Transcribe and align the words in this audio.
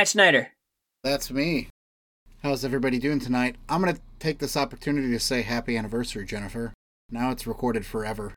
Matt 0.00 0.08
Schneider. 0.08 0.48
That's 1.04 1.30
me. 1.30 1.68
How's 2.42 2.64
everybody 2.64 2.98
doing 2.98 3.20
tonight? 3.20 3.56
I'm 3.68 3.82
going 3.82 3.94
to 3.94 4.00
take 4.18 4.38
this 4.38 4.56
opportunity 4.56 5.10
to 5.10 5.20
say 5.20 5.42
happy 5.42 5.76
anniversary, 5.76 6.24
Jennifer. 6.24 6.72
Now 7.10 7.32
it's 7.32 7.46
recorded 7.46 7.84
forever. 7.84 8.32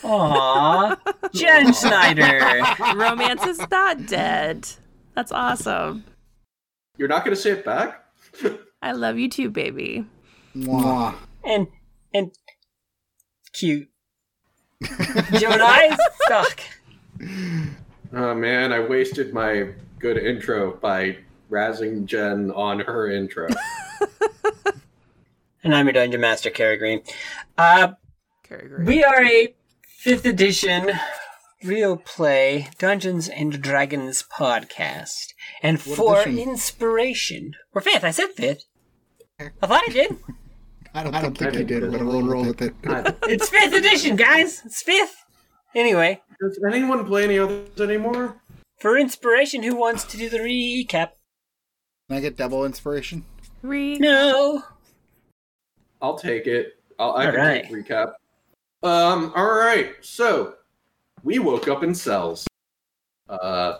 Aww, 0.00 0.96
Jen 1.34 1.74
Schneider. 1.74 2.62
Romance 2.96 3.44
is 3.44 3.60
not 3.70 4.06
dead. 4.06 4.70
That's 5.14 5.30
awesome. 5.32 6.04
You're 6.96 7.08
not 7.08 7.26
going 7.26 7.36
to 7.36 7.42
say 7.42 7.50
it 7.50 7.64
back? 7.66 8.02
I 8.82 8.92
love 8.92 9.18
you 9.18 9.28
too, 9.28 9.50
baby. 9.50 10.06
Mwah. 10.56 11.14
And 11.44 11.66
and 12.14 12.32
cute. 13.52 13.90
Joe 14.82 15.50
and 15.50 15.62
I 15.62 15.94
suck. 16.26 16.60
Oh 18.14 18.34
man, 18.34 18.72
I 18.72 18.80
wasted 18.80 19.34
my 19.34 19.74
good 20.00 20.16
intro 20.18 20.72
by 20.80 21.18
razzing 21.50 22.04
Jen 22.06 22.50
on 22.50 22.80
her 22.80 23.10
intro. 23.10 23.48
And 25.62 25.74
I'm 25.74 25.84
your 25.84 25.92
dungeon 25.92 26.22
master, 26.22 26.48
Carrie 26.48 26.78
Green. 26.78 27.02
Uh, 27.58 27.88
Carrie 28.42 28.66
Green. 28.66 28.86
we 28.86 29.04
are 29.04 29.22
a 29.22 29.54
fifth 29.86 30.24
edition 30.24 30.90
real 31.62 31.98
play 31.98 32.68
Dungeons 32.78 33.28
and 33.28 33.60
Dragons 33.60 34.22
podcast, 34.34 35.34
and 35.62 35.78
What 35.82 35.96
for 35.98 36.20
edition? 36.22 36.38
inspiration, 36.48 37.52
or 37.74 37.82
fifth. 37.82 38.04
I 38.04 38.10
said 38.10 38.28
fifth. 38.34 38.64
I 39.38 39.50
thought 39.66 39.82
I 39.86 39.92
did. 39.92 40.16
I 40.94 41.02
don't, 41.04 41.14
I 41.14 41.20
don't 41.20 41.36
think 41.36 41.52
you 41.52 41.58
think 41.58 41.68
did, 41.68 41.82
it 41.82 41.90
but 41.92 42.00
is. 42.00 42.06
we'll 42.06 42.22
roll 42.26 42.46
with 42.46 42.62
it. 42.62 42.74
It's 43.24 43.50
fifth 43.50 43.74
edition, 43.74 44.16
guys. 44.16 44.62
It's 44.64 44.80
fifth. 44.82 45.14
Anyway, 45.74 46.22
Does 46.40 46.58
anyone 46.72 47.04
play 47.04 47.24
any 47.24 47.38
others 47.38 47.78
anymore? 47.82 48.39
For 48.80 48.96
inspiration, 48.98 49.62
who 49.62 49.76
wants 49.76 50.04
to 50.04 50.16
do 50.16 50.28
the 50.28 50.38
recap? 50.38 51.10
Can 52.08 52.16
I 52.16 52.20
get 52.20 52.36
double 52.36 52.64
inspiration? 52.64 53.24
Re- 53.62 53.98
No. 53.98 54.62
I'll 56.02 56.18
take 56.18 56.46
it. 56.46 56.80
I'll, 56.98 57.12
I 57.12 57.26
All 57.26 57.32
can 57.32 57.40
right. 57.40 57.62
take 57.64 57.72
recap. 57.72 58.14
Um. 58.82 59.32
All 59.36 59.52
right. 59.54 59.94
So 60.00 60.54
we 61.22 61.38
woke 61.38 61.68
up 61.68 61.82
in 61.84 61.94
cells. 61.94 62.46
Uh, 63.28 63.78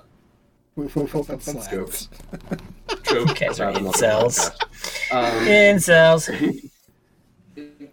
That's 0.76 1.66
jokes. 1.68 2.08
joke 3.02 3.30
Okay, 3.30 3.48
sorry, 3.52 3.70
about 3.70 3.80
another 3.80 3.98
cells. 3.98 4.50
podcast. 5.10 5.40
Um, 5.40 5.46
Incels. 5.46 6.70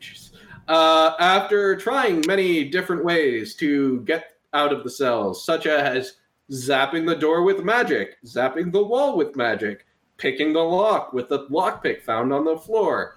Jeez. 0.00 0.30
Uh, 0.68 1.14
after 1.18 1.76
trying 1.76 2.22
many 2.26 2.64
different 2.70 3.04
ways 3.04 3.54
to 3.56 4.00
get 4.02 4.36
out 4.54 4.72
of 4.72 4.82
the 4.84 4.90
cells, 4.90 5.44
such 5.44 5.66
as 5.66 6.14
zapping 6.50 7.06
the 7.06 7.16
door 7.16 7.42
with 7.42 7.64
magic, 7.64 8.16
zapping 8.24 8.72
the 8.72 8.82
wall 8.82 9.16
with 9.16 9.36
magic, 9.36 9.86
picking 10.16 10.52
the 10.52 10.60
lock 10.60 11.12
with 11.12 11.28
the 11.28 11.46
lockpick 11.46 12.02
found 12.02 12.32
on 12.32 12.44
the 12.44 12.58
floor, 12.58 13.16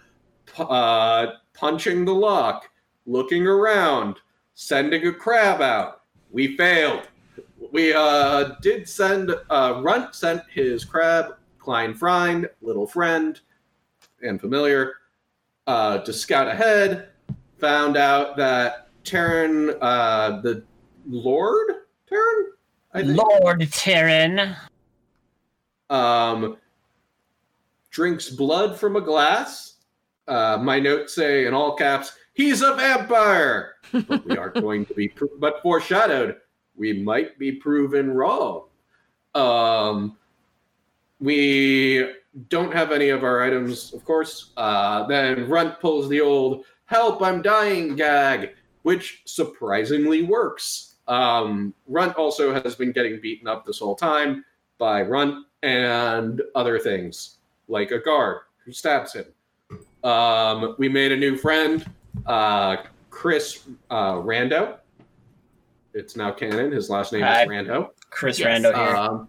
uh, 0.57 1.27
punching 1.53 2.05
the 2.05 2.13
lock, 2.13 2.69
looking 3.05 3.45
around, 3.45 4.17
sending 4.53 5.05
a 5.07 5.13
crab 5.13 5.61
out, 5.61 6.01
we 6.31 6.57
failed. 6.57 7.07
We 7.71 7.93
uh, 7.93 8.55
did 8.61 8.87
send, 8.87 9.35
uh, 9.49 9.81
Runt 9.83 10.15
sent 10.15 10.41
his 10.49 10.85
crab, 10.85 11.37
Klein 11.59 11.93
Friend, 11.93 12.47
little 12.61 12.87
friend, 12.87 13.39
and 14.21 14.39
familiar, 14.39 14.93
uh, 15.67 15.99
to 15.99 16.13
scout 16.13 16.47
ahead, 16.47 17.09
found 17.59 17.97
out 17.97 18.37
that 18.37 18.89
Terran, 19.03 19.75
uh, 19.81 20.41
the 20.41 20.63
Lord 21.05 21.67
Terran, 22.07 22.51
think, 22.93 23.17
Lord 23.17 23.71
Terran. 23.71 24.55
um, 25.89 26.57
drinks 27.91 28.29
blood 28.29 28.77
from 28.79 28.95
a 28.95 29.01
glass. 29.01 29.75
Uh, 30.27 30.57
my 30.61 30.79
notes 30.79 31.13
say 31.15 31.45
in 31.45 31.53
all 31.53 31.75
caps, 31.75 32.13
"He's 32.33 32.61
a 32.61 32.73
vampire." 32.73 33.75
But 33.91 34.25
we 34.25 34.37
aren't 34.37 34.55
going 34.55 34.85
to 34.87 34.93
be, 34.93 35.07
pro- 35.15 35.29
but 35.39 35.61
foreshadowed, 35.61 36.35
we 36.75 36.93
might 37.01 37.39
be 37.39 37.53
proven 37.53 38.11
wrong. 38.11 38.65
Um, 39.33 40.17
we 41.19 42.11
don't 42.49 42.73
have 42.73 42.91
any 42.91 43.09
of 43.09 43.23
our 43.23 43.41
items, 43.41 43.93
of 43.93 44.03
course. 44.05 44.51
Uh, 44.57 45.07
then 45.07 45.47
Runt 45.49 45.79
pulls 45.79 46.09
the 46.09 46.21
old 46.21 46.65
"Help! 46.85 47.21
I'm 47.21 47.41
dying" 47.41 47.95
gag, 47.95 48.55
which 48.83 49.21
surprisingly 49.25 50.23
works. 50.23 50.86
Um, 51.07 51.73
Runt 51.87 52.15
also 52.15 52.53
has 52.53 52.75
been 52.75 52.91
getting 52.91 53.19
beaten 53.21 53.47
up 53.47 53.65
this 53.65 53.79
whole 53.79 53.95
time 53.95 54.43
by 54.77 55.01
Runt 55.01 55.45
and 55.63 56.41
other 56.55 56.79
things, 56.79 57.37
like 57.67 57.91
a 57.91 57.99
guard 57.99 58.41
who 58.65 58.71
stabs 58.71 59.13
him. 59.13 59.25
Um, 60.03 60.75
we 60.77 60.89
made 60.89 61.11
a 61.11 61.17
new 61.17 61.37
friend, 61.37 61.85
uh, 62.25 62.77
Chris 63.09 63.67
uh, 63.89 64.13
Rando. 64.13 64.77
It's 65.93 66.15
now 66.15 66.31
canon. 66.31 66.71
His 66.71 66.89
last 66.89 67.11
name 67.13 67.23
Hi. 67.23 67.43
is 67.43 67.49
Rando. 67.49 67.89
Chris 68.09 68.39
Yes. 68.39 68.61
Rando 68.61 68.75
here. 68.75 68.95
Um, 68.95 69.27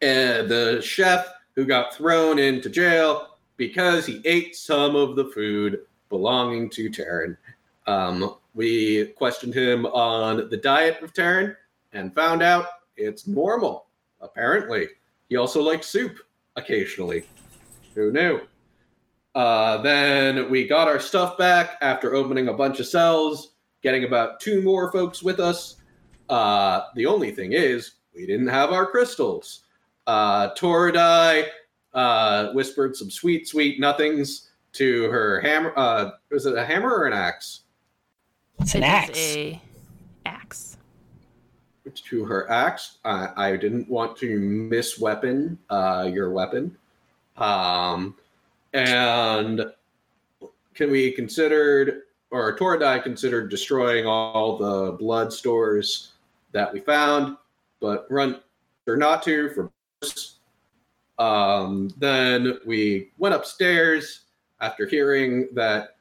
and 0.00 0.48
the 0.48 0.80
chef 0.80 1.26
who 1.56 1.64
got 1.64 1.92
thrown 1.94 2.38
into 2.38 2.68
jail 2.68 3.38
because 3.56 4.06
he 4.06 4.22
ate 4.24 4.54
some 4.54 4.94
of 4.94 5.16
the 5.16 5.24
food 5.24 5.80
belonging 6.08 6.70
to 6.70 6.88
Terran. 6.88 7.36
Um, 7.86 8.36
we 8.58 9.06
questioned 9.16 9.54
him 9.54 9.86
on 9.86 10.50
the 10.50 10.56
diet 10.56 11.00
of 11.00 11.14
Terran 11.14 11.56
and 11.92 12.12
found 12.12 12.42
out 12.42 12.66
it's 12.96 13.28
normal, 13.28 13.86
apparently. 14.20 14.88
He 15.28 15.36
also 15.36 15.62
likes 15.62 15.86
soup 15.86 16.18
occasionally. 16.56 17.22
Who 17.94 18.10
knew? 18.10 18.40
Uh, 19.36 19.80
then 19.82 20.50
we 20.50 20.66
got 20.66 20.88
our 20.88 20.98
stuff 20.98 21.38
back 21.38 21.78
after 21.82 22.16
opening 22.16 22.48
a 22.48 22.52
bunch 22.52 22.80
of 22.80 22.88
cells, 22.88 23.52
getting 23.80 24.02
about 24.02 24.40
two 24.40 24.60
more 24.60 24.90
folks 24.90 25.22
with 25.22 25.38
us. 25.38 25.76
Uh, 26.28 26.80
the 26.96 27.06
only 27.06 27.30
thing 27.30 27.52
is, 27.52 27.92
we 28.12 28.26
didn't 28.26 28.48
have 28.48 28.72
our 28.72 28.86
crystals. 28.86 29.66
Uh, 30.08 30.52
Toradai 30.54 31.46
uh, 31.94 32.50
whispered 32.54 32.96
some 32.96 33.08
sweet, 33.08 33.46
sweet 33.46 33.78
nothings 33.78 34.48
to 34.72 35.04
her 35.10 35.40
hammer. 35.42 35.72
Uh, 35.76 36.10
was 36.32 36.44
it 36.44 36.58
a 36.58 36.64
hammer 36.64 36.92
or 36.92 37.06
an 37.06 37.12
axe? 37.12 37.60
It's 38.60 38.74
an 38.74 38.82
It 38.82 38.86
is 38.86 38.92
axe. 39.10 39.18
a 39.18 39.62
axe. 40.26 40.76
To 41.94 42.24
her 42.24 42.50
axe. 42.50 42.98
I, 43.04 43.28
I 43.36 43.56
didn't 43.56 43.88
want 43.88 44.16
to 44.18 44.38
misweapon 44.38 45.56
uh, 45.70 46.08
your 46.12 46.30
weapon. 46.30 46.76
Um, 47.38 48.14
and 48.74 49.62
can 50.74 50.90
we 50.90 51.10
considered, 51.12 52.02
or 52.30 52.56
Toradai 52.56 53.02
considered 53.02 53.50
destroying 53.50 54.06
all 54.06 54.58
the 54.58 54.92
blood 54.92 55.32
stores 55.32 56.12
that 56.52 56.72
we 56.72 56.80
found, 56.80 57.36
but 57.80 58.06
run 58.10 58.40
or 58.86 58.96
not 58.96 59.22
to 59.22 59.50
for 59.50 59.70
um, 61.18 61.90
then 61.98 62.58
we 62.64 63.10
went 63.18 63.34
upstairs 63.34 64.20
after 64.60 64.86
hearing 64.86 65.48
that 65.54 65.96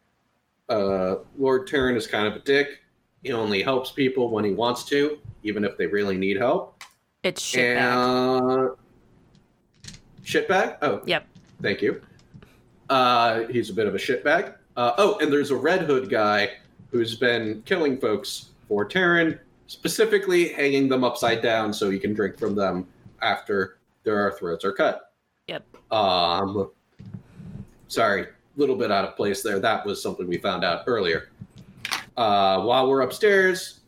uh, 0.70 1.16
Lord 1.38 1.68
Terran 1.68 1.96
is 1.96 2.08
kind 2.08 2.28
of 2.28 2.36
a 2.36 2.40
dick. 2.40 2.80
He 3.24 3.32
only 3.32 3.64
helps 3.64 3.92
people 3.92 4.30
when 4.30 4.46
he 4.46 4.52
wants 4.54 4.84
to, 4.86 5.18
even 5.44 5.64
if 5.64 5.78
they 5.78 5.88
really 5.88 6.18
need 6.18 6.38
help. 6.38 6.84
It's 7.24 7.42
shit 7.42 7.78
bag. 7.78 8.42
and 8.42 8.70
shitbag. 10.24 10.78
Oh, 10.82 11.02
Yep. 11.06 11.26
Thank 11.62 11.82
you. 11.82 12.02
Uh, 12.90 13.44
he's 13.48 13.70
a 13.70 13.74
bit 13.74 13.88
of 13.88 13.96
a 13.96 13.98
shitbag. 13.98 14.56
Uh, 14.76 14.94
oh, 14.98 15.18
and 15.20 15.34
there's 15.34 15.52
a 15.52 15.56
Red 15.56 15.82
Hood 15.82 16.10
guy 16.10 16.52
who's 16.92 17.16
been 17.16 17.64
killing 17.64 17.98
folks 17.98 18.50
for 18.68 18.86
Terran, 18.86 19.40
specifically 19.66 20.50
hanging 20.50 20.88
them 20.88 21.04
upside 21.04 21.42
down 21.42 21.74
so 21.74 21.90
he 21.90 21.98
can 22.00 22.14
drink 22.14 22.38
from 22.38 22.56
them 22.56 22.88
after 23.22 23.80
their 24.04 24.32
throats 24.34 24.64
are 24.64 24.72
cut. 24.72 25.14
Yep. 25.48 25.66
Um, 25.92 26.70
sorry, 27.88 28.28
little 28.58 28.76
bit 28.76 28.92
out 28.92 29.06
of 29.06 29.16
place 29.16 29.42
there. 29.42 29.60
That 29.60 29.86
was 29.86 30.02
something 30.02 30.28
we 30.28 30.38
found 30.38 30.66
out 30.66 30.84
earlier. 30.88 31.30
Uh, 32.18 32.62
while 32.62 32.90
we're 32.90 33.02
upstairs, 33.02 33.82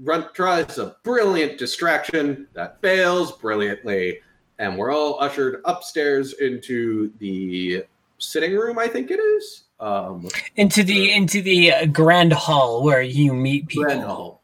Runt 0.00 0.34
tries 0.34 0.78
a 0.78 0.96
brilliant 1.04 1.58
distraction 1.58 2.48
that 2.54 2.80
fails 2.80 3.32
brilliantly, 3.38 4.20
and 4.58 4.76
we're 4.76 4.92
all 4.92 5.20
ushered 5.20 5.60
upstairs 5.66 6.32
into 6.34 7.12
the 7.18 7.84
sitting 8.18 8.56
room. 8.56 8.78
I 8.78 8.88
think 8.88 9.10
it 9.10 9.20
is. 9.20 9.64
Um, 9.80 10.28
Into 10.56 10.82
the 10.82 11.12
into 11.12 11.42
the 11.42 11.72
uh, 11.72 11.86
grand 11.86 12.32
hall 12.32 12.82
where 12.82 13.02
you 13.02 13.34
meet 13.34 13.66
people. 13.68 13.84
Grand 13.84 14.02
Hall, 14.02 14.40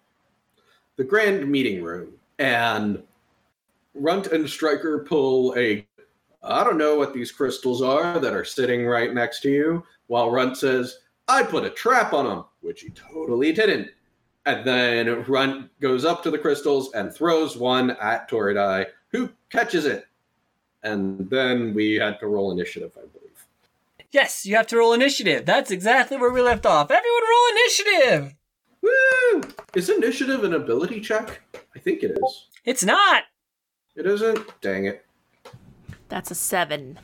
the 0.97 1.05
grand 1.05 1.49
meeting 1.51 1.83
room, 1.83 2.13
and 2.39 3.03
Runt 3.95 4.27
and 4.29 4.49
Striker 4.49 5.05
pull 5.09 5.55
a. 5.57 5.87
I 6.43 6.65
don't 6.65 6.79
know 6.79 6.97
what 6.97 7.13
these 7.13 7.31
crystals 7.33 7.83
are 7.83 8.19
that 8.19 8.35
are 8.35 8.45
sitting 8.45 8.87
right 8.87 9.13
next 9.13 9.41
to 9.41 9.51
you. 9.51 9.85
While 10.07 10.31
Runt 10.31 10.57
says, 10.57 10.99
"I 11.29 11.43
put 11.43 11.65
a 11.65 11.71
trap 11.71 12.13
on 12.13 12.27
them," 12.27 12.45
which 12.61 12.81
he 12.83 12.91
totally 12.91 13.53
didn't. 13.53 13.91
and 14.47 14.65
then 14.67 15.23
Run 15.25 15.69
goes 15.81 16.05
up 16.07 16.23
to 16.23 16.31
the 16.31 16.39
crystals 16.39 16.93
and 16.95 17.13
throws 17.15 17.59
one 17.59 17.91
at 18.01 18.29
Toradai, 18.31 18.87
who 19.09 19.29
catches 19.51 19.85
it. 19.85 20.07
And 20.83 21.29
then 21.29 21.75
we 21.75 21.97
had 21.97 22.19
to 22.21 22.27
roll 22.27 22.51
initiative, 22.51 22.91
I 22.97 23.03
believe. 23.07 23.45
Yes, 24.11 24.47
you 24.47 24.57
have 24.57 24.67
to 24.69 24.79
roll 24.79 24.95
initiative. 24.95 25.45
That's 25.45 25.71
exactly 25.71 26.17
where 26.17 26.33
we 26.33 26.41
left 26.41 26.65
off. 26.65 26.91
Everyone 26.91 27.23
roll 27.23 27.49
initiative. 27.53 28.35
Woo! 28.81 29.43
Is 29.75 29.91
initiative 29.91 30.43
an 30.43 30.55
ability 30.55 31.03
check? 31.03 31.43
I 31.77 31.79
think 31.79 32.03
it 32.03 32.13
is. 32.13 32.47
It's 32.65 32.83
not. 32.83 33.25
It 33.95 34.07
isn't? 34.07 34.61
Dang 34.63 34.87
it. 34.87 35.05
That's 36.11 36.31
a 36.31 36.35
seven. 36.35 36.99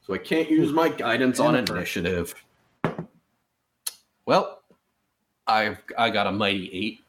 So 0.00 0.14
I 0.14 0.18
can't 0.18 0.50
use 0.50 0.72
my 0.72 0.88
guidance 0.88 1.38
on 1.38 1.54
Jennifer. 1.54 1.76
initiative. 1.76 2.34
Well, 4.26 4.62
I've 5.46 5.78
I 5.96 6.10
got 6.10 6.26
a 6.26 6.32
mighty 6.32 6.70
eight. 6.72 7.00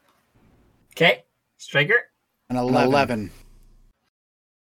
Okay, 0.92 1.24
Striker. 1.56 2.10
An 2.48 2.56
11. 2.56 2.88
11. 2.88 3.30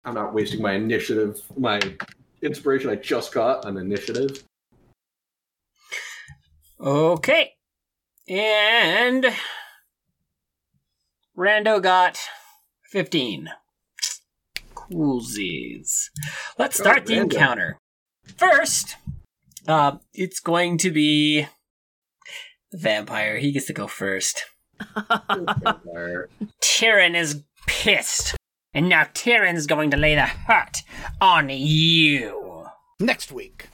I'm 0.04 0.14
not 0.14 0.32
wasting 0.32 0.62
my 0.62 0.72
initiative, 0.72 1.40
my 1.56 1.80
inspiration 2.42 2.90
I 2.90 2.96
just 2.96 3.32
got 3.32 3.64
on 3.64 3.76
initiative. 3.76 4.44
Okay. 6.80 7.52
And 8.28 9.26
Rando 11.36 11.82
got 11.82 12.18
15. 12.84 13.48
Coolsies. 14.92 16.10
Let's 16.58 16.78
Oh, 16.80 16.82
start 16.84 17.06
the 17.06 17.14
Rando. 17.14 17.22
encounter. 17.22 17.78
First, 18.36 18.96
uh, 19.66 19.98
it's 20.12 20.40
going 20.40 20.78
to 20.78 20.90
be 20.90 21.46
the 22.70 22.78
vampire. 22.78 23.38
He 23.38 23.52
gets 23.52 23.66
to 23.66 23.72
go 23.72 23.86
first. 23.86 24.44
Vampire. 25.28 26.28
Tyrion 26.62 27.14
is 27.16 27.42
pissed. 27.66 28.36
And 28.74 28.88
now 28.88 29.04
Tyrion's 29.04 29.66
going 29.66 29.90
to 29.90 29.96
lay 29.96 30.14
the 30.14 30.22
hurt 30.26 30.78
on 31.20 31.48
you. 31.50 32.66
Next 32.98 33.30
week. 33.32 33.68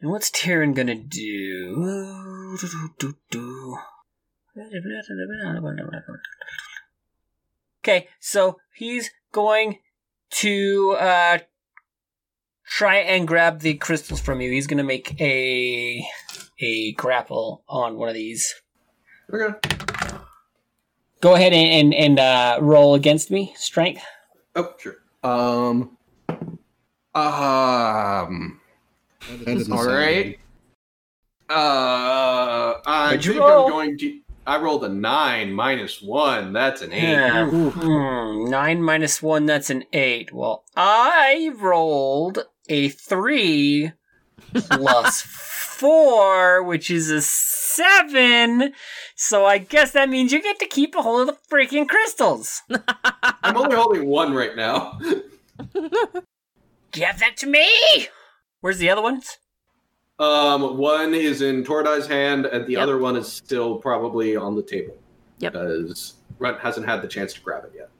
And 0.00 0.10
what's 0.10 0.30
Tyrion 0.30 0.74
gonna 0.74 0.94
do? 0.94 2.56
Okay, 7.86 8.08
so 8.18 8.58
he's 8.74 9.10
going 9.30 9.78
to 10.30 10.96
uh, 10.98 11.38
try 12.66 12.96
and 12.96 13.28
grab 13.28 13.60
the 13.60 13.74
crystals 13.74 14.20
from 14.20 14.40
you. 14.40 14.50
He's 14.50 14.66
gonna 14.66 14.82
make 14.82 15.20
a 15.20 16.04
a 16.58 16.92
grapple 16.94 17.62
on 17.68 17.96
one 17.96 18.08
of 18.08 18.16
these. 18.16 18.52
Okay. 19.32 19.56
Go 21.20 21.36
ahead 21.36 21.52
and 21.52 21.92
and, 21.92 21.94
and 21.94 22.18
uh, 22.18 22.58
roll 22.60 22.96
against 22.96 23.30
me, 23.30 23.54
strength. 23.56 24.02
Oh, 24.56 24.74
sure. 24.80 24.96
Um. 25.22 25.96
Um. 27.14 28.60
That 29.28 29.44
doesn't 29.44 29.72
All 29.72 29.84
sound 29.84 29.96
right. 29.96 30.40
Uh, 31.48 32.80
I 32.84 33.16
think 33.16 33.38
roll? 33.38 33.66
I'm 33.66 33.70
going 33.70 33.98
to. 33.98 34.20
I 34.46 34.58
rolled 34.60 34.84
a 34.84 34.88
nine 34.88 35.52
minus 35.52 36.00
one. 36.00 36.52
That's 36.52 36.80
an 36.80 36.92
eight. 36.92 37.10
Yeah. 37.10 37.50
Hmm, 37.50 38.48
nine 38.48 38.80
minus 38.80 39.20
one, 39.20 39.44
that's 39.44 39.70
an 39.70 39.84
eight. 39.92 40.32
Well, 40.32 40.64
I 40.76 41.50
rolled 41.56 42.38
a 42.68 42.88
three 42.88 43.92
plus 44.54 45.22
four, 45.22 46.62
which 46.62 46.90
is 46.90 47.10
a 47.10 47.22
seven. 47.22 48.72
So 49.16 49.44
I 49.44 49.58
guess 49.58 49.90
that 49.92 50.08
means 50.08 50.32
you 50.32 50.40
get 50.40 50.60
to 50.60 50.66
keep 50.66 50.94
a 50.94 51.02
hold 51.02 51.28
of 51.28 51.34
the 51.34 51.54
freaking 51.56 51.88
crystals. 51.88 52.62
I'm 53.42 53.56
only 53.56 53.74
holding 53.74 54.06
one 54.06 54.32
right 54.32 54.54
now. 54.54 55.00
Give 56.92 57.18
that 57.18 57.36
to 57.38 57.46
me! 57.46 57.68
Where's 58.60 58.78
the 58.78 58.90
other 58.90 59.02
ones? 59.02 59.38
Um, 60.18 60.78
one 60.78 61.12
is 61.14 61.42
in 61.42 61.62
Tordai's 61.64 62.06
hand, 62.06 62.46
and 62.46 62.66
the 62.66 62.72
Yep. 62.72 62.82
other 62.82 62.98
one 62.98 63.16
is 63.16 63.30
still 63.30 63.76
probably 63.76 64.34
on 64.36 64.54
the 64.56 64.62
table. 64.62 64.96
Yep. 65.38 65.52
Because 65.52 66.14
Runt 66.38 66.58
hasn't 66.60 66.86
had 66.86 67.02
the 67.02 67.08
chance 67.08 67.34
to 67.34 67.40
grab 67.40 67.64
it 67.64 67.72
yet. 67.76 67.90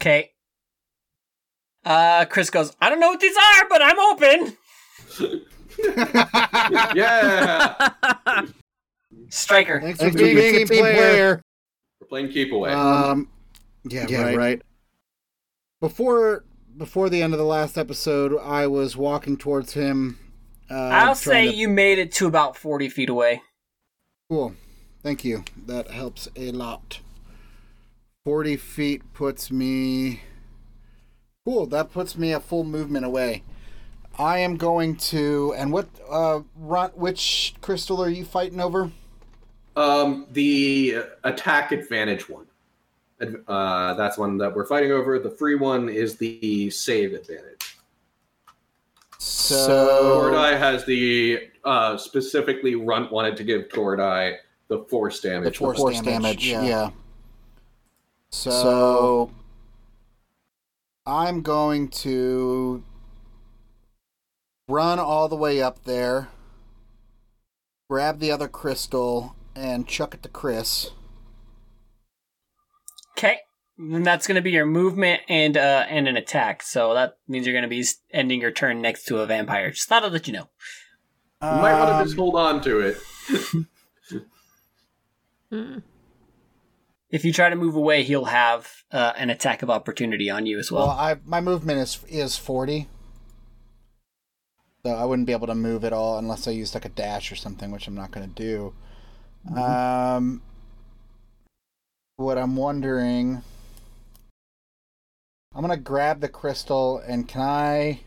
Okay. 0.00 0.30
Uh, 1.84 2.24
Chris 2.26 2.50
goes, 2.50 2.76
I 2.80 2.88
don't 2.90 3.00
know 3.00 3.08
what 3.08 3.18
these 3.20 3.36
are, 3.36 3.68
but 3.68 3.82
I'm 3.82 3.98
open. 3.98 4.56
yeah, 6.94 7.88
Striker. 9.30 9.80
Thanks, 9.80 9.98
Thanks 9.98 10.14
for 10.16 10.22
being, 10.22 10.38
a 10.38 10.64
team 10.64 10.66
player. 10.68 11.42
we're 12.00 12.06
playing 12.08 12.30
keep 12.30 12.52
away. 12.52 12.70
Um, 12.72 13.28
yeah, 13.84 14.06
Yeah, 14.08 14.22
right. 14.22 14.36
right. 14.36 14.62
Before 15.80 16.44
before 16.76 17.08
the 17.08 17.22
end 17.22 17.32
of 17.32 17.38
the 17.38 17.44
last 17.44 17.76
episode, 17.78 18.38
I 18.40 18.66
was 18.66 18.96
walking 18.96 19.36
towards 19.36 19.72
him. 19.74 20.18
Uh, 20.70 20.74
I'll 20.74 21.14
say 21.14 21.46
to- 21.48 21.54
you 21.54 21.68
made 21.68 21.98
it 21.98 22.12
to 22.12 22.26
about 22.26 22.56
40 22.56 22.88
feet 22.88 23.08
away. 23.08 23.42
Cool. 24.30 24.54
Thank 25.02 25.24
you. 25.24 25.44
That 25.66 25.90
helps 25.90 26.28
a 26.36 26.50
lot. 26.52 27.00
40 28.24 28.56
feet 28.56 29.14
puts 29.14 29.50
me. 29.50 30.22
Cool. 31.44 31.66
That 31.66 31.92
puts 31.92 32.16
me 32.18 32.32
a 32.32 32.40
full 32.40 32.64
movement 32.64 33.06
away. 33.06 33.42
I 34.18 34.38
am 34.40 34.56
going 34.56 34.96
to. 34.96 35.54
And 35.56 35.72
what. 35.72 35.88
Uh, 36.10 36.40
Runt, 36.56 36.98
which 36.98 37.54
crystal 37.60 38.02
are 38.02 38.10
you 38.10 38.24
fighting 38.24 38.60
over? 38.60 38.90
Um, 39.76 40.26
the 40.32 40.96
attack 41.24 41.72
advantage 41.72 42.28
one. 42.28 42.46
Uh, 43.46 43.94
that's 43.94 44.18
one 44.18 44.36
that 44.38 44.54
we're 44.54 44.66
fighting 44.66 44.90
over. 44.92 45.18
The 45.18 45.30
free 45.30 45.54
one 45.54 45.88
is 45.88 46.16
the 46.16 46.68
save 46.70 47.14
advantage. 47.14 47.57
So. 49.18 50.30
Tordai 50.30 50.56
has 50.58 50.84
the 50.84 51.48
uh, 51.64 51.96
specifically 51.96 52.74
Runt 52.76 53.10
wanted 53.12 53.36
to 53.38 53.44
give 53.44 53.68
Tordai 53.68 54.36
the 54.68 54.84
force 54.84 55.20
The 55.20 55.28
damage. 55.30 55.58
force, 55.58 55.78
force 55.78 56.00
damage. 56.00 56.12
damage, 56.12 56.46
Yeah. 56.46 56.62
yeah. 56.64 56.90
So, 58.30 58.50
So- 58.50 59.30
I'm 61.06 61.40
going 61.42 61.88
to 61.88 62.82
run 64.68 64.98
all 64.98 65.26
the 65.28 65.36
way 65.36 65.62
up 65.62 65.84
there, 65.84 66.28
grab 67.88 68.18
the 68.20 68.30
other 68.30 68.46
crystal, 68.46 69.34
and 69.56 69.88
chuck 69.88 70.12
it 70.14 70.22
to 70.22 70.28
Chris. 70.28 70.90
Okay. 73.16 73.38
Then 73.78 74.02
that's 74.02 74.26
going 74.26 74.34
to 74.36 74.42
be 74.42 74.50
your 74.50 74.66
movement 74.66 75.22
and 75.28 75.56
uh 75.56 75.86
and 75.88 76.08
an 76.08 76.16
attack. 76.16 76.62
So 76.62 76.94
that 76.94 77.16
means 77.28 77.46
you're 77.46 77.54
going 77.54 77.62
to 77.62 77.68
be 77.68 77.84
ending 78.12 78.40
your 78.40 78.50
turn 78.50 78.82
next 78.82 79.04
to 79.04 79.18
a 79.20 79.26
vampire. 79.26 79.70
Just 79.70 79.88
thought 79.88 80.04
I'd 80.04 80.12
let 80.12 80.26
you 80.26 80.32
know. 80.32 80.48
You 81.40 81.48
might 81.48 81.78
want 81.78 81.88
to 81.90 81.94
Um, 81.96 82.04
just 82.04 82.16
hold 82.16 82.34
on 82.36 82.60
to 82.62 82.80
it. 82.80 82.96
Hmm. 85.50 85.78
If 87.10 87.24
you 87.24 87.32
try 87.32 87.48
to 87.48 87.56
move 87.56 87.74
away, 87.74 88.02
he'll 88.02 88.26
have 88.26 88.70
uh, 88.92 89.14
an 89.16 89.30
attack 89.30 89.62
of 89.62 89.70
opportunity 89.70 90.28
on 90.28 90.44
you 90.44 90.58
as 90.58 90.70
Well, 90.70 90.88
well. 90.88 90.96
I 90.96 91.16
my 91.24 91.40
movement 91.40 91.78
is 91.78 91.98
is 92.06 92.36
forty, 92.36 92.86
so 94.84 94.90
I 94.90 95.06
wouldn't 95.06 95.26
be 95.26 95.32
able 95.32 95.46
to 95.46 95.54
move 95.54 95.84
at 95.86 95.94
all 95.94 96.18
unless 96.18 96.46
I 96.46 96.50
used 96.50 96.74
like 96.74 96.84
a 96.84 96.90
dash 96.90 97.32
or 97.32 97.36
something, 97.36 97.70
which 97.70 97.88
I'm 97.88 97.94
not 97.94 98.10
going 98.10 98.28
to 98.28 98.34
do. 98.34 98.74
Um, 99.58 100.42
what 102.16 102.36
I'm 102.36 102.54
wondering, 102.56 103.42
I'm 105.58 105.62
gonna 105.62 105.76
grab 105.76 106.20
the 106.20 106.28
crystal 106.28 106.98
and 107.04 107.26
can 107.26 107.40
I? 107.42 107.98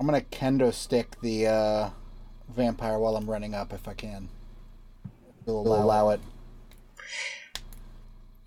I'm 0.00 0.06
gonna 0.06 0.22
kendo 0.22 0.72
stick 0.72 1.20
the 1.20 1.46
uh, 1.46 1.90
vampire 2.48 2.98
while 2.98 3.14
I'm 3.14 3.28
running 3.28 3.54
up 3.54 3.74
if 3.74 3.86
I 3.86 3.92
can. 3.92 4.30
Will 5.44 5.60
allow, 5.60 5.84
allow 5.84 6.08
it. 6.08 6.20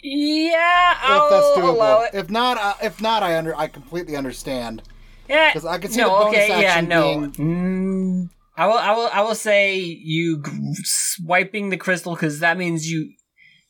yeah, 0.01 0.93
if 0.93 0.97
I'll 1.03 1.29
that's 1.29 1.45
doable. 1.59 1.75
allow 1.75 2.01
it. 2.01 2.15
If 2.15 2.31
not, 2.31 2.57
uh, 2.57 2.73
if 2.81 2.99
not, 3.03 3.21
I 3.21 3.37
under 3.37 3.55
I 3.55 3.67
completely 3.67 4.15
understand. 4.15 4.81
Yeah, 5.29 5.53
'Cause 5.53 5.63
I 5.63 5.77
could 5.77 5.91
see 5.91 5.97
the 6.01 6.07
no, 6.07 6.17
bonus 6.17 6.29
okay, 6.49 6.59
yeah, 6.59 6.81
no. 6.81 7.01
being- 7.19 7.31
Mm, 7.33 8.29
I 8.57 8.65
will, 8.65 8.77
I 8.79 8.91
will, 8.93 9.09
I 9.13 9.21
will 9.21 9.35
say 9.35 9.75
you 9.77 10.41
swiping 10.83 11.69
the 11.69 11.77
crystal 11.77 12.15
because 12.15 12.39
that 12.39 12.57
means 12.57 12.89
you 12.89 13.13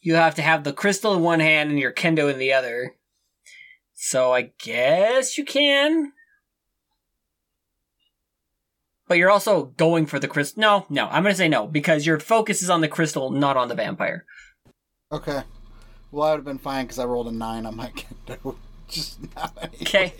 you 0.07 0.15
have 0.15 0.35
to 0.35 0.41
have 0.41 0.63
the 0.63 0.71
crystal 0.71 1.13
in 1.13 1.21
one 1.21 1.41
hand 1.41 1.69
and 1.69 1.77
your 1.77 1.91
kendo 1.91 2.31
in 2.31 2.39
the 2.39 2.53
other. 2.53 2.95
So 3.93 4.31
I 4.31 4.53
guess 4.57 5.37
you 5.37 5.43
can. 5.43 6.13
But 9.09 9.17
you're 9.17 9.29
also 9.29 9.65
going 9.75 10.05
for 10.05 10.17
the 10.17 10.29
crystal. 10.29 10.61
No, 10.61 10.85
no, 10.89 11.07
I'm 11.07 11.23
gonna 11.23 11.35
say 11.35 11.49
no 11.49 11.67
because 11.67 12.05
your 12.05 12.21
focus 12.21 12.61
is 12.61 12.69
on 12.69 12.79
the 12.79 12.87
crystal, 12.87 13.31
not 13.31 13.57
on 13.57 13.67
the 13.67 13.75
vampire. 13.75 14.23
Okay. 15.11 15.41
Well, 16.09 16.25
I 16.25 16.31
would 16.31 16.37
have 16.37 16.45
been 16.45 16.57
fine 16.57 16.85
because 16.85 16.99
I 16.99 17.03
rolled 17.03 17.27
a 17.27 17.31
nine 17.33 17.65
on 17.65 17.75
my 17.75 17.87
kendo. 18.27 18.55
Just 18.87 19.19
now. 19.35 19.51
Okay. 19.81 20.13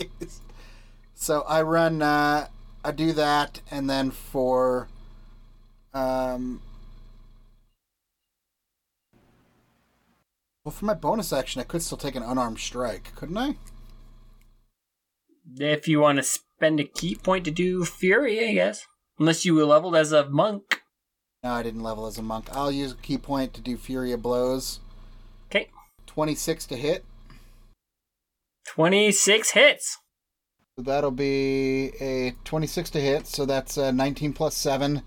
So 1.15 1.44
I 1.48 1.62
run. 1.62 2.01
Uh, 2.01 2.50
I 2.84 2.91
do 2.91 3.13
that, 3.13 3.62
and 3.72 3.89
then 3.89 4.12
for 4.12 4.89
Um. 5.94 6.60
Well, 10.68 10.74
for 10.74 10.84
my 10.84 10.96
bonus 10.96 11.32
action, 11.32 11.62
I 11.62 11.64
could 11.64 11.82
still 11.82 11.98
take 11.98 12.18
an 12.18 12.24
unarmed 12.24 12.60
strike, 12.60 13.16
couldn't 13.16 13.38
I? 13.38 13.56
If 15.58 15.88
you 15.88 16.02
want 16.02 16.18
to 16.18 16.24
spend 16.24 16.82
a 16.82 16.84
ki 16.84 17.16
point 17.16 17.46
to 17.46 17.52
do 17.52 17.86
Fury, 17.86 18.46
I 18.46 18.52
guess. 18.52 18.86
Unless 19.18 19.46
you 19.46 19.56
were 19.56 19.64
leveled 19.64 19.96
as 19.96 20.12
a 20.12 20.30
monk. 20.30 20.82
No, 21.42 21.52
I 21.52 21.64
didn't 21.64 21.84
level 21.84 22.06
as 22.06 22.18
a 22.18 22.22
monk. 22.22 22.50
I'll 22.52 22.70
use 22.70 22.92
a 22.92 22.96
ki 22.96 23.18
point 23.18 23.54
to 23.54 23.62
do 23.62 23.78
Fury 23.78 24.12
of 24.12 24.22
Blows. 24.22 24.82
Okay. 25.50 25.70
26 26.06 26.66
to 26.66 26.76
hit. 26.76 27.06
26 28.68 29.52
hits. 29.52 29.98
So 30.76 30.84
that'll 30.84 31.12
be 31.12 31.94
a 32.02 32.36
26 32.44 32.90
to 32.90 33.00
hit. 33.00 33.26
So 33.26 33.46
that's 33.46 33.78
uh, 33.78 33.92
19 33.92 34.34
plus 34.34 34.58
7. 34.58 35.02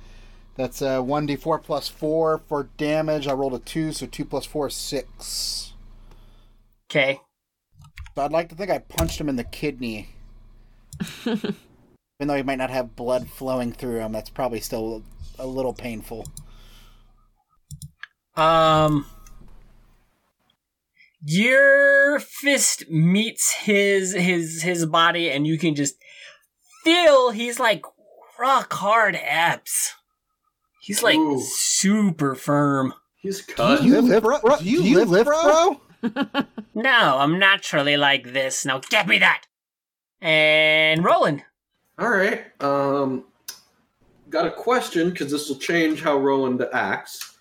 That's 0.60 0.82
a 0.82 1.00
1d4 1.00 1.62
plus 1.62 1.88
4 1.88 2.42
for 2.46 2.68
damage. 2.76 3.26
I 3.26 3.32
rolled 3.32 3.54
a 3.54 3.60
2, 3.60 3.92
so 3.92 4.04
2 4.04 4.26
plus 4.26 4.44
4 4.44 4.66
is 4.66 4.74
6. 4.74 5.72
Okay. 6.90 7.18
So 8.14 8.22
I'd 8.22 8.30
like 8.30 8.50
to 8.50 8.54
think 8.54 8.70
I 8.70 8.76
punched 8.76 9.18
him 9.18 9.30
in 9.30 9.36
the 9.36 9.44
kidney. 9.44 10.10
Even 11.24 11.54
though 12.18 12.34
he 12.34 12.42
might 12.42 12.58
not 12.58 12.68
have 12.68 12.94
blood 12.94 13.30
flowing 13.30 13.72
through 13.72 14.00
him, 14.00 14.12
that's 14.12 14.28
probably 14.28 14.60
still 14.60 15.02
a 15.38 15.46
little 15.46 15.72
painful. 15.72 16.26
Um. 18.36 19.06
Your 21.24 22.20
fist 22.20 22.90
meets 22.90 23.54
his 23.62 24.12
his 24.12 24.60
his 24.60 24.84
body, 24.84 25.30
and 25.30 25.46
you 25.46 25.56
can 25.56 25.74
just 25.74 25.94
feel 26.84 27.30
he's 27.30 27.58
like 27.58 27.82
rock 28.38 28.74
hard 28.74 29.16
abs. 29.16 29.94
He's 30.80 31.02
like 31.02 31.16
Ooh. 31.16 31.40
super 31.40 32.34
firm. 32.34 32.94
He's 33.16 33.42
cut. 33.42 33.82
Do 33.82 33.86
you 33.86 34.00
lift, 34.00 34.22
bro? 34.22 34.38
Do 34.56 34.64
you 34.64 35.04
lift, 35.04 35.26
bro? 35.26 35.80
No, 36.74 37.18
I'm 37.18 37.38
naturally 37.38 37.98
like 37.98 38.32
this. 38.32 38.64
Now 38.64 38.78
get 38.78 39.06
me 39.06 39.18
that. 39.18 39.42
And 40.22 41.04
Roland. 41.04 41.42
All 41.98 42.08
right. 42.08 42.44
Um, 42.62 43.24
got 44.30 44.46
a 44.46 44.50
question 44.50 45.10
because 45.10 45.30
this 45.30 45.48
will 45.48 45.56
change 45.58 46.02
how 46.02 46.16
Roland 46.16 46.64
acts. 46.72 47.36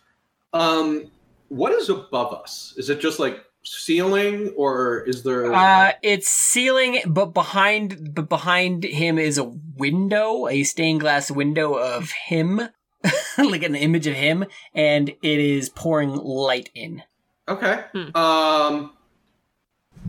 Um, 0.52 1.10
what 1.48 1.72
is 1.72 1.90
above 1.90 2.34
us? 2.34 2.74
Is 2.76 2.90
it 2.90 3.00
just 3.00 3.20
like 3.20 3.40
ceiling, 3.64 4.54
or 4.58 5.04
is 5.04 5.24
there? 5.24 5.54
Uh, 5.54 5.94
it's 6.02 6.28
ceiling, 6.28 7.02
but 7.06 7.28
behind, 7.28 8.14
but 8.14 8.28
behind 8.28 8.84
him 8.84 9.18
is 9.18 9.38
a 9.38 9.46
window, 9.78 10.48
a 10.48 10.64
stained 10.64 11.00
glass 11.02 11.32
window 11.32 11.76
of 11.76 12.12
him, 12.12 12.62
like 13.38 13.64
an 13.64 13.76
image 13.76 14.08
of 14.08 14.16
him, 14.16 14.46
and 14.74 15.10
it 15.10 15.18
is 15.22 15.70
pouring 15.70 16.16
light 16.16 16.70
in. 16.76 17.04
okay. 17.48 17.86
Hmm. 17.94 18.18
Um. 18.18 18.94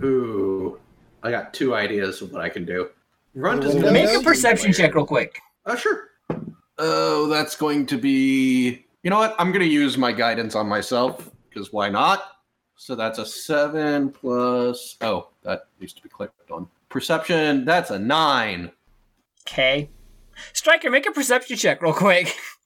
Ooh, 0.02 0.78
I 1.22 1.30
got 1.30 1.52
two 1.52 1.74
ideas 1.74 2.22
of 2.22 2.32
what 2.32 2.42
I 2.42 2.48
can 2.48 2.64
do. 2.64 2.88
Run 3.34 3.60
does 3.60 3.74
Windows? 3.74 3.92
Make 3.92 4.16
a 4.16 4.22
perception 4.22 4.72
check 4.72 4.94
real 4.94 5.06
quick. 5.06 5.40
Uh, 5.66 5.76
sure. 5.76 6.08
Oh, 6.78 7.26
that's 7.28 7.56
going 7.56 7.86
to 7.86 7.98
be. 7.98 8.84
You 9.02 9.10
know 9.10 9.18
what? 9.18 9.34
I'm 9.38 9.52
going 9.52 9.64
to 9.64 9.70
use 9.70 9.96
my 9.96 10.12
guidance 10.12 10.54
on 10.54 10.68
myself 10.68 11.30
because 11.48 11.72
why 11.72 11.88
not? 11.88 12.22
So 12.76 12.94
that's 12.94 13.18
a 13.18 13.26
seven 13.26 14.10
plus. 14.10 14.96
Oh, 15.00 15.28
that 15.42 15.66
needs 15.78 15.92
to 15.92 16.02
be 16.02 16.08
clicked 16.08 16.50
on. 16.50 16.66
Perception. 16.88 17.64
That's 17.64 17.90
a 17.90 17.98
nine. 17.98 18.72
Okay. 19.46 19.90
Striker, 20.52 20.90
make 20.90 21.06
a 21.06 21.12
perception 21.12 21.56
check 21.56 21.82
real 21.82 21.92
quick. 21.92 22.34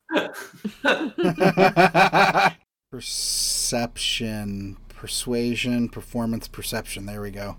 Perception, 2.91 4.77
persuasion, 4.89 5.89
performance, 5.89 6.49
perception. 6.49 7.07
There 7.07 7.21
we 7.21 7.31
go. 7.31 7.57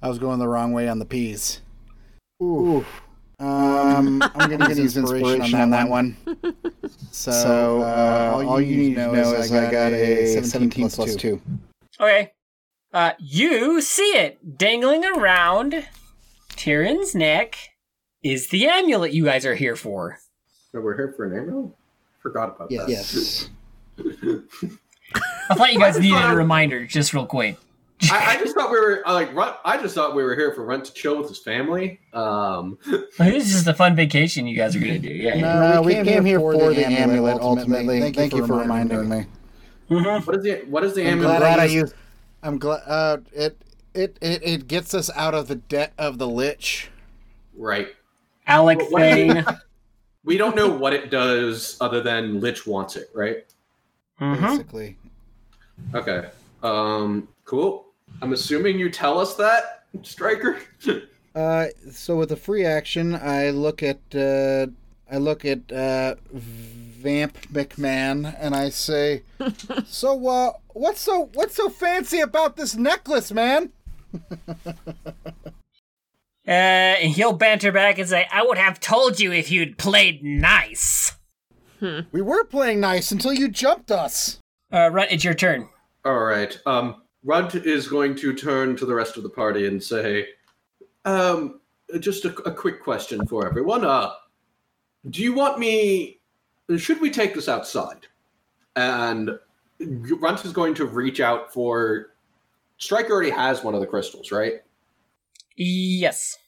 I 0.00 0.08
was 0.08 0.18
going 0.18 0.38
the 0.38 0.48
wrong 0.48 0.72
way 0.72 0.88
on 0.88 0.98
the 0.98 1.04
P's. 1.04 1.60
Ooh. 2.42 2.84
Um, 3.38 4.22
I'm 4.22 4.50
going 4.50 4.60
to 4.60 4.82
use 4.82 4.96
inspiration 4.96 5.54
on 5.54 5.70
that 5.70 5.88
one. 5.88 6.16
So, 7.10 7.82
uh, 7.82 8.44
all 8.46 8.60
you 8.60 8.76
need 8.76 8.94
to 8.94 9.12
know 9.12 9.34
is 9.34 9.52
I 9.52 9.70
got 9.70 9.92
a 9.92 10.42
17 10.42 10.90
plus 10.90 11.16
2. 11.16 11.40
Okay. 11.98 12.32
Uh, 12.92 13.12
you 13.18 13.80
see 13.80 14.16
it 14.16 14.58
dangling 14.58 15.04
around 15.04 15.86
Tyrion's 16.50 17.14
neck 17.14 17.56
is 18.22 18.48
the 18.48 18.66
amulet 18.66 19.12
you 19.12 19.24
guys 19.24 19.46
are 19.46 19.54
here 19.54 19.76
for. 19.76 20.18
So 20.72 20.80
we're 20.80 20.96
here 20.96 21.14
for 21.16 21.24
an 21.24 21.38
amulet? 21.38 21.72
Forgot 22.20 22.54
about 22.56 22.68
that. 22.70 22.88
Yes. 22.88 23.48
I 23.98 25.54
thought 25.54 25.72
you 25.72 25.78
guys 25.78 25.98
needed 26.00 26.14
thought- 26.14 26.34
a 26.34 26.36
reminder, 26.36 26.86
just 26.86 27.12
real 27.14 27.26
quick. 27.26 27.56
I, 28.10 28.36
I 28.36 28.42
just 28.42 28.54
thought 28.56 28.70
we 28.70 28.80
were 28.80 29.02
uh, 29.06 29.12
like 29.12 29.34
Run, 29.34 29.52
I 29.62 29.76
just 29.76 29.94
thought 29.94 30.14
we 30.14 30.22
were 30.22 30.34
here 30.34 30.54
for 30.54 30.64
Rent 30.64 30.86
to 30.86 30.92
chill 30.94 31.18
with 31.18 31.28
his 31.28 31.36
family. 31.38 32.00
Um, 32.14 32.78
This 33.18 33.44
is 33.46 33.52
just 33.52 33.66
a 33.66 33.74
fun 33.74 33.94
vacation 33.94 34.46
you 34.46 34.56
guys 34.56 34.74
are 34.74 34.78
gonna 34.80 34.98
do. 34.98 35.10
Yeah. 35.10 35.34
yeah. 35.34 35.72
No, 35.74 35.82
we, 35.82 35.92
came, 35.92 36.24
here 36.24 36.40
for, 36.40 36.54
the 36.72 36.86
amulet, 36.86 37.42
ultimately. 37.42 38.10
Thank, 38.12 38.32
you 38.32 38.46
for 38.46 38.56
reminding 38.56 39.06
me. 39.06 39.26
Mhm. 39.90 40.24
what 40.26 40.36
is 40.36 40.42
the 40.44 40.62
what 40.68 40.82
is 40.84 40.94
the 40.94 41.02
I'm 41.02 41.18
amulet? 41.18 41.38
glad 41.40 41.58
I 41.58 41.64
used. 41.66 41.94
I'm 42.42 42.58
glad. 42.58 42.80
Uh, 42.86 43.18
it, 43.34 43.62
it 43.92 44.16
it 44.22 44.42
it 44.44 44.66
gets 44.68 44.94
us 44.94 45.10
out 45.14 45.34
of 45.34 45.48
the 45.48 45.56
debt 45.56 45.92
of 45.98 46.16
the 46.16 46.26
lich. 46.26 46.88
Right. 47.54 47.88
Alec 48.46 48.78
What- 48.78 48.92
what- 48.92 49.02
Thane. 49.02 49.44
We 50.24 50.36
don't 50.36 50.54
know 50.54 50.68
what 50.68 50.92
it 50.92 51.10
does 51.10 51.76
other 51.80 52.02
than 52.02 52.40
Lich 52.40 52.66
wants 52.66 52.96
it, 52.96 53.10
right? 53.14 53.44
Mhm. 54.20 54.40
Basically, 54.40 54.96
Okay. 55.94 56.28
Um. 56.62 57.28
Cool. 57.44 57.86
I'm 58.20 58.32
assuming 58.32 58.78
you 58.78 58.90
tell 58.90 59.18
us 59.18 59.34
that, 59.36 59.84
Striker. 60.02 60.58
uh, 61.34 61.66
so 61.90 62.16
with 62.16 62.30
a 62.32 62.36
free 62.36 62.64
action, 62.66 63.14
I 63.14 63.50
look 63.50 63.82
at 63.82 63.98
uh, 64.14 64.66
I 65.10 65.16
look 65.16 65.44
at 65.44 65.72
uh, 65.72 66.16
Vamp 66.32 67.40
McMahon, 67.50 68.36
and 68.38 68.54
I 68.54 68.68
say, 68.68 69.22
"So, 69.86 70.28
uh, 70.28 70.52
what's 70.68 71.00
so 71.00 71.30
what's 71.34 71.54
so 71.54 71.70
fancy 71.70 72.20
about 72.20 72.56
this 72.56 72.76
necklace, 72.76 73.32
man?" 73.32 73.72
Uh, 76.46 76.50
and 76.50 77.12
he'll 77.12 77.32
banter 77.32 77.72
back 77.72 77.98
and 77.98 78.08
say, 78.08 78.26
"I 78.32 78.42
would 78.44 78.58
have 78.58 78.80
told 78.80 79.20
you 79.20 79.32
if 79.32 79.50
you'd 79.50 79.78
played 79.78 80.22
nice." 80.24 81.12
We 81.80 82.20
were 82.20 82.44
playing 82.44 82.80
nice 82.80 83.10
until 83.10 83.32
you 83.32 83.48
jumped 83.48 83.90
us. 83.90 84.38
Uh, 84.72 84.90
Runt, 84.92 85.12
it's 85.12 85.24
your 85.24 85.34
turn. 85.34 85.68
All 86.04 86.18
right. 86.20 86.58
Um. 86.66 87.02
Runt 87.22 87.54
is 87.54 87.86
going 87.86 88.14
to 88.16 88.32
turn 88.32 88.76
to 88.76 88.86
the 88.86 88.94
rest 88.94 89.18
of 89.18 89.22
the 89.22 89.28
party 89.28 89.66
and 89.66 89.82
say, 89.82 90.26
um, 91.04 91.60
just 91.98 92.24
a, 92.24 92.34
a 92.44 92.50
quick 92.50 92.82
question 92.82 93.26
for 93.26 93.46
everyone. 93.46 93.84
Uh, 93.84 94.12
do 95.10 95.22
you 95.22 95.34
want 95.34 95.58
me? 95.58 96.18
Should 96.78 96.98
we 96.98 97.10
take 97.10 97.34
this 97.34 97.46
outside? 97.46 98.06
And 98.74 99.38
Runt 99.80 100.44
is 100.46 100.52
going 100.52 100.72
to 100.76 100.86
reach 100.86 101.20
out 101.20 101.52
for. 101.52 102.14
Striker 102.78 103.12
already 103.12 103.28
has 103.28 103.62
one 103.62 103.74
of 103.74 103.80
the 103.80 103.86
crystals, 103.86 104.32
right? 104.32 104.62
Yes. 105.62 106.38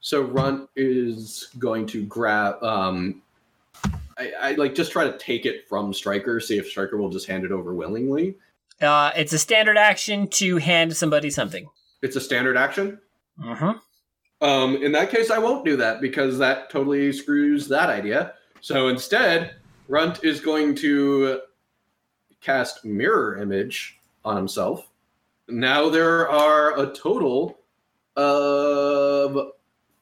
So 0.00 0.22
Runt 0.22 0.68
is 0.74 1.48
going 1.60 1.86
to 1.86 2.04
grab. 2.04 2.60
Um, 2.60 3.22
I, 4.18 4.32
I 4.40 4.52
like 4.54 4.74
just 4.74 4.90
try 4.90 5.04
to 5.04 5.16
take 5.16 5.46
it 5.46 5.68
from 5.68 5.94
Striker, 5.94 6.40
see 6.40 6.58
if 6.58 6.68
Striker 6.68 6.96
will 6.96 7.08
just 7.08 7.28
hand 7.28 7.44
it 7.44 7.52
over 7.52 7.72
willingly. 7.72 8.34
Uh, 8.80 9.12
it's 9.14 9.32
a 9.32 9.38
standard 9.38 9.78
action 9.78 10.26
to 10.26 10.56
hand 10.56 10.96
somebody 10.96 11.30
something. 11.30 11.68
It's 12.02 12.16
a 12.16 12.20
standard 12.20 12.56
action. 12.56 12.98
Uh-huh. 13.40 13.74
Um, 14.40 14.74
in 14.82 14.90
that 14.90 15.10
case, 15.10 15.30
I 15.30 15.38
won't 15.38 15.64
do 15.64 15.76
that 15.76 16.00
because 16.00 16.36
that 16.38 16.68
totally 16.68 17.12
screws 17.12 17.68
that 17.68 17.90
idea. 17.90 18.34
So 18.60 18.88
instead, 18.88 19.54
Runt 19.86 20.24
is 20.24 20.40
going 20.40 20.74
to 20.76 21.42
cast 22.40 22.84
Mirror 22.84 23.38
Image 23.38 24.00
on 24.24 24.36
himself. 24.36 24.88
Now 25.48 25.88
there 25.88 26.28
are 26.28 26.76
a 26.76 26.92
total 26.92 27.60
of 28.16 29.52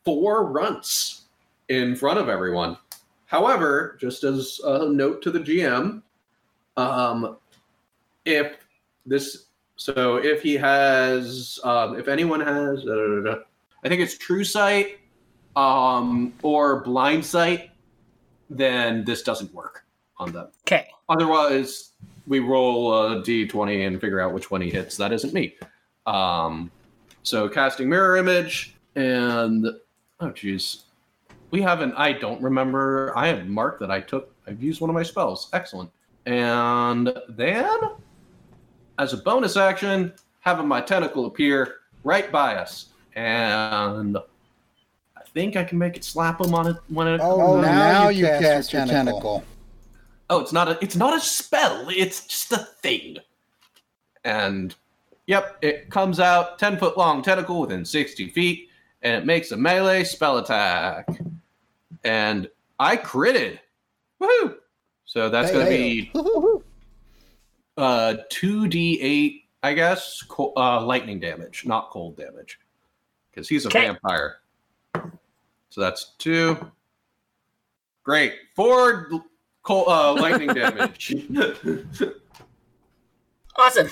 four 0.05 0.47
Runts 0.47 1.23
in 1.69 1.95
front 1.95 2.19
of 2.19 2.29
everyone. 2.29 2.77
However, 3.27 3.97
just 4.01 4.25
as 4.25 4.61
a 4.65 4.89
note 4.89 5.23
to 5.23 5.31
the 5.31 5.39
GM, 5.39 6.03
um, 6.77 7.37
if 8.25 8.57
this, 9.07 9.47
so 9.77 10.17
if 10.17 10.43
he 10.43 10.55
has, 10.55 11.61
um, 11.63 11.99
if 11.99 12.09
anyone 12.09 12.41
has, 12.41 12.83
da, 12.83 12.95
da, 12.95 13.21
da, 13.23 13.37
I 13.85 13.89
think 13.89 14.03
it's 14.03 14.19
True 14.19 14.45
Sight 14.45 14.99
um, 15.55 16.33
or 16.43 16.81
Blind 16.81 17.25
Sight, 17.25 17.71
then 18.49 19.05
this 19.05 19.23
doesn't 19.23 19.55
work 19.55 19.85
on 20.19 20.33
them. 20.33 20.49
Okay. 20.63 20.89
Otherwise, 21.09 21.93
we 22.27 22.41
roll 22.41 22.93
a 22.95 23.23
d20 23.23 23.87
and 23.87 24.01
figure 24.01 24.21
out 24.21 24.33
which 24.33 24.51
one 24.51 24.61
he 24.61 24.71
hits. 24.71 24.97
That 24.97 25.13
isn't 25.13 25.33
me. 25.33 25.55
Um, 26.07 26.71
so 27.23 27.49
casting 27.49 27.89
mirror 27.89 28.17
image 28.17 28.75
and 28.97 29.67
oh 30.21 30.31
geez, 30.31 30.85
we 31.51 31.63
haven't. 31.63 31.95
I 31.95 32.13
don't 32.13 32.41
remember. 32.43 33.13
I 33.17 33.29
have 33.29 33.47
marked 33.47 33.81
that 33.81 33.91
I 33.91 34.01
took. 34.01 34.35
I've 34.47 34.63
used 34.63 34.81
one 34.81 34.91
of 34.91 34.95
my 34.95 35.03
spells. 35.03 35.49
Excellent. 35.53 35.91
And 36.27 37.13
then, 37.29 37.79
as 38.99 39.13
a 39.13 39.17
bonus 39.17 39.57
action, 39.57 40.13
having 40.41 40.69
my 40.69 40.81
tentacle 40.81 41.27
appear 41.27 41.77
right 42.05 42.31
by 42.31 42.57
us, 42.57 42.87
and 43.15 44.17
I 45.17 45.23
think 45.33 45.57
I 45.57 45.65
can 45.65 45.79
make 45.79 45.97
it 45.97 46.05
slap 46.05 46.41
him 46.41 46.55
on 46.55 46.67
it 46.69 46.77
when 46.89 47.07
it. 47.09 47.21
Oh, 47.23 47.41
Oh, 47.41 47.61
now, 47.61 48.09
you 48.09 48.25
cast, 48.25 48.73
your 48.73 48.87
tentacle. 48.87 49.45
Oh 50.29 50.41
it's 50.41 50.53
not 50.53 50.69
a. 50.69 50.79
It's 50.81 50.97
not 50.97 51.17
a 51.17 51.21
spell. 51.21 51.87
It's 51.89 52.27
just 52.27 52.53
a 52.53 52.59
thing. 52.59 53.17
And, 54.25 54.75
yep, 55.31 55.57
it 55.63 55.89
comes 55.91 56.19
out 56.19 56.59
ten 56.59 56.77
foot 56.77 56.99
long 56.99 57.23
tentacle 57.23 57.61
within 57.61 57.85
sixty 57.85 58.29
feet, 58.29 58.69
and 59.03 59.15
it 59.17 59.25
makes 59.25 59.53
a 59.53 59.57
melee 59.57 60.03
spell 60.05 60.39
attack. 60.39 61.09
And 62.05 62.49
I 62.79 62.97
critted. 62.97 63.61
Woohoo! 64.21 64.57
So 65.05 65.29
that's 65.31 65.51
going 65.53 65.65
to 65.67 65.71
be 65.71 66.11
uh 67.77 68.15
2d8 68.31 69.45
i 69.63 69.73
guess 69.73 70.23
co- 70.23 70.53
uh 70.57 70.81
lightning 70.83 71.19
damage 71.21 71.65
not 71.65 71.89
cold 71.91 72.17
damage 72.17 72.59
because 73.31 73.49
he's 73.49 73.65
a 73.65 73.69
Okay. 73.69 73.87
vampire 73.87 74.41
so 75.71 75.81
that's 75.81 76.13
two 76.19 76.59
great 78.03 78.35
four 78.57 79.09
l- 79.13 79.25
cold, 79.63 79.87
uh, 79.89 80.13
lightning 80.15 80.49
damage 80.55 81.15
Awesome. 83.57 83.89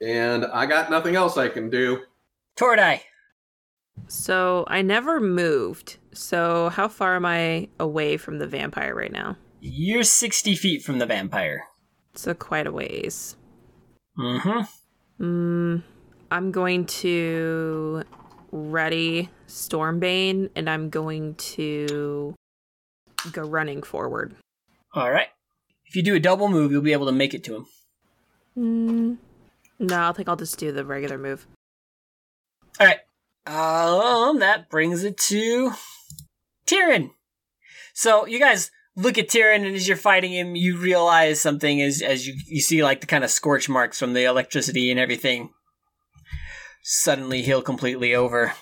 And 0.00 0.44
i 0.46 0.66
got 0.66 0.90
nothing 0.90 1.16
else 1.16 1.36
i 1.36 1.48
can 1.48 1.70
do 1.70 2.00
Tordai. 2.60 3.00
So 4.08 4.64
I 4.68 4.82
never 4.82 5.18
moved. 5.18 5.96
So 6.12 6.68
how 6.68 6.88
far 6.88 7.16
am 7.16 7.24
I 7.24 7.68
away 7.78 8.18
from 8.18 8.38
the 8.38 8.46
vampire 8.46 8.94
right 8.94 9.12
now? 9.12 9.36
You're 9.60 10.02
60 10.02 10.54
feet 10.56 10.82
from 10.82 10.98
the 10.98 11.06
vampire. 11.06 11.64
So 12.14 12.34
quite 12.34 12.66
a 12.66 12.72
ways. 12.72 13.36
Mm-hmm. 14.18 15.24
Mm, 15.24 15.82
I'm 16.30 16.52
going 16.52 16.86
to 16.86 18.02
ready 18.52 19.30
Stormbane, 19.46 20.50
and 20.56 20.68
I'm 20.68 20.90
going 20.90 21.34
to 21.36 22.34
go 23.32 23.42
running 23.42 23.82
forward. 23.82 24.34
All 24.92 25.10
right. 25.10 25.28
If 25.86 25.94
you 25.96 26.02
do 26.02 26.14
a 26.14 26.20
double 26.20 26.48
move, 26.48 26.72
you'll 26.72 26.82
be 26.82 26.92
able 26.92 27.06
to 27.06 27.12
make 27.12 27.32
it 27.32 27.44
to 27.44 27.56
him. 27.56 27.66
Mm, 28.58 29.16
no, 29.80 30.08
I 30.08 30.12
think 30.12 30.28
I'll 30.28 30.36
just 30.36 30.58
do 30.58 30.70
the 30.70 30.84
regular 30.84 31.18
move. 31.18 31.46
All 32.78 32.86
right. 32.86 33.00
Um, 33.46 34.38
that 34.38 34.70
brings 34.70 35.02
it 35.02 35.16
to 35.18 35.72
Tyrion. 36.66 37.10
So 37.92 38.26
you 38.26 38.38
guys 38.38 38.70
look 38.94 39.18
at 39.18 39.28
Tyrion, 39.28 39.66
and 39.66 39.74
as 39.74 39.88
you're 39.88 39.96
fighting 39.96 40.32
him, 40.32 40.54
you 40.54 40.78
realize 40.78 41.40
something 41.40 41.82
as 41.82 42.00
as 42.00 42.28
you 42.28 42.34
you 42.46 42.60
see 42.60 42.84
like 42.84 43.00
the 43.00 43.08
kind 43.08 43.24
of 43.24 43.30
scorch 43.30 43.68
marks 43.68 43.98
from 43.98 44.12
the 44.12 44.24
electricity 44.24 44.90
and 44.90 45.00
everything. 45.00 45.50
Suddenly 46.82 47.42
heal 47.42 47.60
completely 47.60 48.14
over 48.14 48.52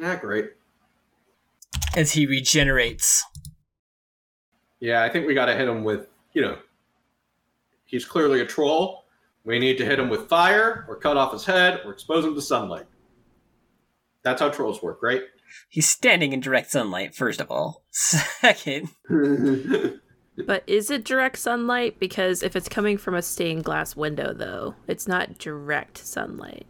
yeah 0.00 0.16
great 0.16 0.50
as 1.94 2.12
he 2.12 2.26
regenerates. 2.26 3.24
yeah 4.80 5.02
i 5.02 5.08
think 5.08 5.26
we 5.26 5.34
gotta 5.34 5.54
hit 5.54 5.68
him 5.68 5.84
with 5.84 6.08
you 6.32 6.40
know 6.42 6.56
he's 7.84 8.04
clearly 8.04 8.40
a 8.40 8.46
troll 8.46 8.99
we 9.44 9.58
need 9.58 9.78
to 9.78 9.84
hit 9.84 9.98
him 9.98 10.08
with 10.08 10.28
fire 10.28 10.84
or 10.88 10.96
cut 10.96 11.16
off 11.16 11.32
his 11.32 11.44
head 11.44 11.80
or 11.84 11.92
expose 11.92 12.24
him 12.24 12.34
to 12.34 12.42
sunlight 12.42 12.86
that's 14.22 14.40
how 14.40 14.48
trolls 14.48 14.82
work 14.82 15.02
right 15.02 15.22
He's 15.68 15.88
standing 15.88 16.32
in 16.32 16.38
direct 16.38 16.70
sunlight. 16.70 17.12
First 17.12 17.40
of 17.40 17.50
all, 17.50 17.82
second, 17.90 18.90
But 20.46 20.62
is 20.66 20.90
it 20.90 21.04
direct 21.04 21.38
sunlight? 21.38 21.98
Because 21.98 22.42
if 22.42 22.56
it's 22.56 22.68
coming 22.68 22.96
from 22.96 23.14
a 23.14 23.22
stained 23.22 23.64
glass 23.64 23.96
window, 23.96 24.32
though, 24.32 24.74
it's 24.86 25.06
not 25.08 25.38
direct 25.38 25.98
sunlight. 25.98 26.66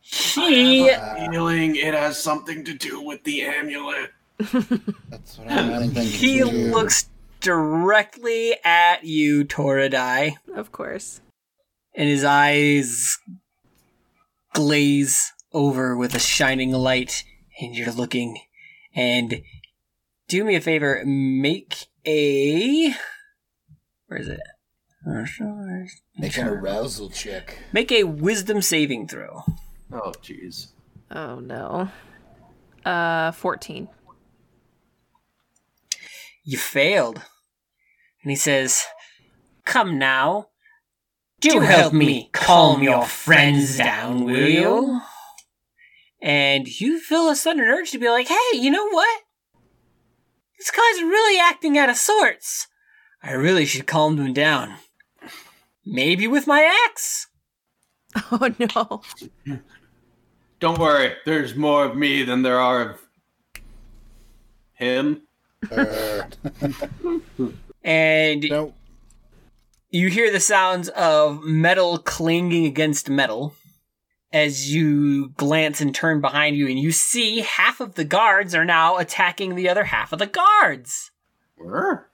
he 0.00 0.90
feeling 1.30 1.76
it 1.76 1.94
has 1.94 2.22
something 2.22 2.64
to 2.64 2.74
do 2.74 3.00
with 3.00 3.22
the 3.24 3.42
amulet. 3.42 4.10
That's 4.38 5.38
what 5.38 5.50
I'm 5.50 5.90
thinking. 5.90 6.02
he 6.04 6.38
too. 6.40 6.44
looks 6.44 7.08
directly 7.40 8.54
at 8.64 9.04
you, 9.04 9.44
Toradai. 9.44 10.34
Of 10.54 10.72
course. 10.72 11.20
and 11.94 12.08
his 12.08 12.22
eyes 12.24 13.18
glaze 14.54 15.32
over 15.52 15.96
with 15.96 16.14
a 16.14 16.18
shining 16.18 16.72
light, 16.72 17.24
and 17.60 17.74
you're 17.74 17.92
looking. 17.92 18.38
And 18.94 19.42
do 20.28 20.44
me 20.44 20.54
a 20.54 20.60
favor, 20.60 21.02
make 21.04 21.86
a. 22.06 22.94
Where 24.06 24.20
is 24.20 24.28
it? 24.28 24.40
Make 26.18 26.36
an 26.36 26.48
arousal 26.48 27.08
check. 27.10 27.58
Make 27.72 27.90
a 27.92 28.04
wisdom 28.04 28.60
saving 28.62 29.08
throw. 29.08 29.42
Oh, 29.92 30.12
jeez. 30.22 30.68
Oh 31.10 31.40
no. 31.40 31.88
Uh, 32.84 33.32
14. 33.32 33.88
You 36.48 36.56
failed. 36.56 37.16
And 38.22 38.30
he 38.30 38.34
says, 38.34 38.86
Come 39.66 39.98
now. 39.98 40.46
Do 41.40 41.60
help 41.60 41.92
me 41.92 42.30
calm 42.32 42.82
your 42.82 43.04
friends 43.04 43.76
down, 43.76 44.24
will 44.24 44.48
you? 44.48 44.98
And 46.22 46.66
you 46.66 47.00
feel 47.00 47.28
a 47.28 47.36
sudden 47.36 47.62
urge 47.62 47.90
to 47.90 47.98
be 47.98 48.08
like, 48.08 48.28
hey, 48.28 48.54
you 48.54 48.70
know 48.70 48.88
what? 48.88 49.24
This 50.58 50.70
guy's 50.70 51.02
really 51.02 51.38
acting 51.38 51.76
out 51.76 51.90
of 51.90 51.96
sorts. 51.96 52.66
I 53.22 53.32
really 53.32 53.66
should 53.66 53.86
calm 53.86 54.16
him 54.16 54.32
down. 54.32 54.76
Maybe 55.84 56.26
with 56.26 56.46
my 56.46 56.62
axe. 56.86 57.26
Oh 58.32 58.54
no. 58.58 59.02
Don't 60.60 60.78
worry, 60.78 61.12
there's 61.26 61.54
more 61.54 61.84
of 61.84 61.94
me 61.94 62.22
than 62.22 62.40
there 62.40 62.58
are 62.58 62.90
of 62.92 63.00
him. 64.72 65.27
Uh, 65.70 66.22
And 67.84 68.42
no, 68.50 68.74
you 69.90 70.08
hear 70.08 70.30
the 70.30 70.40
sounds 70.40 70.88
of 70.90 71.42
metal 71.42 71.98
clanging 71.98 72.66
against 72.66 73.08
metal 73.08 73.54
as 74.30 74.74
you 74.74 75.30
glance 75.30 75.80
and 75.80 75.94
turn 75.94 76.20
behind 76.20 76.56
you, 76.56 76.66
and 76.68 76.78
you 76.78 76.92
see 76.92 77.40
half 77.40 77.80
of 77.80 77.94
the 77.94 78.04
guards 78.04 78.54
are 78.54 78.64
now 78.64 78.98
attacking 78.98 79.54
the 79.54 79.68
other 79.70 79.84
half 79.84 80.12
of 80.12 80.18
the 80.18 80.26
guards. 80.26 81.12
Where? 81.56 82.10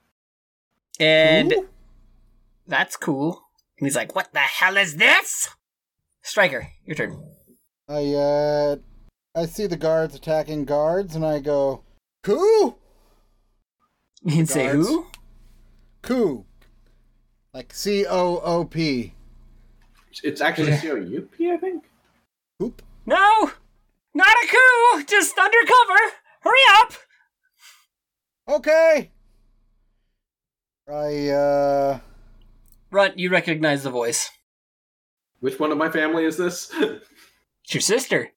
And 0.99 1.51
Cool. 1.51 1.65
that's 2.67 2.95
cool. 2.95 3.41
And 3.77 3.85
he's 3.87 3.95
like, 3.97 4.15
What 4.15 4.31
the 4.31 4.39
hell 4.39 4.77
is 4.77 4.95
this? 4.95 5.49
Striker, 6.21 6.69
your 6.85 6.95
turn. 6.95 7.21
I 7.89 8.13
uh, 8.13 8.75
I 9.35 9.45
see 9.47 9.67
the 9.67 9.75
guards 9.77 10.15
attacking 10.15 10.63
guards, 10.65 11.15
and 11.15 11.25
I 11.25 11.39
go, 11.39 11.83
"Coup, 12.23 12.75
You 14.25 14.31
can 14.37 14.45
say 14.47 14.65
Guards. 14.65 14.87
who? 14.87 15.07
coup," 16.01 16.45
like 17.53 17.73
C 17.73 18.05
O 18.07 18.39
O 18.43 18.65
P. 18.65 19.13
It's 20.23 20.41
actually 20.41 20.73
C 20.77 20.91
O 20.91 20.95
U 20.95 21.21
P, 21.21 21.51
I 21.51 21.57
think. 21.57 21.83
Hoop. 22.59 22.81
No! 23.05 23.51
Not 24.13 24.27
a 24.43 24.47
coup! 24.47 25.03
Just 25.05 25.37
undercover! 25.37 25.99
Hurry 26.41 26.57
up! 26.79 26.93
Okay. 28.47 29.11
I 30.89 31.29
uh, 31.29 31.99
Runt, 32.91 33.17
you 33.19 33.29
recognize 33.29 33.83
the 33.83 33.89
voice. 33.89 34.29
Which 35.39 35.59
one 35.59 35.71
of 35.71 35.77
my 35.77 35.89
family 35.89 36.25
is 36.25 36.37
this? 36.37 36.71
It's 37.63 37.73
your 37.73 37.81
sister. 37.81 38.29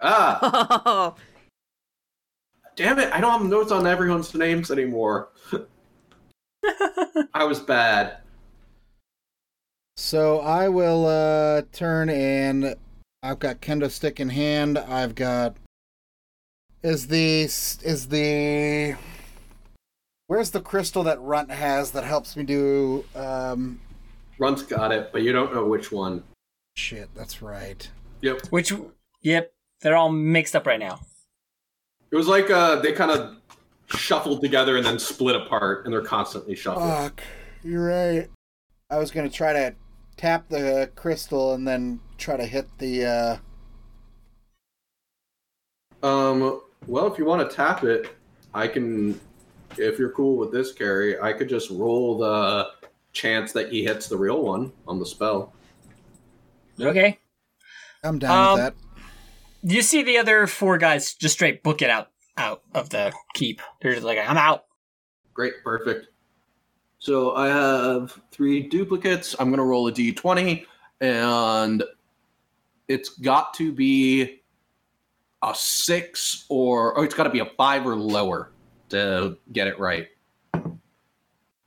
ah, 0.00 0.38
Oh, 0.86 1.14
damn 2.76 2.98
it! 2.98 3.12
I 3.12 3.20
don't 3.20 3.32
have 3.40 3.48
notes 3.50 3.72
on 3.72 3.86
everyone's 3.86 4.34
names 4.34 4.70
anymore. 4.70 5.28
I 7.34 7.44
was 7.44 7.60
bad. 7.60 8.18
so 9.96 10.40
I 10.40 10.68
will 10.68 11.06
uh 11.06 11.62
turn 11.72 12.08
and 12.08 12.74
I've 13.22 13.38
got 13.38 13.60
kendo 13.60 13.90
stick 13.90 14.18
in 14.20 14.28
hand. 14.30 14.78
I've 14.78 15.14
got 15.14 15.56
is 16.82 17.06
the 17.08 17.42
is 17.42 18.08
the 18.08 18.96
where's 20.26 20.50
the 20.50 20.60
crystal 20.60 21.02
that 21.04 21.20
Runt 21.20 21.50
has 21.50 21.92
that 21.92 22.04
helps 22.04 22.36
me 22.36 22.44
do 22.44 23.04
um 23.14 23.80
Runt's 24.38 24.62
got 24.62 24.90
it, 24.90 25.10
but 25.12 25.22
you 25.22 25.32
don't 25.32 25.54
know 25.54 25.64
which 25.64 25.92
one. 25.92 26.22
shit. 26.76 27.08
That's 27.14 27.40
right. 27.40 27.88
Yep. 28.22 28.46
Which, 28.50 28.72
yep, 29.22 29.52
they're 29.80 29.94
all 29.96 30.10
mixed 30.10 30.56
up 30.56 30.66
right 30.66 30.80
now. 30.80 30.98
It 32.14 32.16
was 32.16 32.28
like 32.28 32.48
uh, 32.48 32.76
they 32.76 32.92
kind 32.92 33.10
of 33.10 33.38
shuffled 33.88 34.40
together 34.40 34.76
and 34.76 34.86
then 34.86 35.00
split 35.00 35.34
apart, 35.34 35.84
and 35.84 35.92
they're 35.92 36.00
constantly 36.00 36.54
shuffling. 36.54 36.88
Fuck, 36.88 37.24
you're 37.64 37.84
right. 37.84 38.30
I 38.88 38.98
was 38.98 39.10
gonna 39.10 39.28
try 39.28 39.52
to 39.52 39.74
tap 40.16 40.48
the 40.48 40.92
crystal 40.94 41.54
and 41.54 41.66
then 41.66 41.98
try 42.16 42.36
to 42.36 42.46
hit 42.46 42.68
the. 42.78 43.40
uh 46.04 46.06
Um. 46.06 46.60
Well, 46.86 47.12
if 47.12 47.18
you 47.18 47.24
want 47.24 47.50
to 47.50 47.56
tap 47.56 47.82
it, 47.82 48.14
I 48.54 48.68
can, 48.68 49.20
if 49.76 49.98
you're 49.98 50.12
cool 50.12 50.36
with 50.36 50.52
this, 50.52 50.70
Carrie, 50.70 51.18
I 51.18 51.32
could 51.32 51.48
just 51.48 51.68
roll 51.68 52.16
the 52.16 52.68
chance 53.12 53.50
that 53.54 53.72
he 53.72 53.82
hits 53.82 54.06
the 54.06 54.16
real 54.16 54.40
one 54.40 54.70
on 54.86 55.00
the 55.00 55.06
spell. 55.06 55.52
Okay. 56.80 57.18
I'm 58.04 58.20
down 58.20 58.38
Um, 58.38 58.52
with 58.52 58.62
that. 58.62 58.83
You 59.66 59.80
see 59.80 60.02
the 60.02 60.18
other 60.18 60.46
four 60.46 60.76
guys 60.76 61.14
just 61.14 61.34
straight 61.34 61.62
book 61.62 61.80
it 61.80 61.88
out 61.88 62.10
out 62.36 62.62
of 62.74 62.90
the 62.90 63.12
keep. 63.32 63.62
They're 63.80 63.94
just 63.94 64.04
like, 64.04 64.18
I'm 64.18 64.36
out. 64.36 64.66
Great, 65.32 65.54
perfect. 65.64 66.08
So 66.98 67.34
I 67.34 67.48
have 67.48 68.20
three 68.30 68.68
duplicates. 68.68 69.34
I'm 69.38 69.48
going 69.48 69.58
to 69.58 69.64
roll 69.64 69.88
a 69.88 69.92
d20, 69.92 70.66
and 71.00 71.82
it's 72.88 73.08
got 73.08 73.54
to 73.54 73.72
be 73.72 74.42
a 75.42 75.54
six 75.54 76.44
or, 76.48 76.98
oh, 76.98 77.02
it's 77.02 77.14
got 77.14 77.24
to 77.24 77.30
be 77.30 77.40
a 77.40 77.50
five 77.56 77.86
or 77.86 77.96
lower 77.96 78.50
to 78.90 79.38
get 79.52 79.66
it 79.66 79.78
right. 79.78 80.08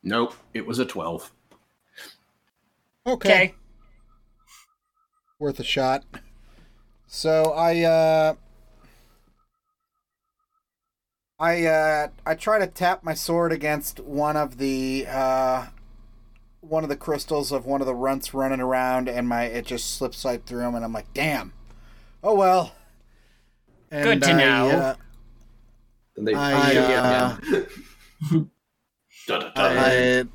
Nope, 0.03 0.35
it 0.53 0.65
was 0.65 0.79
a 0.79 0.85
12. 0.85 1.31
Okay. 3.05 3.29
Okay. 3.29 3.55
Worth 5.39 5.59
a 5.59 5.63
shot. 5.63 6.03
So 7.07 7.53
I 7.53 7.81
uh 7.83 8.33
I 11.39 11.65
uh 11.65 12.07
I 12.25 12.35
try 12.35 12.59
to 12.59 12.67
tap 12.67 13.03
my 13.03 13.13
sword 13.13 13.51
against 13.51 13.99
one 13.99 14.35
of 14.35 14.57
the 14.57 15.05
uh 15.07 15.67
one 16.61 16.83
of 16.83 16.89
the 16.89 16.97
crystals 16.97 17.51
of 17.51 17.65
one 17.65 17.81
of 17.81 17.87
the 17.87 17.95
runts 17.95 18.33
running 18.33 18.59
around 18.59 19.07
and 19.07 19.27
my 19.27 19.45
it 19.45 19.65
just 19.65 19.95
slips 19.95 20.25
right 20.25 20.45
through 20.45 20.61
him 20.61 20.75
and 20.75 20.83
I'm 20.83 20.93
like, 20.93 21.13
"Damn. 21.13 21.53
Oh 22.23 22.35
well." 22.35 22.73
And 23.89 24.03
Good 24.03 24.23
to 24.23 24.31
I, 24.31 24.33
know. 24.33 24.69
uh, 24.69 24.95
And 26.17 26.27
they 26.27 26.33
I, 26.33 26.75
uh, 26.75 27.37
I 29.55 30.25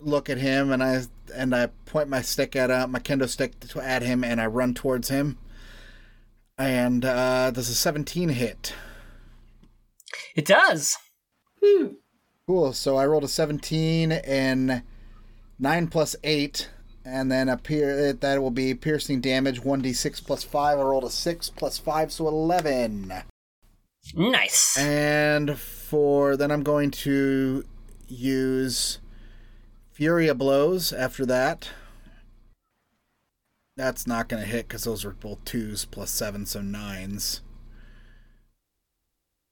look 0.00 0.30
at 0.30 0.38
him 0.38 0.72
and 0.72 0.82
I 0.82 1.02
and 1.34 1.54
I 1.54 1.66
point 1.84 2.08
my 2.08 2.22
stick 2.22 2.56
at 2.56 2.70
uh, 2.70 2.86
my 2.86 3.00
kendo 3.00 3.28
stick 3.28 3.52
at 3.82 4.02
him 4.02 4.24
and 4.24 4.40
I 4.40 4.46
run 4.46 4.72
towards 4.72 5.10
him. 5.10 5.36
And 6.58 7.04
uh, 7.04 7.50
there's 7.52 7.68
a 7.68 7.74
17 7.74 8.30
hit. 8.30 8.74
It 10.34 10.46
does. 10.46 10.96
Cool. 12.46 12.72
So 12.72 12.96
I 12.96 13.06
rolled 13.06 13.24
a 13.24 13.28
17 13.28 14.12
and 14.12 14.82
9 15.58 15.88
plus 15.88 16.16
8. 16.22 16.70
And 17.04 17.30
then 17.30 17.48
a 17.48 17.56
pier- 17.56 18.12
that 18.12 18.42
will 18.42 18.50
be 18.50 18.74
piercing 18.74 19.20
damage 19.20 19.62
1d6 19.62 20.24
plus 20.26 20.42
5. 20.42 20.78
I 20.78 20.82
rolled 20.82 21.04
a 21.04 21.10
6 21.10 21.50
plus 21.50 21.78
5, 21.78 22.12
so 22.12 22.26
11. 22.26 23.12
Nice. 24.14 24.76
And 24.76 25.58
for 25.58 26.36
then 26.36 26.50
I'm 26.50 26.62
going 26.62 26.90
to 26.92 27.64
use 28.08 28.98
Fury 29.92 30.28
of 30.28 30.38
Blows 30.38 30.92
after 30.92 31.24
that. 31.26 31.70
That's 33.76 34.06
not 34.06 34.28
going 34.28 34.42
to 34.42 34.48
hit 34.48 34.68
because 34.68 34.84
those 34.84 35.04
were 35.04 35.12
both 35.12 35.44
twos 35.44 35.84
plus 35.84 36.10
seven, 36.10 36.46
so 36.46 36.62
nines. 36.62 37.42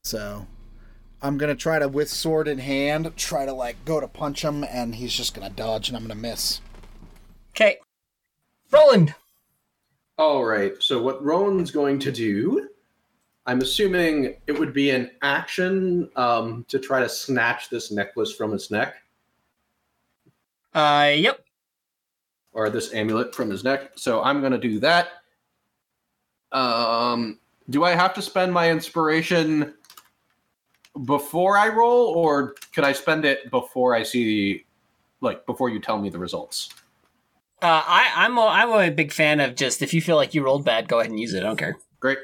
So 0.03 0.47
I'm 1.21 1.37
going 1.37 1.55
to 1.55 1.61
try 1.61 1.79
to, 1.79 1.87
with 1.87 2.09
sword 2.09 2.47
in 2.47 2.59
hand, 2.59 3.11
try 3.17 3.45
to 3.45 3.53
like 3.53 3.85
go 3.85 3.99
to 3.99 4.07
punch 4.07 4.43
him, 4.43 4.63
and 4.63 4.95
he's 4.95 5.13
just 5.13 5.35
going 5.35 5.47
to 5.47 5.55
dodge, 5.55 5.89
and 5.89 5.97
I'm 5.97 6.03
going 6.03 6.15
to 6.15 6.21
miss. 6.21 6.61
Okay. 7.51 7.77
Roland. 8.71 9.13
All 10.17 10.43
right. 10.45 10.73
So 10.79 11.01
what 11.01 11.23
Roland's 11.23 11.71
going 11.71 11.99
to 11.99 12.11
do, 12.11 12.69
I'm 13.45 13.61
assuming 13.61 14.35
it 14.47 14.57
would 14.57 14.73
be 14.73 14.89
an 14.89 15.11
action 15.21 16.09
um, 16.15 16.65
to 16.69 16.79
try 16.79 16.99
to 16.99 17.09
snatch 17.09 17.69
this 17.69 17.91
necklace 17.91 18.33
from 18.33 18.51
his 18.51 18.71
neck 18.71 18.95
Uh, 20.73 21.13
yep. 21.15 21.44
Or 22.55 22.69
this 22.69 22.93
amulet 22.93 23.35
from 23.35 23.49
his 23.49 23.63
neck. 23.63 23.91
So 23.95 24.23
I'm 24.23 24.39
going 24.39 24.53
to 24.53 24.57
do 24.57 24.79
that. 24.79 25.09
Um, 26.51 27.37
do 27.69 27.83
I 27.83 27.91
have 27.91 28.13
to 28.15 28.21
spend 28.21 28.53
my 28.53 28.71
inspiration 28.71 29.73
before 31.03 31.57
I 31.57 31.67
roll, 31.67 32.07
or 32.07 32.55
could 32.73 32.85
I 32.85 32.93
spend 32.93 33.25
it 33.25 33.51
before 33.51 33.93
I 33.93 34.03
see, 34.03 34.65
like, 35.19 35.45
before 35.45 35.69
you 35.69 35.79
tell 35.79 35.99
me 35.99 36.09
the 36.09 36.17
results? 36.17 36.69
Uh, 37.61 37.83
I, 37.85 38.11
I'm 38.15 38.37
a, 38.37 38.45
I'm 38.45 38.69
a 38.69 38.89
big 38.89 39.11
fan 39.11 39.41
of 39.41 39.55
just 39.55 39.81
if 39.81 39.93
you 39.93 40.01
feel 40.01 40.15
like 40.15 40.33
you 40.33 40.43
rolled 40.43 40.63
bad, 40.63 40.87
go 40.87 40.99
ahead 40.99 41.11
and 41.11 41.19
use 41.19 41.33
it. 41.33 41.39
I 41.39 41.47
don't 41.47 41.57
care. 41.57 41.77
Great. 41.99 42.19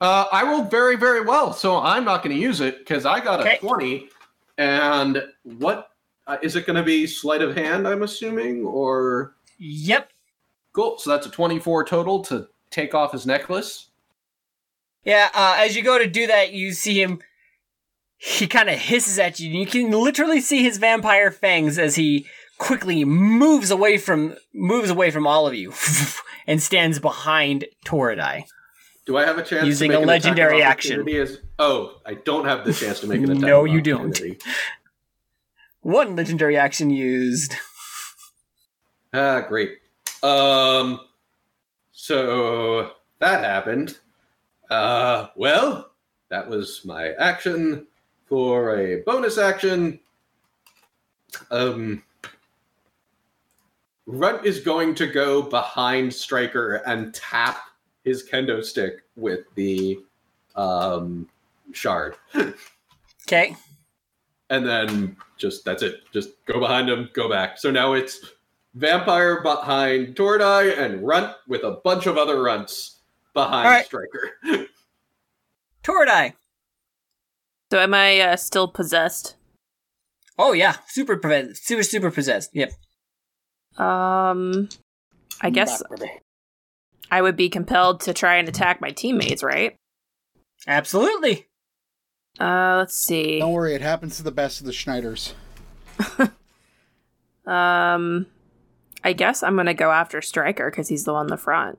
Uh, 0.00 0.24
I 0.32 0.44
rolled 0.44 0.70
very, 0.70 0.96
very 0.96 1.20
well, 1.20 1.52
so 1.52 1.78
I'm 1.78 2.04
not 2.04 2.22
going 2.22 2.34
to 2.34 2.40
use 2.40 2.62
it 2.62 2.78
because 2.78 3.04
I 3.04 3.20
got 3.20 3.46
a 3.46 3.58
20. 3.58 4.08
And 4.56 5.22
what 5.42 5.89
uh, 6.30 6.36
is 6.42 6.56
it 6.56 6.66
going 6.66 6.76
to 6.76 6.82
be? 6.82 7.06
Sleight 7.06 7.42
of 7.42 7.56
hand, 7.56 7.86
I'm 7.86 8.02
assuming, 8.02 8.64
or 8.64 9.34
Yep. 9.58 10.10
cool. 10.72 10.98
So 10.98 11.10
that's 11.10 11.26
a 11.26 11.30
24 11.30 11.84
total 11.84 12.22
to 12.24 12.48
take 12.70 12.94
off 12.94 13.12
his 13.12 13.26
necklace. 13.26 13.88
Yeah. 15.04 15.28
Uh, 15.34 15.56
as 15.58 15.76
you 15.76 15.82
go 15.82 15.98
to 15.98 16.06
do 16.06 16.26
that, 16.26 16.52
you 16.52 16.72
see 16.72 17.00
him. 17.02 17.20
He 18.16 18.46
kind 18.46 18.68
of 18.68 18.78
hisses 18.78 19.18
at 19.18 19.40
you. 19.40 19.50
You 19.50 19.66
can 19.66 19.90
literally 19.90 20.40
see 20.42 20.62
his 20.62 20.76
vampire 20.76 21.30
fangs 21.30 21.78
as 21.78 21.96
he 21.96 22.26
quickly 22.58 23.02
moves 23.06 23.70
away 23.70 23.96
from 23.96 24.34
moves 24.52 24.90
away 24.90 25.10
from 25.10 25.26
all 25.26 25.46
of 25.46 25.54
you 25.54 25.72
and 26.46 26.62
stands 26.62 26.98
behind 26.98 27.64
Toradai. 27.86 28.44
Do 29.06 29.16
I 29.16 29.24
have 29.24 29.38
a 29.38 29.42
chance 29.42 29.64
Using 29.66 29.90
to 29.90 29.96
make 29.96 30.04
a 30.04 30.06
legendary 30.06 30.62
action. 30.62 31.08
As, 31.08 31.38
oh, 31.58 31.96
I 32.04 32.14
don't 32.14 32.44
have 32.44 32.66
the 32.66 32.74
chance 32.74 33.00
to 33.00 33.06
make 33.06 33.22
an 33.22 33.30
attack. 33.30 33.40
No, 33.40 33.64
you 33.64 33.80
don't. 33.80 34.20
One 35.82 36.16
legendary 36.16 36.56
action 36.56 36.90
used. 36.90 37.54
Ah, 39.12 39.40
great. 39.40 39.78
Um, 40.22 41.00
so 41.90 42.92
that 43.18 43.42
happened. 43.42 43.98
Uh, 44.70 45.26
well, 45.34 45.90
that 46.28 46.48
was 46.48 46.82
my 46.84 47.08
action 47.14 47.88
for 48.26 48.78
a 48.78 49.02
bonus 49.02 49.36
action. 49.36 49.98
Um, 51.50 52.04
Runt 54.06 54.46
is 54.46 54.60
going 54.60 54.94
to 54.94 55.08
go 55.08 55.42
behind 55.42 56.14
Striker 56.14 56.76
and 56.86 57.12
tap 57.12 57.62
his 58.04 58.22
kendo 58.28 58.64
stick 58.64 59.02
with 59.16 59.40
the 59.56 59.98
um 60.54 61.28
shard. 61.72 62.14
Okay. 63.26 63.54
And 64.50 64.66
then 64.66 65.16
just 65.38 65.64
that's 65.64 65.82
it. 65.82 66.00
Just 66.12 66.30
go 66.44 66.60
behind 66.60 66.90
him, 66.90 67.08
go 67.14 67.28
back. 67.28 67.56
So 67.58 67.70
now 67.70 67.94
it's 67.94 68.20
vampire 68.74 69.42
behind 69.42 70.16
Tordai 70.16 70.76
and 70.76 71.06
Runt 71.06 71.34
with 71.48 71.62
a 71.62 71.80
bunch 71.82 72.06
of 72.06 72.18
other 72.18 72.42
runts 72.42 73.00
behind 73.32 73.66
All 73.66 73.72
right. 73.72 73.86
Striker. 73.86 74.30
Toradai. 75.84 76.34
So 77.72 77.78
am 77.78 77.94
I 77.94 78.20
uh, 78.20 78.36
still 78.36 78.68
possessed? 78.68 79.36
Oh 80.36 80.52
yeah, 80.52 80.76
super 80.88 81.16
possessed, 81.16 81.66
super 81.66 81.82
super 81.82 82.10
possessed. 82.10 82.50
Yep. 82.52 82.72
Um, 83.78 84.68
I 85.40 85.50
guess 85.50 85.82
I 87.10 87.22
would 87.22 87.36
be 87.36 87.48
compelled 87.48 88.00
to 88.02 88.12
try 88.12 88.36
and 88.36 88.48
attack 88.48 88.80
my 88.80 88.90
teammates, 88.90 89.42
right? 89.42 89.76
Absolutely. 90.66 91.46
Uh, 92.40 92.76
let's 92.78 92.94
see. 92.94 93.38
Don't 93.38 93.52
worry, 93.52 93.74
it 93.74 93.82
happens 93.82 94.16
to 94.16 94.22
the 94.22 94.30
best 94.30 94.60
of 94.60 94.66
the 94.66 94.72
Schneiders. 94.72 95.34
Um, 97.46 98.26
I 99.02 99.12
guess 99.12 99.42
I'm 99.42 99.56
gonna 99.56 99.74
go 99.74 99.90
after 99.90 100.22
Striker 100.22 100.70
because 100.70 100.88
he's 100.88 101.04
the 101.04 101.12
one 101.12 101.26
in 101.26 101.30
the 101.30 101.36
front, 101.36 101.78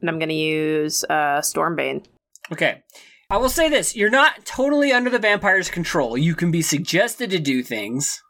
and 0.00 0.10
I'm 0.10 0.18
gonna 0.18 0.34
use 0.34 1.04
uh 1.04 1.40
Stormbane. 1.40 2.04
Okay. 2.52 2.82
I 3.30 3.38
will 3.38 3.48
say 3.48 3.70
this: 3.70 3.96
you're 3.96 4.10
not 4.10 4.44
totally 4.44 4.92
under 4.92 5.08
the 5.08 5.18
vampire's 5.18 5.70
control. 5.70 6.18
You 6.18 6.34
can 6.34 6.50
be 6.50 6.60
suggested 6.60 7.30
to 7.30 7.38
do 7.38 7.62
things, 7.62 8.22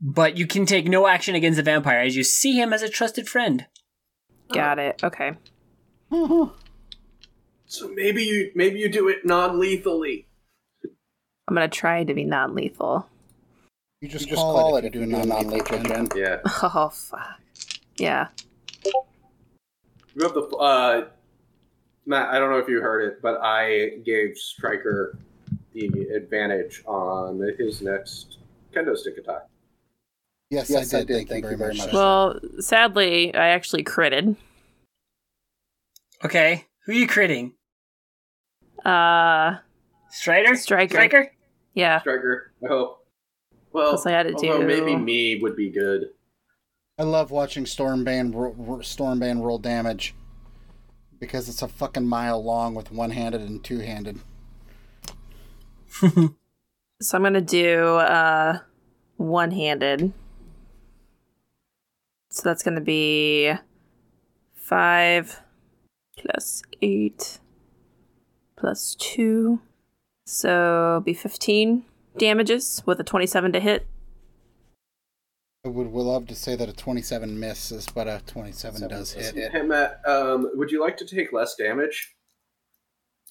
but 0.00 0.36
you 0.36 0.46
can 0.46 0.66
take 0.66 0.88
no 0.88 1.06
action 1.06 1.36
against 1.36 1.58
the 1.58 1.62
vampire 1.62 2.00
as 2.00 2.16
you 2.16 2.24
see 2.24 2.60
him 2.60 2.72
as 2.72 2.82
a 2.82 2.88
trusted 2.88 3.28
friend. 3.28 3.66
Got 4.52 4.78
it. 4.78 5.04
Okay. 5.04 5.32
So 7.70 7.88
maybe 7.94 8.24
you 8.24 8.50
maybe 8.56 8.80
you 8.80 8.88
do 8.88 9.06
it 9.06 9.24
non-lethally. 9.24 10.26
I'm 11.50 11.56
gonna 11.56 11.66
try 11.66 12.04
to 12.04 12.14
be 12.14 12.24
non-lethal. 12.24 13.08
You 14.00 14.08
just, 14.08 14.28
just 14.28 14.40
call, 14.40 14.76
it 14.76 14.84
if 14.84 14.94
you 14.94 15.04
do 15.04 15.20
a 15.20 15.26
non-lethal 15.26 15.82
gen. 15.82 16.08
Yeah. 16.14 16.38
Oh 16.62 16.90
fuck. 16.90 17.40
Yeah. 17.96 18.28
You 18.84 20.22
have 20.22 20.34
the 20.34 20.42
uh 20.42 21.08
Matt, 22.06 22.28
I 22.28 22.38
don't 22.38 22.50
know 22.50 22.58
if 22.58 22.68
you 22.68 22.80
heard 22.80 23.02
it, 23.02 23.20
but 23.20 23.40
I 23.42 23.98
gave 24.06 24.36
Striker 24.36 25.18
the 25.74 25.86
advantage 26.14 26.84
on 26.86 27.40
his 27.58 27.82
next 27.82 28.38
kendo 28.72 28.96
stick 28.96 29.18
attack. 29.18 29.42
Yes, 30.50 30.70
yes 30.70 30.94
I 30.94 31.02
did. 31.02 31.28
Thank, 31.28 31.44
you 31.44 31.56
very 31.56 31.74
much. 31.74 31.92
Well, 31.92 32.38
sadly, 32.60 33.34
I 33.34 33.48
actually 33.48 33.82
critted. 33.82 34.36
Okay. 36.24 36.66
Who 36.86 36.92
are 36.92 36.94
you 36.94 37.08
critting? 37.08 37.52
Uh, 38.84 39.58
Strider? 40.10 40.56
Striker. 40.56 40.94
Striker? 40.94 41.32
Yeah. 41.74 42.00
Striker. 42.00 42.52
I 42.64 42.68
hope. 42.68 43.06
Well, 43.72 43.90
Plus 43.90 44.06
I 44.06 44.10
had 44.12 44.26
to 44.26 44.34
although 44.34 44.60
do- 44.60 44.66
maybe 44.66 44.96
me 44.96 45.38
would 45.40 45.54
be 45.56 45.70
good. 45.70 46.10
I 46.98 47.04
love 47.04 47.30
watching 47.30 47.64
Stormbane 47.64 48.34
ro- 48.34 48.54
ro- 48.56 48.78
Stormbane 48.78 49.42
roll 49.42 49.58
damage 49.58 50.14
because 51.18 51.48
it's 51.48 51.62
a 51.62 51.68
fucking 51.68 52.06
mile 52.06 52.42
long 52.42 52.74
with 52.74 52.90
one-handed 52.92 53.40
and 53.42 53.62
two-handed. 53.64 54.18
So 57.02 57.16
I'm 57.16 57.22
gonna 57.22 57.40
do 57.40 57.82
uh 57.96 58.58
one 59.16 59.52
handed. 59.52 60.12
So 62.30 62.42
that's 62.44 62.62
gonna 62.62 62.82
be 62.82 63.52
five 64.54 65.40
plus 66.18 66.62
eight 66.82 67.38
plus 68.56 68.94
two. 68.98 69.60
So 70.30 71.02
be 71.04 71.12
fifteen 71.12 71.84
damages 72.16 72.82
with 72.86 73.00
a 73.00 73.04
twenty-seven 73.04 73.52
to 73.52 73.58
hit. 73.60 73.86
I 75.64 75.68
would, 75.68 75.88
would 75.88 76.02
love 76.04 76.26
to 76.28 76.34
say 76.34 76.56
that 76.56 76.70
a 76.70 76.72
27 76.72 77.38
misses, 77.38 77.86
but 77.94 78.08
a 78.08 78.22
27 78.26 78.88
does 78.88 79.12
hit. 79.12 79.52
Hey 79.52 79.60
Matt, 79.60 80.00
um, 80.06 80.48
would 80.54 80.70
you 80.70 80.80
like 80.80 80.96
to 80.98 81.04
take 81.04 81.34
less 81.34 81.54
damage? 81.56 82.14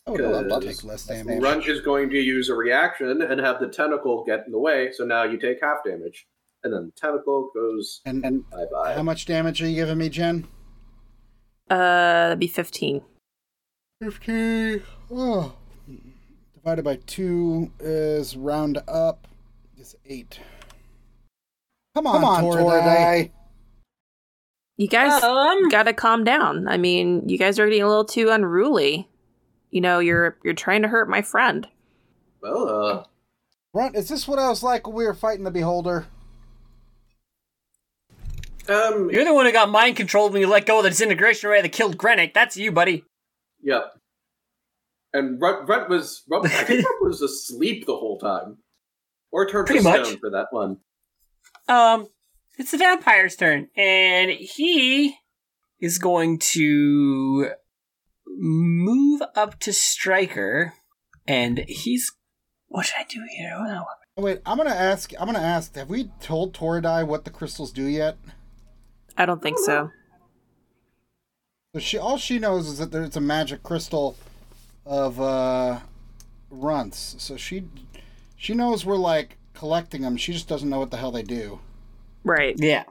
I 0.06 0.12
would 0.12 0.22
love 0.22 0.62
to 0.62 0.68
take 0.68 0.84
less 0.84 1.08
damage. 1.08 1.42
Runt 1.42 1.66
is 1.68 1.82
going 1.82 2.10
to 2.12 2.18
use 2.18 2.50
a 2.50 2.54
reaction 2.54 3.24
and 3.24 3.40
have 3.40 3.60
the 3.60 3.68
tentacle 3.68 4.24
get 4.26 4.44
in 4.46 4.52
the 4.52 4.60
way, 4.60 4.92
so 4.92 5.06
now 5.06 5.24
you 5.24 5.40
take 5.40 5.58
half 5.64 5.78
damage, 5.84 6.28
and 6.64 6.72
then 6.72 6.86
the 6.88 6.92
tentacle 7.02 7.50
goes 7.56 8.02
And, 8.06 8.24
and 8.24 8.48
bye 8.52 8.66
bye. 8.72 8.94
how 8.94 9.02
much 9.04 9.26
damage 9.26 9.62
are 9.64 9.68
you 9.68 9.76
giving 9.76 9.98
me, 9.98 10.10
Jen? 10.10 10.48
Uh 11.70 11.78
that'd 12.28 12.40
be 12.40 12.48
fifteen. 12.48 13.02
15. 14.04 14.84
Oh. 15.12 15.56
Divided 16.64 16.84
by 16.84 16.98
2 17.08 17.72
is 17.80 18.36
round 18.36 18.80
up. 18.88 19.28
Is 19.78 19.96
8. 20.06 20.40
Come 21.96 22.06
on, 22.06 22.14
Come 22.16 22.26
on, 22.26 22.44
Toradai. 22.44 23.32
You 24.76 24.88
guys 24.88 25.24
Um, 25.24 25.70
gotta 25.70 25.94
calm 25.94 26.24
down. 26.24 26.68
I 26.68 26.78
mean, 26.78 27.28
you 27.30 27.38
guys 27.38 27.60
are 27.60 27.66
getting 27.68 27.84
a 27.84 27.88
little 27.88 28.04
too 28.06 28.30
unruly. 28.30 29.08
You 29.72 29.82
know, 29.82 30.00
you're 30.00 30.38
you're 30.44 30.54
trying 30.54 30.82
to 30.82 30.88
hurt 30.90 31.10
my 31.10 31.22
friend. 31.22 31.68
Well, 32.42 32.70
uh, 32.70 33.04
Runt, 33.74 33.96
is 33.96 34.10
this 34.10 34.28
what 34.28 34.40
I 34.40 34.50
was 34.50 34.62
like 34.64 34.86
when 34.88 34.96
we 34.96 35.06
were 35.06 35.14
fighting 35.14 35.44
the 35.46 35.52
Beholder? 35.52 36.08
um, 38.70 39.10
you're 39.10 39.26
the 39.26 39.34
one 39.34 39.46
who 39.46 39.52
got 39.52 39.70
mind 39.70 39.96
controlled 39.96 40.32
when 40.34 40.42
you 40.42 40.48
let 40.48 40.66
go 40.66 40.78
of 40.80 40.84
the 40.84 40.90
disintegration 40.90 41.50
ray 41.50 41.62
that 41.62 41.70
killed 41.72 41.98
Grenick. 41.98 42.34
That's 42.34 42.56
you, 42.58 42.72
buddy. 42.72 43.04
yep. 43.62 43.99
And 45.14 45.42
Runt, 45.42 45.68
Runt 45.68 45.90
was, 45.90 46.24
Runt, 46.30 46.46
I 46.46 46.64
think 46.64 46.86
Runt 46.90 47.02
was 47.02 47.22
asleep 47.22 47.86
the 47.86 47.96
whole 47.96 48.20
time, 48.20 48.58
or 49.32 49.48
turned 49.48 49.68
to 49.68 49.82
much. 49.82 50.06
stone 50.06 50.20
for 50.20 50.30
that 50.30 50.48
one. 50.52 50.78
Um, 51.68 52.08
it's 52.58 52.72
the 52.72 52.78
vampire's 52.78 53.36
turn, 53.36 53.70
and 53.76 54.30
he 54.32 55.16
is 55.80 55.98
going 55.98 56.40
to 56.40 57.52
move 58.28 59.22
up 59.36 59.60
to 59.60 59.74
Striker, 59.74 60.74
and 61.28 61.60
he's. 61.68 62.12
What 62.68 62.86
should 62.86 63.00
I 63.00 63.06
do 63.10 63.24
here? 63.36 63.56
Oh, 63.58 63.64
no. 63.64 63.86
Oh, 64.18 64.22
wait, 64.22 64.42
I'm 64.46 64.58
gonna 64.58 64.70
ask. 64.72 65.14
I'm 65.20 65.26
gonna 65.26 65.40
ask. 65.40 65.76
Have 65.76 65.90
we 65.90 66.12
told 66.20 66.54
Toradai 66.54 67.08
what 67.08 67.24
the 67.24 67.32
crystals 67.32 67.72
do 67.72 67.84
yet? 67.84 68.18
I 69.18 69.26
don't 69.26 69.42
think 69.42 69.58
so. 69.58 69.90
So 71.74 71.80
she, 71.80 71.98
all 71.98 72.18
she 72.18 72.40
knows 72.40 72.68
is 72.68 72.80
that 72.80 72.92
there's 72.92 73.16
a 73.16 73.22
magic 73.22 73.64
crystal 73.64 74.18
of 74.86 75.20
uh, 75.20 75.80
runts. 76.50 77.16
So 77.20 77.38
she, 77.38 77.66
she 78.36 78.54
knows 78.54 78.86
we're 78.86 78.96
like 78.98 79.38
collecting 79.54 80.02
them. 80.02 80.18
She 80.18 80.34
just 80.34 80.48
doesn't 80.48 80.70
know 80.70 80.80
what 80.80 80.92
the 80.92 80.98
hell 80.98 81.12
they 81.12 81.24
do. 81.24 81.60
Right. 82.24 82.56
Yeah. 82.58 82.84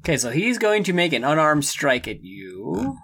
Okay, 0.00 0.16
so 0.16 0.30
he's 0.30 0.58
going 0.58 0.84
to 0.84 0.92
make 0.92 1.12
an 1.12 1.24
unarmed 1.24 1.64
strike 1.64 2.06
at 2.06 2.22
you, 2.22 2.96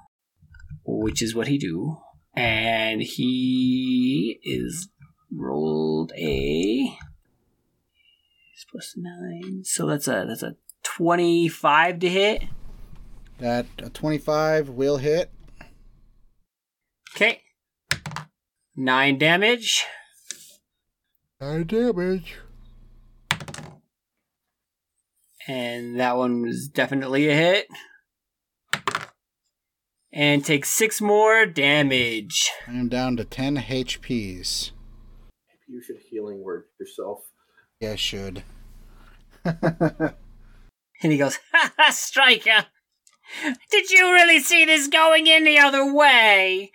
which 0.85 1.21
is 1.21 1.35
what 1.35 1.49
he 1.49 1.59
do, 1.59 1.97
and 2.37 3.03
he 3.03 4.39
is 4.45 4.89
rolled 5.37 6.13
a 6.13 6.97
he's 8.53 8.67
plus 8.71 8.95
nine, 8.97 9.65
so 9.65 9.87
that's 9.87 10.07
a 10.07 10.27
that's 10.29 10.45
a 10.45 10.55
twenty-five 10.85 11.99
to 11.99 12.09
hit. 12.09 12.45
That 13.41 13.67
a 13.79 13.91
25 13.91 14.69
will 14.69 14.99
hit. 14.99 15.29
Okay, 17.15 17.43
nine 18.75 19.19
damage. 19.19 19.85
Nine 21.41 21.67
damage. 21.67 22.37
And 25.47 25.99
that 25.99 26.17
one 26.17 26.43
was 26.43 26.69
definitely 26.69 27.29
a 27.29 27.35
hit. 27.35 27.67
And 30.13 30.45
takes 30.45 30.71
six 30.71 31.01
more 31.01 31.47
damage. 31.47 32.51
I 32.69 32.73
am 32.73 32.89
down 32.89 33.17
to 33.17 33.25
10 33.25 33.57
HPs. 33.57 34.71
You 35.67 35.83
should 35.83 35.97
healing 36.11 36.43
word 36.43 36.65
yourself. 36.79 37.25
Yeah, 37.81 37.93
I 37.93 37.97
should. 37.97 38.45
And 41.03 41.11
he 41.11 41.19
goes, 41.19 41.39
Ha 41.53 41.73
ha, 41.77 41.91
Striker! 41.91 42.67
Did 43.71 43.91
you 43.91 44.13
really 44.13 44.39
see 44.39 44.65
this 44.65 44.87
going 44.87 45.29
any 45.29 45.59
other 45.59 45.93
way? 45.93 46.71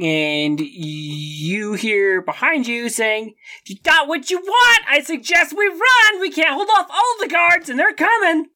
And 0.00 0.58
you 0.58 1.74
hear 1.74 2.22
behind 2.22 2.66
you 2.66 2.88
saying, 2.88 3.34
If 3.62 3.70
you 3.70 3.76
got 3.82 4.08
what 4.08 4.30
you 4.30 4.38
want, 4.38 4.82
I 4.88 5.02
suggest 5.02 5.52
we 5.52 5.66
run! 5.66 6.20
We 6.20 6.30
can't 6.30 6.54
hold 6.54 6.68
off 6.70 6.86
all 6.90 7.16
the 7.20 7.28
guards, 7.28 7.68
and 7.68 7.78
they're 7.78 7.92
coming! 7.92 8.46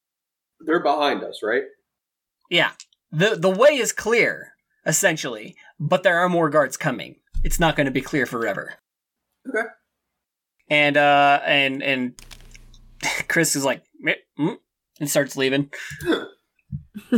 They're 0.60 0.82
behind 0.82 1.22
us, 1.22 1.40
right? 1.42 1.64
Yeah. 2.48 2.70
The 3.12 3.36
the 3.36 3.50
way 3.50 3.76
is 3.76 3.92
clear, 3.92 4.54
essentially, 4.86 5.54
but 5.78 6.02
there 6.02 6.18
are 6.18 6.30
more 6.30 6.48
guards 6.48 6.78
coming. 6.78 7.16
It's 7.42 7.60
not 7.60 7.76
going 7.76 7.84
to 7.84 7.92
be 7.92 8.00
clear 8.00 8.24
forever. 8.24 8.74
Okay. 9.46 9.68
And 10.70 10.96
uh 10.96 11.40
and 11.44 11.82
and 11.82 12.14
Chris 13.28 13.54
is 13.54 13.66
like, 13.66 13.84
mm," 14.38 14.56
and 14.98 15.10
starts 15.10 15.36
leaving. 15.36 15.70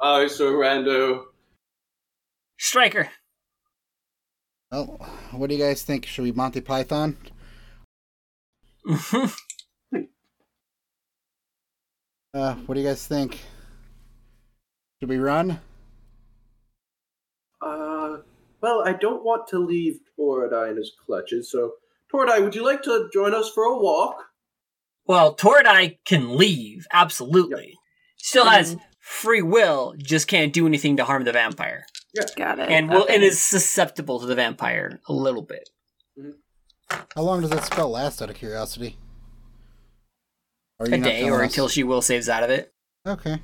I 0.00 0.28
so 0.28 0.52
rando. 0.52 1.24
Striker. 2.56 3.10
Well, 4.72 5.06
what 5.32 5.50
do 5.50 5.54
you 5.54 5.62
guys 5.62 5.82
think? 5.82 6.06
Should 6.06 6.22
we 6.22 6.32
Monty 6.32 6.62
Python? 6.62 7.16
Uh, 12.34 12.54
what 12.54 12.76
do 12.76 12.80
you 12.80 12.86
guys 12.86 13.06
think? 13.06 13.40
Should 14.98 15.10
we 15.10 15.18
run? 15.18 15.60
Uh, 17.60 18.16
well, 18.62 18.82
I 18.86 18.94
don't 18.94 19.22
want 19.22 19.46
to 19.48 19.58
leave 19.58 20.00
Toradai 20.18 20.70
in 20.70 20.78
his 20.78 20.92
clutches, 21.04 21.50
so 21.52 21.72
Toradai, 22.10 22.42
would 22.42 22.54
you 22.54 22.64
like 22.64 22.82
to 22.84 23.10
join 23.12 23.34
us 23.34 23.50
for 23.50 23.64
a 23.64 23.76
walk? 23.76 24.16
well, 25.04 25.34
Tordai 25.36 25.98
can 26.06 26.38
leave, 26.38 26.86
absolutely. 26.90 27.76
Still 28.16 28.46
has 28.48 28.78
free 28.98 29.42
will, 29.42 29.94
just 29.98 30.26
can't 30.26 30.54
do 30.54 30.66
anything 30.66 30.96
to 30.96 31.04
harm 31.04 31.24
the 31.24 31.32
vampire. 31.32 31.84
Got 32.36 32.58
it. 32.58 32.68
And 32.68 32.90
will 32.90 33.04
Okay. 33.04 33.14
and 33.14 33.24
is 33.24 33.40
susceptible 33.40 34.20
to 34.20 34.26
the 34.26 34.34
vampire 34.34 35.00
a 35.08 35.12
little 35.12 35.42
bit. 35.42 35.70
How 37.14 37.22
long 37.22 37.40
does 37.40 37.50
that 37.50 37.64
spell 37.64 37.90
last, 37.90 38.20
out 38.20 38.28
of 38.28 38.36
curiosity? 38.36 38.98
Are 40.78 40.88
you 40.88 40.94
A 40.96 40.98
day 40.98 41.30
or 41.30 41.42
us? 41.42 41.48
until 41.50 41.68
she 41.68 41.82
will 41.82 42.02
saves 42.02 42.28
out 42.28 42.42
of 42.42 42.50
it. 42.50 42.72
Okay. 43.06 43.40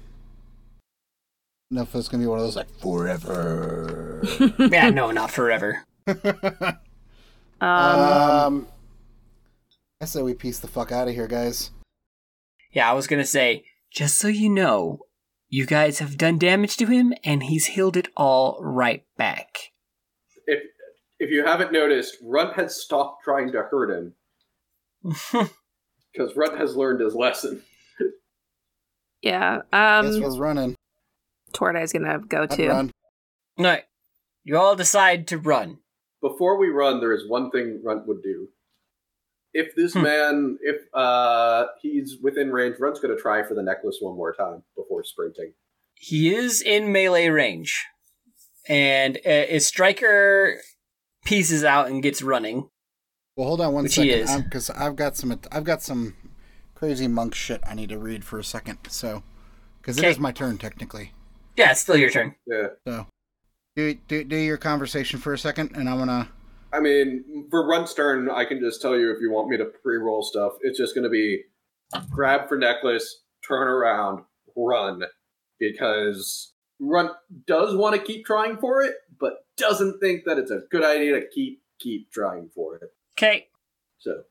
No, 1.71 1.83
if 1.83 1.95
it's 1.95 2.09
gonna 2.09 2.23
be 2.23 2.27
one 2.27 2.39
of 2.39 2.45
those 2.45 2.57
like 2.57 2.69
forever. 2.81 4.23
yeah, 4.59 4.91
no, 4.91 5.11
not 5.13 5.31
forever. 5.31 5.85
um, 6.07 6.79
um, 7.61 8.69
I 10.01 10.05
say 10.05 10.23
we 10.23 10.35
piece 10.35 10.59
the 10.59 10.69
fuck 10.69 10.93
out 10.93 11.09
of 11.09 11.15
here, 11.15 11.27
guys. 11.27 11.71
Yeah, 12.73 12.91
I 12.91 12.95
was 12.95 13.07
gonna 13.07 13.25
say, 13.25 13.65
just 13.91 14.19
so 14.19 14.29
you 14.29 14.49
know, 14.51 15.01
you 15.49 15.67
guys 15.67 15.99
have 15.99 16.17
done 16.19 16.39
damage 16.39 16.77
to 16.79 16.87
him, 16.87 17.13
and 17.25 17.45
he's 17.45 17.67
healed 17.67 17.97
it 17.97 18.09
all 18.17 18.59
right 18.63 19.05
back. 19.17 19.73
If 20.47 20.63
if 21.19 21.31
you 21.31 21.45
haven't 21.45 21.73
noticed, 21.73 22.17
Runt 22.23 22.55
has 22.57 22.81
stopped 22.81 23.25
trying 23.25 23.51
to 23.53 23.63
hurt 23.63 23.91
him 23.91 24.15
because 26.13 26.37
Runt 26.37 26.59
has 26.59 26.77
learned 26.77 27.01
his 27.01 27.15
lesson. 27.15 27.63
yeah. 29.23 29.61
Guess 29.73 30.15
Um, 30.15 30.21
we're 30.23 30.37
running. 30.39 30.75
Tordai's 31.53 31.93
gonna 31.93 32.19
go 32.21 32.43
I'd 32.43 32.51
too. 32.51 32.69
run. 32.69 32.91
Alright, 33.59 33.85
you 34.45 34.57
all 34.57 34.77
decide 34.77 35.27
to 35.29 35.39
run. 35.39 35.79
Before 36.21 36.59
we 36.59 36.69
run, 36.69 37.01
there 37.01 37.13
is 37.15 37.29
one 37.29 37.51
thing 37.51 37.81
Runt 37.83 38.07
would 38.07 38.23
do. 38.23 38.49
If 39.61 39.75
this 39.75 39.93
Hmm. 39.95 40.03
man, 40.03 40.59
if 40.63 40.83
uh 40.95 41.67
he's 41.83 42.19
within 42.23 42.53
range, 42.53 42.77
Runt's 42.79 43.01
going 43.01 43.15
to 43.17 43.21
try 43.21 43.43
for 43.43 43.55
the 43.55 43.63
necklace 43.63 43.99
one 44.01 44.17
more 44.17 44.33
time 44.33 44.63
before 44.77 45.03
sprinting. 45.03 45.53
He 45.95 46.35
is 46.35 46.63
in 46.63 46.93
melee 46.93 47.29
range, 47.29 47.85
and 48.69 49.17
uh, 49.27 49.47
his 49.55 49.67
striker 49.67 50.61
pieces 51.25 51.65
out 51.65 51.89
and 51.89 52.03
gets 52.03 52.23
running. 52.23 52.69
Well, 53.37 53.49
hold 53.49 53.61
on 53.61 53.73
one 53.73 53.85
Which 53.85 53.95
second, 53.95 54.45
because 54.45 54.71
I've 54.71 54.97
got 54.97 55.17
some 55.17 55.41
I've 55.51 55.65
got 55.65 55.83
some 55.83 56.15
crazy 56.75 57.09
monk 57.09 57.35
shit 57.35 57.61
I 57.67 57.75
need 57.75 57.89
to 57.89 57.99
read 57.99 58.25
for 58.25 58.39
a 58.39 58.45
second. 58.45 58.79
So, 58.89 59.25
because 59.81 59.99
it 59.99 60.05
is 60.05 60.19
my 60.21 60.31
turn 60.33 60.59
technically. 60.59 61.13
Yeah, 61.57 61.73
it's 61.73 61.81
still 61.81 61.97
your 61.97 62.11
turn. 62.11 62.37
Yeah. 62.47 62.69
So, 62.87 63.07
do, 63.75 63.95
do 64.07 64.23
do 64.23 64.37
your 64.37 64.57
conversation 64.57 65.19
for 65.19 65.33
a 65.33 65.39
second, 65.39 65.73
and 65.75 65.89
I'm 65.89 65.99
gonna. 65.99 66.29
I 66.79 66.81
mean, 66.81 67.49
for 67.51 67.67
Runt's 67.67 67.93
turn, 67.93 68.31
I 68.31 68.45
can 68.45 68.61
just 68.61 68.81
tell 68.81 68.97
you 68.97 69.11
if 69.11 69.21
you 69.21 69.33
want 69.33 69.49
me 69.49 69.57
to 69.57 69.65
pre-roll 69.65 70.23
stuff. 70.23 70.53
It's 70.61 70.79
just 70.79 70.95
going 70.95 71.03
to 71.03 71.11
be 71.11 71.43
grab 72.09 72.49
for 72.49 72.57
necklace, 72.57 73.23
turn 73.47 73.67
around, 73.67 74.23
run, 74.57 75.03
because 75.59 76.53
Runt 76.79 77.11
does 77.49 77.75
want 77.75 77.97
to 77.97 78.01
keep 78.01 78.25
trying 78.25 78.59
for 78.59 78.83
it, 78.83 78.95
but 79.19 79.45
doesn't 79.57 79.99
think 79.99 80.23
that 80.27 80.39
it's 80.39 80.53
a 80.53 80.61
good 80.71 80.85
idea 80.85 81.19
to 81.19 81.27
keep 81.27 81.63
keep 81.81 82.13
trying 82.13 82.49
for 82.55 82.77
it. 82.77 82.91
Okay. 83.19 83.49
So 83.99 84.23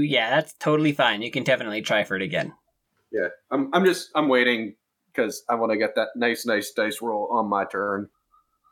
Yeah, 0.00 0.30
that's 0.30 0.54
totally 0.54 0.92
fine. 0.92 1.20
You 1.20 1.30
can 1.30 1.44
definitely 1.44 1.82
try 1.82 2.04
for 2.04 2.16
it 2.16 2.22
again. 2.22 2.54
yeah, 3.12 3.28
I'm 3.50 3.68
I'm 3.74 3.84
just 3.84 4.08
I'm 4.14 4.28
waiting 4.28 4.76
because 5.08 5.44
I 5.50 5.56
want 5.56 5.72
to 5.72 5.78
get 5.78 5.94
that 5.96 6.08
nice 6.16 6.46
nice 6.46 6.70
dice 6.70 7.02
roll 7.02 7.28
on 7.30 7.50
my 7.50 7.66
turn. 7.66 8.08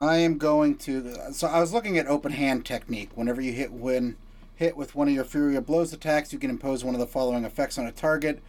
I 0.03 0.17
am 0.17 0.37
going 0.37 0.75
to. 0.79 1.33
So 1.33 1.47
I 1.47 1.61
was 1.61 1.73
looking 1.73 1.97
at 1.97 2.09
open 2.09 2.33
hand 2.33 2.67
technique. 2.67 3.11
Whenever 3.15 3.41
you 3.41 3.53
hit 3.53 3.73
when 3.73 4.17
hit 4.57 4.77
with 4.77 4.97
one 4.97 5.07
of 5.07 5.15
your 5.15 5.23
Flurry 5.23 5.55
of 5.55 5.65
Blows 5.65 5.93
attacks, 5.93 6.33
you 6.33 6.41
can 6.41 6.51
impose 6.51 6.83
one 6.83 6.97
of 6.97 7.01
the 7.01 7.07
following 7.07 7.45
effects 7.45 7.79
on 7.79 7.87
a 7.87 7.93
target: 7.93 8.43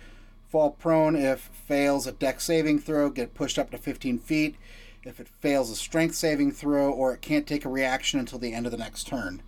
fall 0.49 0.71
prone 0.71 1.15
if 1.15 1.51
fails 1.67 2.07
a 2.07 2.11
Dex 2.11 2.43
saving 2.43 2.79
throw, 2.79 3.11
get 3.11 3.35
pushed 3.35 3.59
up 3.59 3.69
to 3.69 3.77
15 3.77 4.17
feet. 4.17 4.55
If 5.03 5.19
it 5.19 5.27
fails 5.27 5.69
a 5.69 5.75
strength 5.75 6.15
saving 6.15 6.53
throw, 6.53 6.91
or 6.91 7.13
it 7.13 7.21
can't 7.21 7.45
take 7.45 7.65
a 7.65 7.69
reaction 7.69 8.19
until 8.19 8.39
the 8.39 8.53
end 8.53 8.65
of 8.65 8.71
the 8.71 8.77
next 8.79 9.05
turn. 9.05 9.43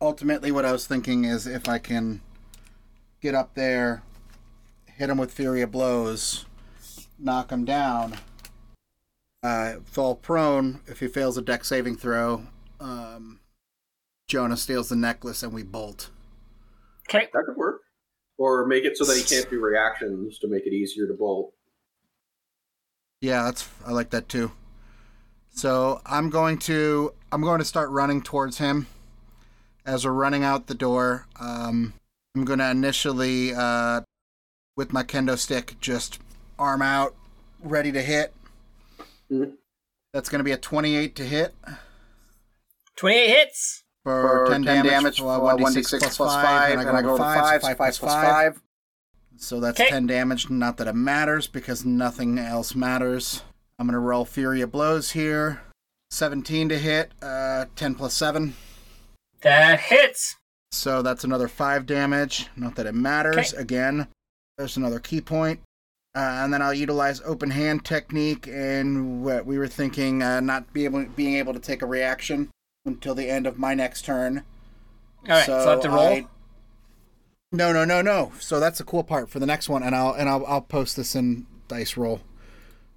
Ultimately, 0.00 0.50
what 0.50 0.64
I 0.64 0.72
was 0.72 0.88
thinking 0.88 1.24
is 1.24 1.46
if 1.46 1.68
I 1.68 1.78
can 1.78 2.22
get 3.22 3.36
up 3.36 3.54
there, 3.54 4.02
hit 4.96 5.10
him 5.10 5.18
with 5.18 5.32
Flurry 5.32 5.62
of 5.62 5.70
Blows, 5.70 6.44
knock 7.20 7.52
him 7.52 7.64
down 7.64 8.16
uh, 9.44 9.74
fall 9.84 10.14
prone 10.14 10.80
if 10.86 11.00
he 11.00 11.06
fails 11.06 11.36
a 11.36 11.42
Dex 11.42 11.68
saving 11.68 11.96
throw. 11.96 12.46
Um, 12.80 13.40
Jonah 14.26 14.56
steals 14.56 14.88
the 14.88 14.96
necklace 14.96 15.42
and 15.42 15.52
we 15.52 15.62
bolt. 15.62 16.08
Okay. 17.08 17.28
That 17.32 17.44
could 17.44 17.56
work, 17.56 17.82
or 18.38 18.66
make 18.66 18.84
it 18.84 18.96
so 18.96 19.04
that 19.04 19.16
he 19.16 19.22
can't 19.22 19.48
do 19.50 19.60
reactions 19.60 20.38
to 20.38 20.48
make 20.48 20.66
it 20.66 20.72
easier 20.72 21.06
to 21.06 21.12
bolt. 21.12 21.52
Yeah, 23.20 23.44
that's 23.44 23.68
I 23.86 23.92
like 23.92 24.10
that 24.10 24.28
too. 24.28 24.52
So 25.50 26.00
I'm 26.06 26.30
going 26.30 26.58
to 26.60 27.12
I'm 27.30 27.42
going 27.42 27.58
to 27.58 27.64
start 27.64 27.90
running 27.90 28.22
towards 28.22 28.58
him. 28.58 28.86
As 29.86 30.06
we're 30.06 30.12
running 30.12 30.42
out 30.42 30.66
the 30.66 30.74
door, 30.74 31.26
um, 31.38 31.92
I'm 32.34 32.46
going 32.46 32.58
to 32.58 32.70
initially 32.70 33.52
uh, 33.54 34.00
with 34.76 34.94
my 34.94 35.02
kendo 35.02 35.36
stick 35.36 35.76
just 35.78 36.18
arm 36.58 36.80
out, 36.80 37.14
ready 37.62 37.92
to 37.92 38.00
hit. 38.00 38.32
That's 40.12 40.28
going 40.28 40.38
to 40.38 40.44
be 40.44 40.52
a 40.52 40.56
28 40.56 41.16
to 41.16 41.24
hit 41.24 41.54
28 42.96 43.28
hits. 43.28 43.84
for, 44.04 44.46
For 44.46 44.52
10, 44.52 44.62
10 44.64 44.84
damage, 44.84 44.90
damage, 44.90 45.20
uh, 45.20 45.24
1d6 45.24 46.16
plus 46.16 46.34
5, 46.34 46.78
and 46.78 46.88
I 46.96 47.02
go 47.02 47.16
to 47.16 47.22
5, 47.22 47.62
so 47.62 47.68
5 47.68 47.76
plus 47.76 47.98
5. 47.98 48.60
So 49.36 49.60
that's 49.60 49.80
Okay. 49.80 49.90
10 49.90 50.06
damage. 50.06 50.48
Not 50.48 50.76
that 50.76 50.86
it 50.86 50.94
matters 50.94 51.46
because 51.48 51.84
nothing 51.84 52.38
else 52.38 52.74
matters. 52.74 53.42
I'm 53.78 53.86
going 53.86 53.94
to 53.94 53.98
roll 53.98 54.24
Flurry 54.24 54.60
of 54.60 54.70
Blows 54.70 55.10
here. 55.12 55.62
17 56.10 56.68
to 56.68 56.78
hit, 56.78 57.10
uh, 57.20 57.64
10 57.74 57.96
plus 57.96 58.14
7. 58.14 58.54
That 59.42 59.80
hits. 59.80 60.36
So 60.70 61.02
that's 61.02 61.24
another 61.24 61.48
5 61.48 61.86
damage. 61.86 62.48
Not 62.56 62.76
that 62.76 62.86
it 62.86 62.94
matters. 62.94 63.52
Okay. 63.52 63.62
Again, 63.62 64.06
there's 64.56 64.76
another 64.76 65.00
ki 65.00 65.20
point. 65.20 65.60
Uh, 66.16 66.42
and 66.44 66.52
then 66.54 66.62
I'll 66.62 66.72
utilize 66.74 67.20
open 67.22 67.50
hand 67.50 67.84
technique, 67.84 68.46
and 68.46 69.24
what 69.24 69.46
we 69.46 69.58
were 69.58 69.66
thinking, 69.66 70.22
uh, 70.22 70.38
not 70.40 70.72
be 70.72 70.84
able, 70.84 71.04
being 71.06 71.34
able 71.34 71.52
to 71.52 71.58
take 71.58 71.82
a 71.82 71.86
reaction 71.86 72.50
until 72.86 73.14
the 73.16 73.28
end 73.28 73.46
of 73.48 73.58
my 73.58 73.74
next 73.74 74.04
turn. 74.04 74.44
All 75.24 75.30
right, 75.30 75.46
so, 75.46 75.56
I 75.58 75.70
have 75.70 75.80
to 75.80 75.88
roll. 75.88 75.98
I- 76.00 76.26
No, 77.50 77.72
no, 77.72 77.84
no, 77.84 78.00
no. 78.02 78.32
So 78.38 78.60
that's 78.60 78.78
the 78.78 78.84
cool 78.84 79.02
part 79.02 79.28
for 79.28 79.38
the 79.40 79.46
next 79.46 79.68
one, 79.68 79.82
and 79.82 79.94
I'll 79.94 80.12
and 80.12 80.28
I'll 80.28 80.44
I'll 80.46 80.60
post 80.60 80.96
this 80.96 81.14
in 81.16 81.46
dice 81.66 81.96
roll 81.96 82.20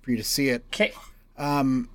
for 0.02 0.12
you 0.12 0.18
to 0.18 0.24
see 0.24 0.50
it. 0.50 0.66
Okay. 0.74 0.92
Um, 1.38 1.90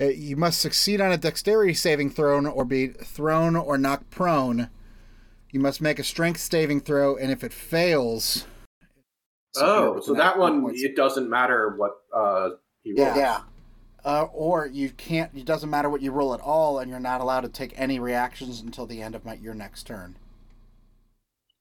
uh, 0.00 0.06
you 0.06 0.36
must 0.36 0.60
succeed 0.60 1.00
on 1.00 1.12
a 1.12 1.16
dexterity 1.18 1.74
saving 1.74 2.10
throw 2.10 2.44
or 2.46 2.64
be 2.64 2.88
thrown 2.88 3.56
or 3.56 3.78
knocked 3.78 4.10
prone. 4.10 4.68
You 5.50 5.60
must 5.60 5.80
make 5.80 5.98
a 5.98 6.04
strength 6.04 6.40
saving 6.40 6.80
throw, 6.80 7.16
and 7.16 7.30
if 7.30 7.44
it 7.44 7.52
fails, 7.52 8.46
Oh, 9.56 10.00
so 10.00 10.14
that 10.14 10.38
one 10.38 10.62
points. 10.62 10.82
it 10.82 10.96
doesn't 10.96 11.28
matter 11.30 11.74
what 11.76 11.92
uh 12.14 12.50
he 12.82 12.92
rolls. 12.96 13.16
yeah, 13.16 13.40
Uh, 14.04 14.24
or 14.32 14.66
you 14.66 14.90
can't. 14.90 15.30
It 15.34 15.44
doesn't 15.46 15.70
matter 15.70 15.88
what 15.88 16.02
you 16.02 16.10
roll 16.12 16.34
at 16.34 16.40
all, 16.40 16.78
and 16.78 16.90
you're 16.90 17.00
not 17.00 17.20
allowed 17.20 17.42
to 17.42 17.48
take 17.48 17.72
any 17.76 17.98
reactions 17.98 18.60
until 18.60 18.86
the 18.86 19.00
end 19.00 19.14
of 19.14 19.24
my, 19.24 19.34
your 19.34 19.54
next 19.54 19.84
turn. 19.86 20.16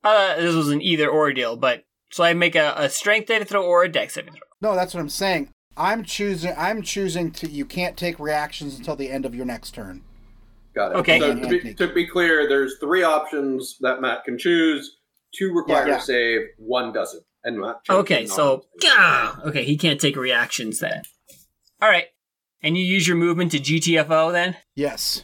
Uh, 0.03 0.35
this 0.35 0.53
was 0.53 0.69
an 0.69 0.81
either 0.81 1.09
or 1.09 1.31
deal, 1.31 1.55
but 1.55 1.83
so 2.11 2.23
I 2.23 2.33
make 2.33 2.55
a, 2.55 2.73
a 2.75 2.89
strength 2.89 3.27
saving 3.29 3.47
throw 3.47 3.63
or 3.65 3.83
a 3.83 3.89
dex 3.89 4.15
saving 4.15 4.33
throw. 4.33 4.41
No, 4.61 4.75
that's 4.75 4.93
what 4.93 4.99
I'm 4.99 5.09
saying. 5.09 5.49
I'm 5.77 6.03
choosing. 6.03 6.53
I'm 6.57 6.81
choosing 6.81 7.31
to. 7.31 7.47
You 7.49 7.65
can't 7.65 7.95
take 7.97 8.19
reactions 8.19 8.77
until 8.77 8.95
the 8.95 9.09
end 9.09 9.25
of 9.25 9.33
your 9.33 9.45
next 9.45 9.71
turn. 9.71 10.03
Got 10.75 10.91
it. 10.91 10.95
Okay. 10.97 11.19
So 11.19 11.35
to 11.35 11.47
be, 11.47 11.73
to 11.75 11.87
be 11.93 12.05
clear, 12.05 12.49
there's 12.49 12.77
three 12.79 13.03
options 13.03 13.77
that 13.81 14.01
Matt 14.01 14.23
can 14.25 14.37
choose. 14.37 14.97
Two 15.37 15.53
require 15.53 15.85
Yeah, 15.87 15.93
yeah. 15.93 15.97
a 15.97 16.01
save, 16.01 16.41
one 16.57 16.91
doesn't. 16.93 17.23
And 17.43 17.59
Matt 17.59 17.81
Okay, 17.89 18.25
so 18.25 18.63
non- 18.83 18.95
Gah! 18.95 19.41
okay, 19.49 19.63
he 19.63 19.77
can't 19.77 19.99
take 19.99 20.15
reactions 20.15 20.79
then. 20.79 21.01
All 21.81 21.89
right, 21.89 22.05
and 22.61 22.77
you 22.77 22.83
use 22.83 23.07
your 23.07 23.17
movement 23.17 23.51
to 23.51 23.59
GTFO 23.59 24.31
then. 24.31 24.55
Yes. 24.75 25.23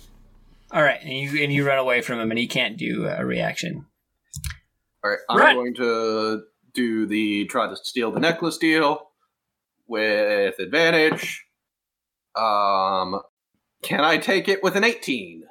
All 0.71 0.83
right, 0.83 0.99
and 1.01 1.11
you 1.11 1.41
and 1.43 1.51
you 1.53 1.65
run 1.65 1.79
away 1.79 2.01
from 2.01 2.19
him, 2.19 2.29
and 2.31 2.37
he 2.39 2.47
can't 2.47 2.77
do 2.77 3.07
a 3.07 3.25
reaction. 3.25 3.85
All 5.03 5.11
right, 5.11 5.19
I'm 5.29 5.37
Right. 5.39 5.55
going 5.55 5.73
to 5.75 6.43
do 6.73 7.05
the 7.07 7.45
try 7.45 7.67
to 7.67 7.75
steal 7.77 8.11
the 8.11 8.19
necklace 8.19 8.57
deal 8.57 9.09
with 9.87 10.59
advantage. 10.59 11.45
Um, 12.35 13.21
can 13.81 14.01
I 14.01 14.17
take 14.17 14.47
it 14.47 14.61
with 14.61 14.75
an 14.75 14.83
18? 14.83 15.43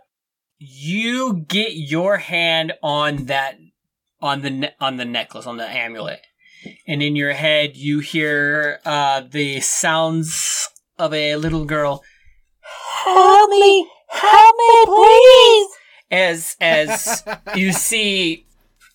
You 0.58 1.44
get 1.48 1.72
your 1.74 2.18
hand 2.18 2.72
on 2.82 3.26
that 3.26 3.56
on 4.20 4.42
the 4.42 4.50
ne- 4.50 4.74
on 4.80 4.96
the 4.96 5.04
necklace 5.04 5.46
on 5.46 5.56
the 5.56 5.66
amulet, 5.68 6.20
and 6.86 7.02
in 7.02 7.16
your 7.16 7.32
head 7.32 7.76
you 7.76 8.00
hear 8.00 8.80
uh, 8.84 9.22
the 9.30 9.60
sounds 9.60 10.68
of 10.98 11.12
a 11.12 11.36
little 11.36 11.64
girl 11.64 12.02
Help 13.04 13.50
me! 13.50 13.88
Help 14.08 14.56
me, 14.56 14.84
please! 14.86 15.68
as 16.10 16.56
as 16.60 17.24
you 17.54 17.72
see 17.72 18.46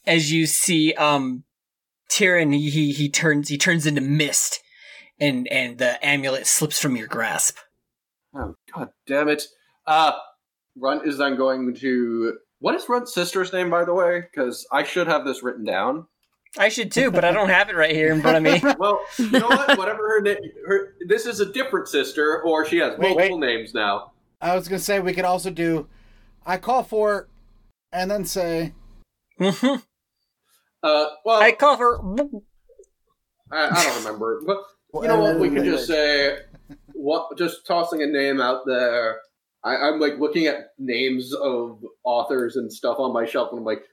as 0.05 0.31
you 0.31 0.45
see 0.45 0.93
um 0.93 1.43
Tyrion 2.09 2.53
he, 2.53 2.69
he 2.69 2.91
he 2.91 3.09
turns 3.09 3.49
he 3.49 3.57
turns 3.57 3.85
into 3.85 4.01
mist 4.01 4.63
and 5.19 5.47
and 5.47 5.77
the 5.77 6.03
amulet 6.05 6.47
slips 6.47 6.79
from 6.79 6.95
your 6.95 7.07
grasp. 7.07 7.57
Oh, 8.35 8.55
god 8.75 8.89
damn 9.07 9.29
it. 9.29 9.43
Uh, 9.85 10.13
Runt 10.75 11.07
is 11.07 11.17
then 11.17 11.37
going 11.37 11.75
to. 11.75 12.37
What 12.59 12.75
is 12.75 12.87
Runt's 12.87 13.13
sister's 13.13 13.51
name, 13.51 13.69
by 13.69 13.85
the 13.85 13.93
way? 13.93 14.21
Because 14.21 14.65
I 14.71 14.83
should 14.83 15.07
have 15.07 15.25
this 15.25 15.43
written 15.43 15.65
down. 15.65 16.07
I 16.57 16.69
should 16.69 16.91
too, 16.91 17.09
but 17.09 17.25
I 17.25 17.31
don't 17.31 17.49
have 17.49 17.69
it 17.69 17.75
right 17.75 17.95
here 17.95 18.13
in 18.13 18.21
front 18.21 18.37
of 18.37 18.43
me. 18.43 18.61
Well, 18.77 18.99
you 19.17 19.31
know 19.31 19.47
what? 19.47 19.77
Whatever 19.77 20.07
her 20.09 20.21
name. 20.21 20.37
Her, 20.67 20.93
this 21.07 21.25
is 21.25 21.39
a 21.39 21.51
different 21.51 21.87
sister, 21.87 22.41
or 22.43 22.65
she 22.65 22.77
has 22.77 22.97
Wait, 22.97 23.15
multiple 23.15 23.39
names 23.39 23.73
now. 23.73 24.11
I 24.41 24.55
was 24.55 24.67
gonna 24.67 24.79
say 24.79 24.99
we 24.99 25.13
could 25.13 25.25
also 25.25 25.49
do. 25.49 25.87
I 26.45 26.57
call 26.57 26.83
for, 26.83 27.27
and 27.91 28.09
then 28.11 28.25
say. 28.25 28.73
Mhm. 29.39 29.83
Uh, 30.83 31.05
well, 31.23 31.41
I 31.41 31.45
I, 31.45 31.51
call 31.53 31.77
for. 31.77 31.97
I 33.49 33.83
don't 33.83 34.03
remember. 34.03 34.41
But 34.45 34.57
you 34.95 35.07
know 35.07 35.21
what? 35.21 35.39
We 35.39 35.49
could 35.49 35.63
just 35.63 35.87
say, 35.87 36.39
what? 36.91 37.37
Just 37.37 37.65
tossing 37.65 38.01
a 38.01 38.05
name 38.05 38.41
out 38.41 38.65
there. 38.65 39.21
I, 39.63 39.77
I'm 39.77 40.01
like 40.01 40.19
looking 40.19 40.47
at 40.47 40.73
names 40.77 41.33
of 41.33 41.81
authors 42.03 42.57
and 42.57 42.71
stuff 42.71 42.99
on 42.99 43.13
my 43.13 43.25
shelf, 43.25 43.51
and 43.51 43.59
I'm 43.59 43.65
like, 43.65 43.83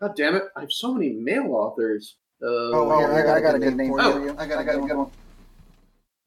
God 0.00 0.14
damn 0.16 0.34
it! 0.36 0.44
I 0.56 0.60
have 0.60 0.72
so 0.72 0.92
many 0.94 1.10
male 1.10 1.52
authors. 1.52 2.16
Uh, 2.42 2.46
Oh, 2.46 2.98
here, 2.98 3.12
I 3.12 3.22
got, 3.22 3.36
I 3.36 3.40
got 3.40 3.54
a 3.54 3.58
good 3.58 3.76
name 3.76 3.88
for 3.90 4.00
Oh. 4.02 4.22
you. 4.24 4.30
I 4.38 4.46
got, 4.46 4.58
I 4.58 4.64
got 4.64 4.74
a 4.76 4.80
good 4.86 4.96
one. 4.96 5.10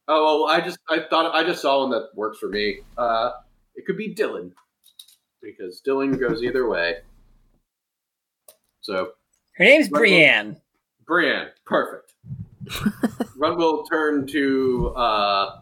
Oh, 0.08 0.44
well, 0.44 0.54
I 0.56 0.60
just 0.60 0.78
I 0.88 1.00
thought 1.08 1.32
I 1.34 1.44
just 1.44 1.62
saw 1.62 1.80
one 1.82 1.90
that 1.90 2.08
works 2.16 2.38
for 2.38 2.48
me. 2.48 2.80
Uh, 2.98 3.30
it 3.76 3.86
could 3.86 3.96
be 3.96 4.12
Dylan 4.14 4.50
because 5.40 5.80
Dylan 5.86 6.18
goes 6.18 6.42
either 6.42 6.68
way. 6.68 6.96
So 8.80 9.12
Her 9.56 9.64
name's 9.64 9.86
Right, 9.86 9.92
well- 9.92 10.00
Brienne. 10.00 10.56
Brienne, 11.06 11.48
perfect. 11.64 12.12
Runt 13.36 13.56
will 13.58 13.84
turn 13.84 14.26
to 14.28 14.92
uh, 14.96 15.00
uh, 15.00 15.60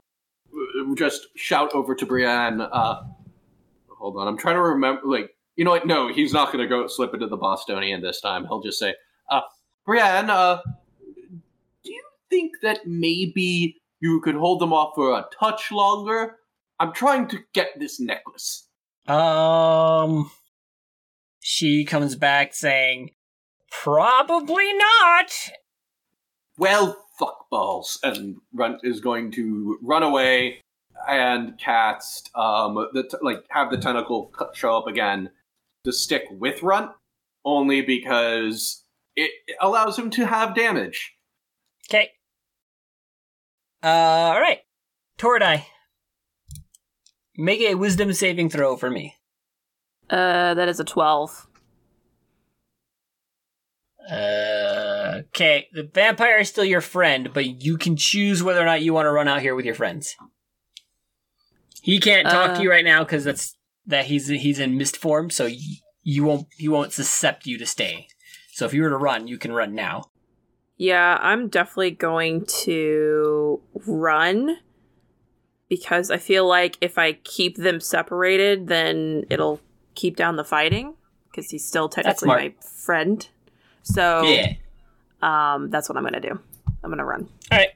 just 0.94 1.26
shout 1.36 1.72
over 1.74 1.94
to 1.94 2.04
Brienne. 2.06 2.60
Uh, 2.60 3.02
hold 3.88 4.16
on, 4.16 4.28
I'm 4.28 4.36
trying 4.36 4.56
to 4.56 4.62
remember. 4.62 5.02
Like, 5.04 5.30
you 5.58 5.64
know 5.64 5.72
what? 5.72 5.88
No, 5.88 6.06
he's 6.06 6.32
not 6.32 6.52
going 6.52 6.62
to 6.62 6.68
go 6.68 6.86
slip 6.86 7.12
into 7.12 7.26
the 7.26 7.36
Bostonian 7.36 8.00
this 8.00 8.20
time. 8.20 8.46
He'll 8.46 8.62
just 8.62 8.78
say, 8.78 8.94
uh, 9.28 9.40
"Brienne, 9.84 10.30
uh, 10.30 10.60
do 11.84 11.92
you 11.92 12.02
think 12.30 12.52
that 12.62 12.86
maybe 12.86 13.82
you 13.98 14.20
could 14.20 14.36
hold 14.36 14.60
them 14.60 14.72
off 14.72 14.92
for 14.94 15.18
a 15.18 15.26
touch 15.36 15.72
longer? 15.72 16.36
I'm 16.78 16.92
trying 16.92 17.26
to 17.28 17.40
get 17.52 17.70
this 17.76 17.98
necklace." 17.98 18.68
Um, 19.08 20.30
she 21.40 21.84
comes 21.84 22.14
back 22.14 22.54
saying, 22.54 23.10
"Probably 23.68 24.72
not." 24.74 25.50
well, 26.56 27.04
fuck 27.18 27.50
balls, 27.50 27.98
and 28.04 28.36
Runt 28.54 28.80
is 28.84 29.00
going 29.00 29.32
to 29.32 29.76
run 29.82 30.04
away 30.04 30.60
and 31.08 31.56
cast 31.58 32.28
um 32.34 32.74
the 32.92 33.04
t- 33.04 33.16
like 33.22 33.44
have 33.50 33.70
the 33.70 33.78
tentacle 33.78 34.32
show 34.52 34.76
up 34.76 34.88
again 34.88 35.30
to 35.88 35.92
stick 35.92 36.24
with 36.30 36.62
Runt 36.62 36.90
only 37.44 37.80
because 37.82 38.84
it 39.16 39.30
it 39.46 39.56
allows 39.60 39.98
him 39.98 40.10
to 40.10 40.26
have 40.26 40.54
damage. 40.54 41.14
Okay. 41.88 42.10
Uh, 43.82 43.86
all 43.86 44.40
right, 44.40 44.60
Tordai. 45.18 45.64
Make 47.36 47.60
a 47.60 47.74
Wisdom 47.76 48.12
saving 48.12 48.50
throw 48.50 48.76
for 48.76 48.90
me. 48.90 49.14
Uh, 50.10 50.54
that 50.54 50.68
is 50.68 50.80
a 50.80 50.84
12. 50.84 51.46
Uh, 54.10 55.20
okay, 55.28 55.68
the 55.72 55.82
vampire 55.82 56.38
is 56.38 56.48
still 56.48 56.64
your 56.64 56.80
friend, 56.80 57.30
but 57.34 57.62
you 57.62 57.76
can 57.76 57.94
choose 57.96 58.42
whether 58.42 58.60
or 58.60 58.64
not 58.64 58.82
you 58.82 58.94
want 58.94 59.06
to 59.06 59.12
run 59.12 59.28
out 59.28 59.42
here 59.42 59.54
with 59.54 59.66
your 59.66 59.74
friends. 59.74 60.16
He 61.82 62.00
can't 62.00 62.26
talk 62.28 62.52
to 62.54 62.58
Uh. 62.58 62.62
you 62.62 62.70
right 62.70 62.84
now 62.84 63.04
because 63.04 63.24
that's 63.24 63.54
that 63.88 64.06
he's 64.06 64.28
he's 64.28 64.58
in 64.60 64.76
mist 64.78 64.96
form, 64.96 65.30
so 65.30 65.46
you, 65.46 65.76
you 66.04 66.22
won't 66.24 66.46
he 66.56 66.68
won't 66.68 66.92
suscept 66.92 67.46
you 67.46 67.58
to 67.58 67.66
stay. 67.66 68.06
So 68.52 68.64
if 68.66 68.72
you 68.72 68.82
were 68.82 68.90
to 68.90 68.96
run, 68.96 69.26
you 69.26 69.38
can 69.38 69.52
run 69.52 69.74
now. 69.74 70.10
Yeah, 70.76 71.18
I'm 71.20 71.48
definitely 71.48 71.90
going 71.92 72.46
to 72.64 73.60
run 73.86 74.58
because 75.68 76.10
I 76.10 76.18
feel 76.18 76.46
like 76.46 76.78
if 76.80 76.98
I 76.98 77.14
keep 77.14 77.56
them 77.56 77.80
separated, 77.80 78.68
then 78.68 79.24
it'll 79.28 79.60
keep 79.94 80.16
down 80.16 80.36
the 80.36 80.44
fighting 80.44 80.94
because 81.30 81.50
he's 81.50 81.64
still 81.66 81.88
technically 81.88 82.28
my 82.28 82.54
friend. 82.60 83.26
So, 83.82 84.22
Yeah. 84.22 84.54
um, 85.22 85.70
that's 85.70 85.88
what 85.88 85.96
I'm 85.98 86.04
gonna 86.04 86.20
do. 86.20 86.38
I'm 86.84 86.90
gonna 86.90 87.04
run. 87.04 87.28
All 87.50 87.58
right. 87.58 87.70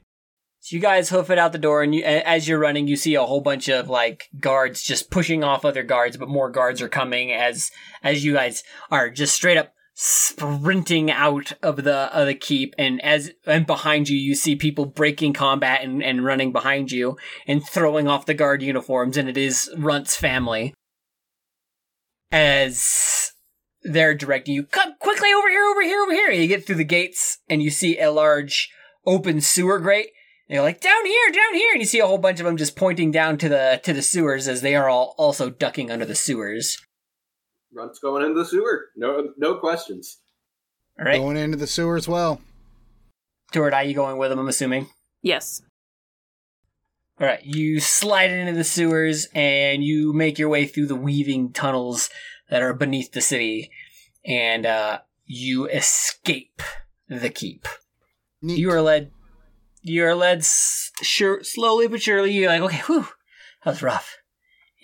So 0.65 0.77
you 0.77 0.81
guys 0.81 1.11
hoof 1.11 1.29
it 1.29 1.41
out 1.41 1.51
the 1.51 1.59
door, 1.59 1.83
and 1.83 1.93
you, 1.93 2.05
as 2.05 2.47
you're 2.47 2.61
running, 2.61 2.87
you 2.87 2.95
see 2.95 3.17
a 3.17 3.25
whole 3.25 3.41
bunch 3.41 3.69
of 3.69 3.89
like 3.89 4.29
guards 4.39 4.81
just 4.81 5.11
pushing 5.11 5.43
off 5.43 5.65
other 5.65 5.83
guards, 5.83 6.17
but 6.17 6.29
more 6.29 6.51
guards 6.51 6.81
are 6.81 6.89
coming 6.89 7.33
as 7.33 7.73
as 8.01 8.25
you 8.25 8.35
guys 8.35 8.63
are 8.89 9.11
just 9.11 9.35
straight 9.35 9.57
up 9.57 9.75
sprinting 9.95 11.11
out 11.11 11.53
of 11.65 11.83
the 11.83 12.17
of 12.17 12.29
the 12.29 12.35
keep, 12.37 12.77
and 12.79 13.05
as 13.05 13.33
and 13.45 13.67
behind 13.67 14.09
you, 14.09 14.17
you 14.17 14.37
see 14.37 14.55
people 14.55 14.87
breaking 14.87 15.33
combat 15.33 15.83
and, 15.83 16.01
and 16.01 16.25
running 16.25 16.53
behind 16.53 16.93
you 16.93 17.17
and 17.49 17.67
throwing 17.67 18.07
off 18.07 18.27
the 18.27 18.33
guard 18.33 18.63
uniforms, 18.63 19.17
and 19.17 19.29
it 19.29 19.37
is 19.37 19.69
Runt's 19.77 20.15
family. 20.15 20.75
As 22.31 23.33
they're 23.83 24.15
directing 24.15 24.55
you, 24.55 24.63
come 24.63 24.95
quickly 25.01 25.33
over 25.37 25.51
here, 25.51 25.65
over 25.65 25.83
here, 25.83 26.03
over 26.03 26.13
here. 26.13 26.31
And 26.31 26.41
you 26.41 26.47
get 26.47 26.65
through 26.65 26.77
the 26.77 26.85
gates, 26.85 27.39
and 27.49 27.61
you 27.61 27.71
see 27.71 27.99
a 27.99 28.13
large 28.13 28.71
open 29.05 29.41
sewer 29.41 29.81
grate. 29.81 30.11
And 30.53 30.57
you're 30.57 30.65
like 30.65 30.83
down 30.83 31.07
here, 31.07 31.31
down 31.33 31.55
here, 31.55 31.73
and 31.73 31.81
you 31.81 31.87
see 31.87 32.01
a 32.01 32.07
whole 32.07 32.19
bunch 32.19 32.39
of 32.39 32.45
them 32.45 32.59
just 32.59 32.77
pointing 32.77 33.11
down 33.11 33.39
to 33.39 33.49
the 33.49 33.81
to 33.85 33.95
the 33.95 34.03
sewers 34.03 34.49
as 34.49 34.61
they 34.61 34.75
are 34.75 34.87
all 34.87 35.15
also 35.17 35.49
ducking 35.49 35.91
under 35.91 36.05
the 36.05 36.15
sewers. 36.15 36.77
Runt's 37.73 37.99
going 37.99 38.23
into 38.23 38.39
the 38.39 38.45
sewer. 38.45 38.89
No, 38.95 39.31
no 39.39 39.55
questions. 39.55 40.19
All 40.99 41.07
right, 41.07 41.19
Going 41.19 41.39
into 41.39 41.57
the 41.57 41.67
sewer 41.67 41.97
as 41.97 42.07
well. 42.07 42.43
Stuart, 43.49 43.73
are 43.73 43.83
you 43.83 43.95
going 43.95 44.19
with 44.19 44.29
them? 44.29 44.41
I'm 44.41 44.49
assuming. 44.49 44.89
Yes. 45.23 45.63
All 47.19 47.27
right, 47.27 47.43
you 47.43 47.81
slide 47.81 48.31
into 48.31 48.53
the 48.53 48.63
sewers 48.63 49.29
and 49.35 49.83
you 49.83 50.13
make 50.13 50.39
your 50.39 50.51
way 50.51 50.67
through 50.67 50.89
the 50.89 50.95
weaving 50.95 51.55
tunnels 51.55 52.11
that 52.51 52.61
are 52.61 52.75
beneath 52.75 53.13
the 53.13 53.23
city, 53.23 53.71
and 54.23 54.67
uh, 54.67 54.99
you 55.25 55.67
escape 55.67 56.61
the 57.09 57.31
keep. 57.31 57.67
Neat. 58.43 58.59
You 58.59 58.71
are 58.71 58.83
led. 58.83 59.13
You 59.83 60.05
are 60.07 60.15
led 60.15 60.39
s- 60.39 60.91
sure, 61.03 61.43
slowly 61.43 61.89
but 61.89 62.03
surely. 62.03 62.33
You're 62.33 62.49
like, 62.51 62.63
okay, 62.63 62.83
whew, 62.87 63.09
that 63.65 63.71
was 63.71 63.83
rough. 63.83 64.17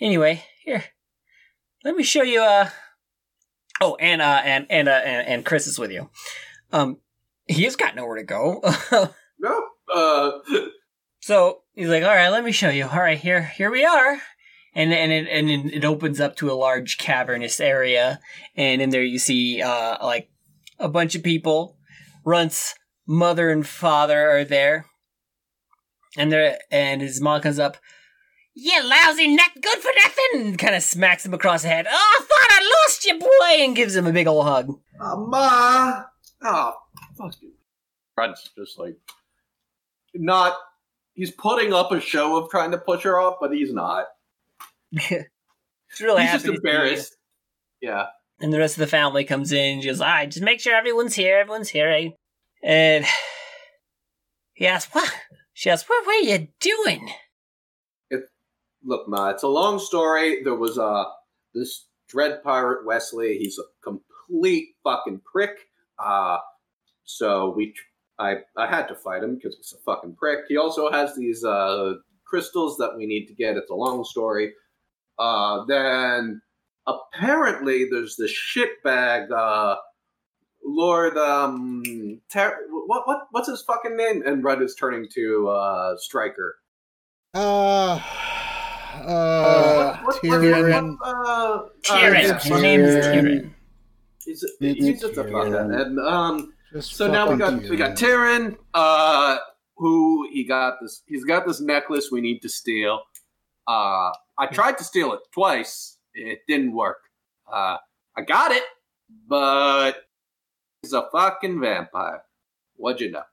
Anyway, 0.01 0.43
here, 0.63 0.83
let 1.83 1.95
me 1.95 2.03
show 2.03 2.23
you. 2.23 2.41
Uh, 2.41 2.69
oh, 3.81 3.95
and 3.95 4.21
uh, 4.21 4.41
and 4.43 4.65
and 4.69 4.87
uh, 4.87 5.01
and, 5.03 5.27
and 5.27 5.45
Chris 5.45 5.67
is 5.67 5.79
with 5.79 5.91
you. 5.91 6.09
Um, 6.71 6.97
he's 7.47 7.75
got 7.75 7.95
nowhere 7.95 8.17
to 8.17 8.23
go. 8.23 8.61
No. 9.41 9.63
Uh, 9.93 10.31
So 11.21 11.61
he's 11.73 11.87
like, 11.87 12.03
"All 12.03 12.09
right, 12.09 12.27
let 12.29 12.43
me 12.43 12.51
show 12.51 12.69
you. 12.69 12.85
All 12.87 12.99
right, 12.99 13.17
here, 13.17 13.41
here 13.43 13.71
we 13.71 13.85
are." 13.85 14.17
And 14.75 14.93
and 14.93 15.11
it 15.13 15.27
and 15.29 15.49
it 15.71 15.85
opens 15.85 16.19
up 16.19 16.35
to 16.37 16.51
a 16.51 16.53
large 16.59 16.97
cavernous 16.97 17.59
area, 17.61 18.19
and 18.55 18.81
in 18.81 18.89
there 18.89 19.01
you 19.03 19.17
see 19.17 19.61
uh 19.61 19.97
like 20.05 20.29
a 20.77 20.89
bunch 20.89 21.15
of 21.15 21.23
people. 21.23 21.77
Runt's 22.25 22.75
mother 23.09 23.49
and 23.49 23.65
father 23.67 24.29
are 24.29 24.45
there, 24.45 24.85
and 26.15 26.31
they 26.31 26.57
and 26.71 27.01
his 27.01 27.19
mom 27.19 27.41
comes 27.41 27.57
up. 27.59 27.77
You 28.53 28.83
lousy 28.83 29.33
not 29.35 29.51
good 29.61 29.77
for 29.79 29.91
nothing! 30.03 30.57
Kind 30.57 30.75
of 30.75 30.83
smacks 30.83 31.25
him 31.25 31.33
across 31.33 31.63
the 31.63 31.69
head. 31.69 31.87
Oh, 31.89 32.17
I 32.19 32.21
thought 32.23 32.61
I 32.61 32.83
lost 32.87 33.05
you, 33.05 33.17
boy! 33.19 33.63
And 33.63 33.75
gives 33.75 33.95
him 33.95 34.05
a 34.05 34.11
big 34.13 34.27
old 34.27 34.45
hug. 34.45 34.69
uh, 34.99 35.15
ma. 35.15 36.03
Oh, 36.43 36.73
fuck 37.17 37.33
you. 37.41 37.51
Runt's 38.17 38.49
just 38.57 38.77
like 38.77 38.97
not. 40.13 40.55
He's 41.13 41.31
putting 41.31 41.73
up 41.73 41.91
a 41.91 41.99
show 41.99 42.37
of 42.37 42.49
trying 42.49 42.71
to 42.71 42.77
push 42.77 43.03
her 43.03 43.19
off, 43.19 43.37
but 43.41 43.51
he's 43.51 43.73
not. 43.73 44.05
He's 44.91 46.01
really 46.01 46.21
he's 46.21 46.31
happy. 46.31 46.43
just 46.43 46.45
to 46.45 46.47
see 46.47 46.51
you. 46.51 46.57
embarrassed. 46.57 47.17
Yeah. 47.81 48.05
And 48.39 48.53
the 48.53 48.59
rest 48.59 48.75
of 48.75 48.79
the 48.81 48.87
family 48.87 49.23
comes 49.23 49.51
in 49.51 49.73
and 49.75 49.81
she 49.81 49.89
goes, 49.89 50.01
All 50.01 50.07
right, 50.07 50.29
just 50.29 50.43
make 50.43 50.59
sure 50.59 50.75
everyone's 50.75 51.15
here. 51.15 51.39
Everyone's 51.39 51.69
here. 51.69 51.89
Right? 51.89 52.13
And 52.61 53.05
he 54.53 54.67
asks, 54.67 54.93
What? 54.93 55.11
She 55.53 55.69
asks, 55.69 55.89
What 55.89 56.05
were 56.05 56.13
you 56.13 56.47
doing? 56.59 57.09
Look, 58.83 59.09
Ma, 59.09 59.29
it's 59.29 59.43
a 59.43 59.47
long 59.47 59.77
story. 59.77 60.41
There 60.43 60.55
was 60.55 60.77
uh 60.77 61.03
this 61.53 61.87
dread 62.07 62.41
pirate 62.43 62.85
Wesley. 62.85 63.37
He's 63.37 63.59
a 63.59 63.63
complete 63.83 64.69
fucking 64.83 65.21
prick. 65.29 65.57
Uh 65.97 66.37
so 67.03 67.53
we 67.55 67.73
I 68.19 68.37
I 68.55 68.67
had 68.67 68.87
to 68.87 68.95
fight 68.95 69.23
him 69.23 69.35
because 69.35 69.57
he's 69.57 69.73
a 69.73 69.81
fucking 69.83 70.15
prick. 70.15 70.45
He 70.47 70.55
also 70.57 70.89
has 70.91 71.15
these 71.15 71.43
uh 71.43 71.95
crystals 72.25 72.77
that 72.77 72.95
we 72.95 73.05
need 73.05 73.25
to 73.27 73.33
get. 73.33 73.57
It's 73.57 73.71
a 73.71 73.75
long 73.75 74.05
story. 74.05 74.53
Uh 75.17 75.65
then 75.65 76.41
apparently 76.87 77.89
there's 77.89 78.15
this 78.15 78.31
shitbag 78.31 79.29
uh 79.31 79.75
Lord 80.69 81.17
um 81.17 82.21
Ter- 82.31 82.57
what 82.69 83.07
what 83.07 83.27
what's 83.31 83.49
his 83.49 83.61
fucking 83.63 83.95
name? 83.97 84.23
And 84.25 84.43
Red 84.43 84.61
is 84.61 84.75
turning 84.75 85.07
to 85.15 85.47
uh 85.49 85.97
Striker. 85.97 86.57
Uh, 87.35 87.99
uh, 89.05 89.97
What- 90.03 90.03
what- 90.03 90.05
what- 90.05 90.23
Tyrion. 90.23 90.97
what- 90.99 91.07
uh, 91.07 91.65
Tyrion. 91.83 92.29
uh, 92.31 92.39
His 92.39 92.61
name 92.61 92.81
is 92.81 93.05
Tyrion. 93.05 93.23
Tyrion. 93.23 93.53
He's, 94.25 94.45
he's 94.59 95.01
just 95.01 95.17
a 95.17 95.23
fucker. 95.23 95.51
Tyrion. 95.51 95.81
And 95.81 95.99
um, 95.99 96.53
Just 96.73 96.93
so 96.95 97.07
now 97.07 97.29
we 97.31 97.37
fucking 97.39 97.59
got 97.61 97.69
we 97.69 97.77
got 97.77 97.91
Tyrion. 97.97 98.51
Tyrion, 98.51 98.57
uh, 98.73 99.37
who 99.77 100.27
he 100.31 100.43
got 100.43 100.75
this. 100.81 101.03
He's 101.07 101.23
got 101.23 101.45
this 101.47 101.61
necklace 101.61 102.09
we 102.11 102.21
need 102.21 102.41
to 102.41 102.49
steal. 102.49 103.01
Uh, 103.67 104.11
I 104.37 104.47
tried 104.51 104.77
to 104.79 104.83
steal 104.83 105.13
it 105.13 105.19
twice. 105.33 105.97
It 106.13 106.39
didn't 106.47 106.73
work. 106.73 106.97
Uh, 107.51 107.77
I 108.17 108.21
got 108.21 108.51
it, 108.51 108.63
but 109.27 109.95
he's 110.81 110.93
a 110.93 111.07
fucking 111.11 111.59
vampire. 111.59 112.23
What'd 112.75 113.01
you 113.01 113.11
know? 113.11 113.23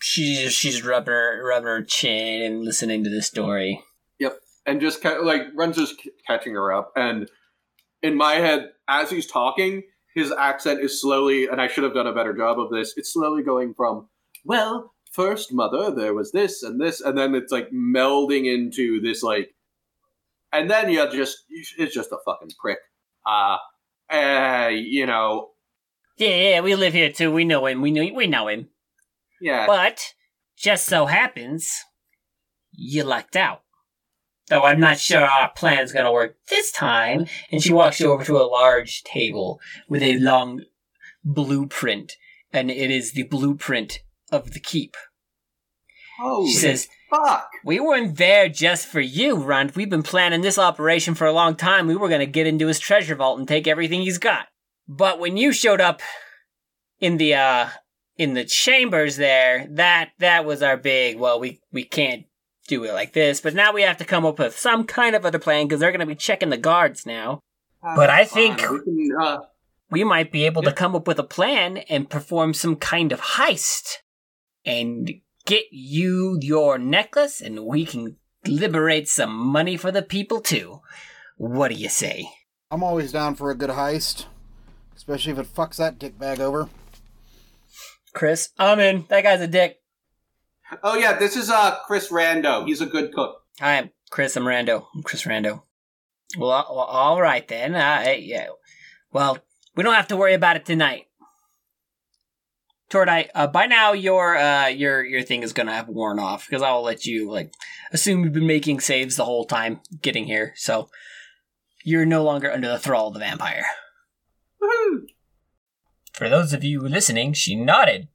She's 0.00 0.52
she's 0.52 0.84
rubbing 0.84 1.12
her 1.12 1.42
rubbing 1.44 1.68
her 1.68 1.82
chin 1.82 2.42
and 2.42 2.64
listening 2.64 3.04
to 3.04 3.10
the 3.10 3.22
story. 3.22 3.82
Yep, 4.18 4.38
and 4.66 4.80
just 4.80 5.02
ca- 5.02 5.20
like 5.22 5.42
Runt's 5.54 5.78
just 5.78 5.94
catching 6.26 6.54
her 6.54 6.72
up 6.72 6.92
and 6.96 7.28
in 8.02 8.14
my 8.14 8.34
head 8.34 8.70
as 8.88 9.10
he's 9.10 9.26
talking 9.26 9.82
his 10.14 10.32
accent 10.32 10.80
is 10.80 11.00
slowly 11.00 11.46
and 11.46 11.60
i 11.60 11.66
should 11.66 11.84
have 11.84 11.94
done 11.94 12.06
a 12.06 12.14
better 12.14 12.32
job 12.32 12.58
of 12.58 12.70
this 12.70 12.94
it's 12.96 13.12
slowly 13.12 13.42
going 13.42 13.74
from 13.74 14.08
well 14.44 14.92
first 15.10 15.52
mother 15.52 15.90
there 15.90 16.14
was 16.14 16.32
this 16.32 16.62
and 16.62 16.80
this 16.80 17.00
and 17.00 17.16
then 17.16 17.34
it's 17.34 17.52
like 17.52 17.70
melding 17.70 18.46
into 18.46 19.00
this 19.00 19.22
like 19.22 19.54
and 20.52 20.70
then 20.70 20.90
you 20.90 21.10
just 21.10 21.44
it's 21.48 21.94
just 21.94 22.12
a 22.12 22.18
fucking 22.24 22.50
prick 22.60 22.78
uh 23.26 23.56
uh 24.10 24.68
you 24.70 25.06
know 25.06 25.50
Yeah, 26.16 26.28
yeah, 26.28 26.60
we 26.60 26.74
live 26.74 26.92
here 26.92 27.12
too. 27.12 27.30
We 27.30 27.44
know 27.44 27.66
him. 27.66 27.80
We 27.82 27.90
know 27.90 28.06
we 28.14 28.26
know 28.26 28.48
him. 28.48 28.68
yeah 29.40 29.66
But 29.66 30.14
just 30.56 30.86
so 30.86 31.06
happens 31.06 31.70
you 32.72 33.04
lucked 33.04 33.36
out. 33.36 33.62
Though 34.48 34.62
I'm 34.62 34.80
not 34.80 34.98
sure 34.98 35.22
our 35.22 35.50
plan's 35.56 35.92
gonna 35.92 36.12
work 36.12 36.36
this 36.48 36.70
time. 36.70 37.26
And 37.50 37.62
she 37.62 37.72
walks 37.72 37.98
you 37.98 38.12
over 38.12 38.24
to 38.24 38.38
a 38.38 38.46
large 38.46 39.02
table 39.02 39.60
with 39.88 40.02
a 40.02 40.18
long 40.18 40.62
blueprint, 41.24 42.14
and 42.52 42.70
it 42.70 42.90
is 42.90 43.12
the 43.12 43.24
blueprint 43.24 44.00
of 44.30 44.52
the 44.52 44.60
keep. 44.60 44.96
Holy 46.18 46.48
She 46.48 46.54
says, 46.54 46.88
fuck. 47.10 47.48
We 47.64 47.80
weren't 47.80 48.16
there 48.16 48.48
just 48.48 48.86
for 48.86 49.00
you, 49.00 49.36
Runt. 49.36 49.74
We've 49.74 49.90
been 49.90 50.04
planning 50.04 50.40
this 50.40 50.58
operation 50.58 51.14
for 51.14 51.26
a 51.26 51.32
long 51.32 51.56
time. 51.56 51.88
We 51.88 51.96
were 51.96 52.08
gonna 52.08 52.24
get 52.24 52.46
into 52.46 52.68
his 52.68 52.78
treasure 52.78 53.16
vault 53.16 53.40
and 53.40 53.48
take 53.48 53.66
everything 53.66 54.02
he's 54.02 54.18
got. 54.18 54.46
But 54.88 55.18
when 55.18 55.36
you 55.36 55.52
showed 55.52 55.80
up 55.80 56.00
in 57.00 57.16
the 57.16 57.34
uh 57.34 57.68
in 58.16 58.34
the 58.34 58.44
chambers 58.44 59.16
there, 59.16 59.66
that 59.70 60.10
that 60.18 60.44
was 60.44 60.62
our 60.62 60.76
big 60.76 61.18
well, 61.18 61.38
we 61.40 61.60
we 61.72 61.84
can't 61.84 62.24
do 62.68 62.82
it 62.84 62.92
like 62.92 63.12
this, 63.12 63.40
but 63.40 63.54
now 63.54 63.72
we 63.72 63.82
have 63.82 63.96
to 63.98 64.04
come 64.04 64.26
up 64.26 64.38
with 64.38 64.58
some 64.58 64.84
kind 64.84 65.14
of 65.14 65.24
other 65.24 65.38
plan 65.38 65.66
because 65.66 65.80
they're 65.80 65.92
gonna 65.92 66.06
be 66.06 66.14
checking 66.14 66.50
the 66.50 66.56
guards 66.56 67.06
now. 67.06 67.40
But 67.82 68.10
I 68.10 68.24
think- 68.24 68.60
Fine, 68.60 68.72
we 68.72 69.08
can, 69.08 69.16
uh, 69.20 69.38
We 69.88 70.02
might 70.02 70.32
be 70.32 70.44
able 70.46 70.62
to 70.62 70.72
come 70.72 70.96
up 70.96 71.06
with 71.06 71.20
a 71.20 71.22
plan 71.22 71.76
and 71.76 72.10
perform 72.10 72.54
some 72.54 72.74
kind 72.74 73.12
of 73.12 73.20
heist 73.20 73.98
and 74.64 75.12
get 75.44 75.66
you 75.70 76.38
your 76.42 76.76
necklace 76.78 77.40
and 77.40 77.64
we 77.64 77.86
can 77.86 78.16
liberate 78.44 79.08
some 79.08 79.30
money 79.32 79.76
for 79.76 79.92
the 79.92 80.02
people 80.02 80.40
too. 80.40 80.80
What 81.36 81.68
do 81.68 81.74
you 81.76 81.88
say? 81.88 82.28
I'm 82.72 82.82
always 82.82 83.12
down 83.12 83.36
for 83.36 83.52
a 83.52 83.54
good 83.54 83.70
heist, 83.70 84.24
especially 84.96 85.32
if 85.32 85.38
it 85.38 85.54
fucks 85.54 85.76
that 85.76 85.98
dick 85.98 86.18
bag 86.18 86.40
over. 86.40 86.68
Chris, 88.12 88.48
I'm 88.58 88.80
in. 88.80 89.04
That 89.08 89.22
guy's 89.22 89.40
a 89.40 89.46
dick. 89.46 89.80
oh 90.82 90.96
yeah, 90.96 91.18
this 91.18 91.36
is 91.36 91.50
uh 91.50 91.76
Chris 91.86 92.10
Rando. 92.10 92.66
He's 92.66 92.80
a 92.80 92.86
good 92.86 93.12
cook. 93.12 93.42
Hi, 93.60 93.78
I'm 93.78 93.90
Chris. 94.10 94.36
I'm 94.36 94.44
Rando. 94.44 94.86
I'm 94.94 95.02
Chris 95.02 95.24
Rando. 95.24 95.62
Well, 96.38 96.50
uh, 96.50 96.64
well 96.70 96.80
all 96.80 97.20
right 97.20 97.46
then. 97.46 97.74
Uh, 97.74 98.14
yeah. 98.18 98.48
Well, 99.12 99.38
we 99.76 99.82
don't 99.82 99.94
have 99.94 100.08
to 100.08 100.16
worry 100.16 100.34
about 100.34 100.56
it 100.56 100.64
tonight. 100.64 101.04
Tordai, 102.88 103.28
uh, 103.34 103.48
by 103.48 103.66
now 103.66 103.92
your 103.92 104.36
uh, 104.36 104.68
your 104.68 105.04
your 105.04 105.22
thing 105.22 105.42
is 105.42 105.52
gonna 105.52 105.74
have 105.74 105.88
worn 105.88 106.18
off 106.18 106.46
because 106.46 106.62
I'll 106.62 106.82
let 106.82 107.04
you 107.04 107.30
like 107.30 107.52
assume 107.92 108.24
you've 108.24 108.32
been 108.32 108.46
making 108.46 108.80
saves 108.80 109.16
the 109.16 109.24
whole 109.24 109.44
time 109.44 109.80
getting 110.00 110.24
here, 110.24 110.52
so 110.56 110.88
you're 111.84 112.06
no 112.06 112.22
longer 112.24 112.50
under 112.50 112.68
the 112.68 112.78
thrall 112.78 113.08
of 113.08 113.14
the 113.14 113.20
vampire. 113.20 113.66
Woohoo! 114.62 115.06
For 116.12 116.28
those 116.28 116.52
of 116.52 116.64
you 116.64 116.80
listening, 116.80 117.32
she 117.34 117.54
nodded. 117.54 118.08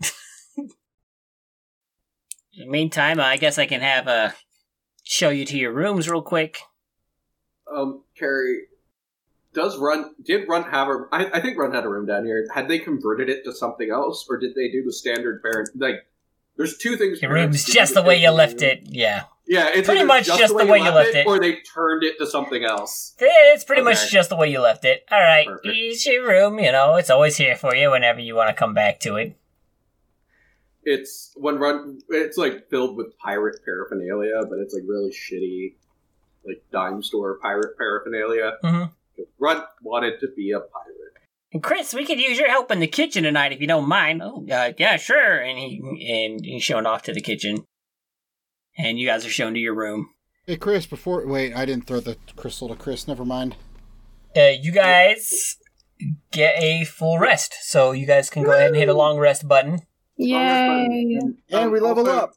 In 0.56 0.68
the 2.56 2.66
meantime, 2.66 3.20
I 3.20 3.36
guess 3.36 3.58
I 3.58 3.66
can 3.66 3.80
have 3.80 4.08
uh, 4.08 4.30
show 5.02 5.30
you 5.30 5.44
to 5.46 5.58
your 5.58 5.72
rooms 5.72 6.08
real 6.08 6.22
quick. 6.22 6.58
Um, 7.74 8.04
Carrie, 8.18 8.62
does 9.54 9.78
Runt 9.78 10.24
did 10.24 10.48
Runt 10.48 10.70
have 10.70 10.88
a? 10.88 11.04
I, 11.12 11.38
I 11.38 11.40
think 11.40 11.58
Runt 11.58 11.74
had 11.74 11.84
a 11.84 11.88
room 11.88 12.06
down 12.06 12.24
here. 12.24 12.46
Had 12.54 12.68
they 12.68 12.78
converted 12.78 13.28
it 13.28 13.44
to 13.44 13.52
something 13.54 13.90
else, 13.90 14.26
or 14.28 14.38
did 14.38 14.54
they 14.54 14.70
do 14.70 14.82
the 14.82 14.92
standard 14.92 15.42
parent? 15.42 15.70
Like, 15.76 16.06
there's 16.56 16.78
two 16.78 16.96
things. 16.96 17.20
Your 17.20 17.32
room's 17.32 17.64
just 17.64 17.94
the 17.94 18.02
way 18.02 18.20
you 18.20 18.30
left 18.30 18.60
room. 18.60 18.70
it. 18.70 18.82
Yeah, 18.84 19.24
Yeah, 19.46 19.68
it's 19.74 19.88
Pretty 19.88 20.04
much 20.04 20.26
just 20.26 20.56
the 20.56 20.64
way 20.64 20.78
you 20.78 20.90
left 20.90 21.14
it. 21.14 21.26
or 21.26 21.38
they 21.40 21.56
turned 21.74 22.04
it 22.04 22.16
to 22.18 22.26
something 22.26 22.64
else. 22.64 23.14
it's 23.18 23.64
pretty 23.64 23.82
Okay. 23.82 23.90
much 23.90 24.10
just 24.10 24.28
the 24.30 24.36
way 24.36 24.48
you 24.48 24.60
left 24.60 24.84
it. 24.84 25.04
All 25.10 25.18
right, 25.20 25.46
Perfect. 25.46 25.74
it's 25.76 26.06
your 26.06 26.26
room. 26.26 26.58
You 26.60 26.70
know, 26.72 26.94
it's 26.94 27.10
always 27.10 27.36
here 27.36 27.56
for 27.56 27.74
you 27.74 27.90
whenever 27.90 28.20
you 28.20 28.34
want 28.36 28.48
to 28.50 28.54
come 28.54 28.72
back 28.72 29.00
to 29.00 29.16
it. 29.16 29.36
It's 30.84 31.32
when 31.36 31.58
Run. 31.58 32.00
It's 32.08 32.36
like 32.36 32.68
filled 32.68 32.96
with 32.96 33.16
pirate 33.18 33.60
paraphernalia, 33.64 34.40
but 34.48 34.58
it's 34.58 34.74
like 34.74 34.82
really 34.86 35.10
shitty, 35.12 35.74
like 36.46 36.62
dime 36.72 37.02
store 37.02 37.38
pirate 37.40 37.76
paraphernalia. 37.78 38.54
Mhm. 38.64 38.90
Runt 39.38 39.64
wanted 39.82 40.18
to 40.20 40.28
be 40.36 40.50
a 40.50 40.58
pirate. 40.60 40.98
And 41.52 41.62
Chris, 41.62 41.92
we 41.94 42.04
could 42.06 42.18
use 42.18 42.38
your 42.38 42.48
help 42.48 42.70
in 42.70 42.80
the 42.80 42.86
kitchen 42.86 43.22
tonight 43.24 43.52
if 43.52 43.60
you 43.60 43.66
don't 43.66 43.86
mind. 43.88 44.22
Oh, 44.22 44.44
uh, 44.50 44.72
yeah, 44.78 44.96
sure. 44.96 45.38
And 45.38 45.58
he 45.58 45.80
and 46.10 46.44
he's 46.44 46.62
shown 46.64 46.86
off 46.86 47.02
to 47.02 47.12
the 47.12 47.20
kitchen, 47.20 47.66
and 48.78 48.98
you 48.98 49.06
guys 49.06 49.24
are 49.26 49.30
shown 49.30 49.54
to 49.54 49.60
your 49.60 49.74
room. 49.74 50.10
Hey, 50.46 50.56
Chris, 50.56 50.86
before. 50.86 51.26
Wait, 51.26 51.54
I 51.54 51.64
didn't 51.64 51.86
throw 51.86 52.00
the 52.00 52.16
crystal 52.36 52.68
to 52.68 52.74
Chris. 52.74 53.06
Never 53.06 53.24
mind. 53.24 53.56
Uh, 54.36 54.50
you 54.60 54.72
guys 54.72 55.56
get 56.32 56.54
a 56.60 56.84
full 56.84 57.18
rest, 57.18 57.54
so 57.62 57.92
you 57.92 58.06
guys 58.06 58.28
can 58.30 58.42
go 58.42 58.50
ahead 58.52 58.68
and 58.68 58.76
hit 58.76 58.88
a 58.88 58.94
long 58.94 59.18
rest 59.18 59.46
button. 59.46 59.82
Yay! 60.16 61.18
And 61.50 61.70
we 61.72 61.80
level 61.80 62.08
also, 62.08 62.18
up. 62.24 62.32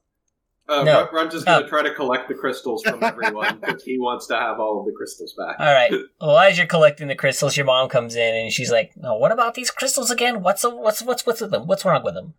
Uh, 0.67 0.83
No. 0.83 0.93
Runt, 1.01 1.13
Runt's 1.13 1.33
just 1.35 1.45
gonna 1.45 1.65
Oh. 1.65 1.69
try 1.69 1.83
to 1.83 1.93
collect 1.93 2.27
the 2.27 2.33
crystals 2.35 2.83
from 2.83 3.03
everyone 3.03 3.59
because 3.59 3.83
he 3.83 3.97
wants 3.99 4.27
to 4.27 4.35
have 4.35 4.59
all 4.59 4.79
of 4.79 4.85
the 4.85 4.91
crystals 4.97 5.33
back. 5.37 5.55
All 5.59 5.73
right. 5.73 5.91
Well, 6.21 6.37
as 6.39 6.57
you're 6.57 6.65
collecting 6.67 7.07
the 7.07 7.15
crystals, 7.15 7.55
your 7.57 7.65
mom 7.67 7.87
comes 7.89 8.15
in 8.15 8.35
and 8.35 8.51
she's 8.51 8.71
like, 8.71 8.91
"Oh, 9.03 9.17
what 9.17 9.31
about 9.31 9.53
these 9.53 9.69
crystals 9.69 10.09
again? 10.09 10.41
What's 10.41 10.63
what's 10.63 11.01
what's 11.03 11.25
what's 11.25 11.41
with 11.41 11.51
them? 11.51 11.67
What's 11.67 11.85
wrong 11.85 12.03
with 12.03 12.15
them?" 12.15 12.33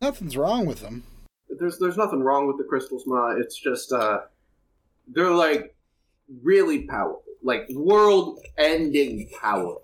Nothing's 0.00 0.36
wrong 0.36 0.66
with 0.66 0.80
them. 0.80 1.04
There's 1.58 1.78
there's 1.78 1.96
nothing 1.96 2.20
wrong 2.20 2.46
with 2.46 2.56
the 2.58 2.64
crystals, 2.64 3.04
Ma. 3.06 3.30
It's 3.36 3.56
just 3.58 3.92
uh, 3.92 4.20
they're 5.08 5.30
like 5.30 5.74
really 6.42 6.82
powerful, 6.86 7.22
like 7.42 7.66
world-ending 7.70 9.30
powerful, 9.40 9.82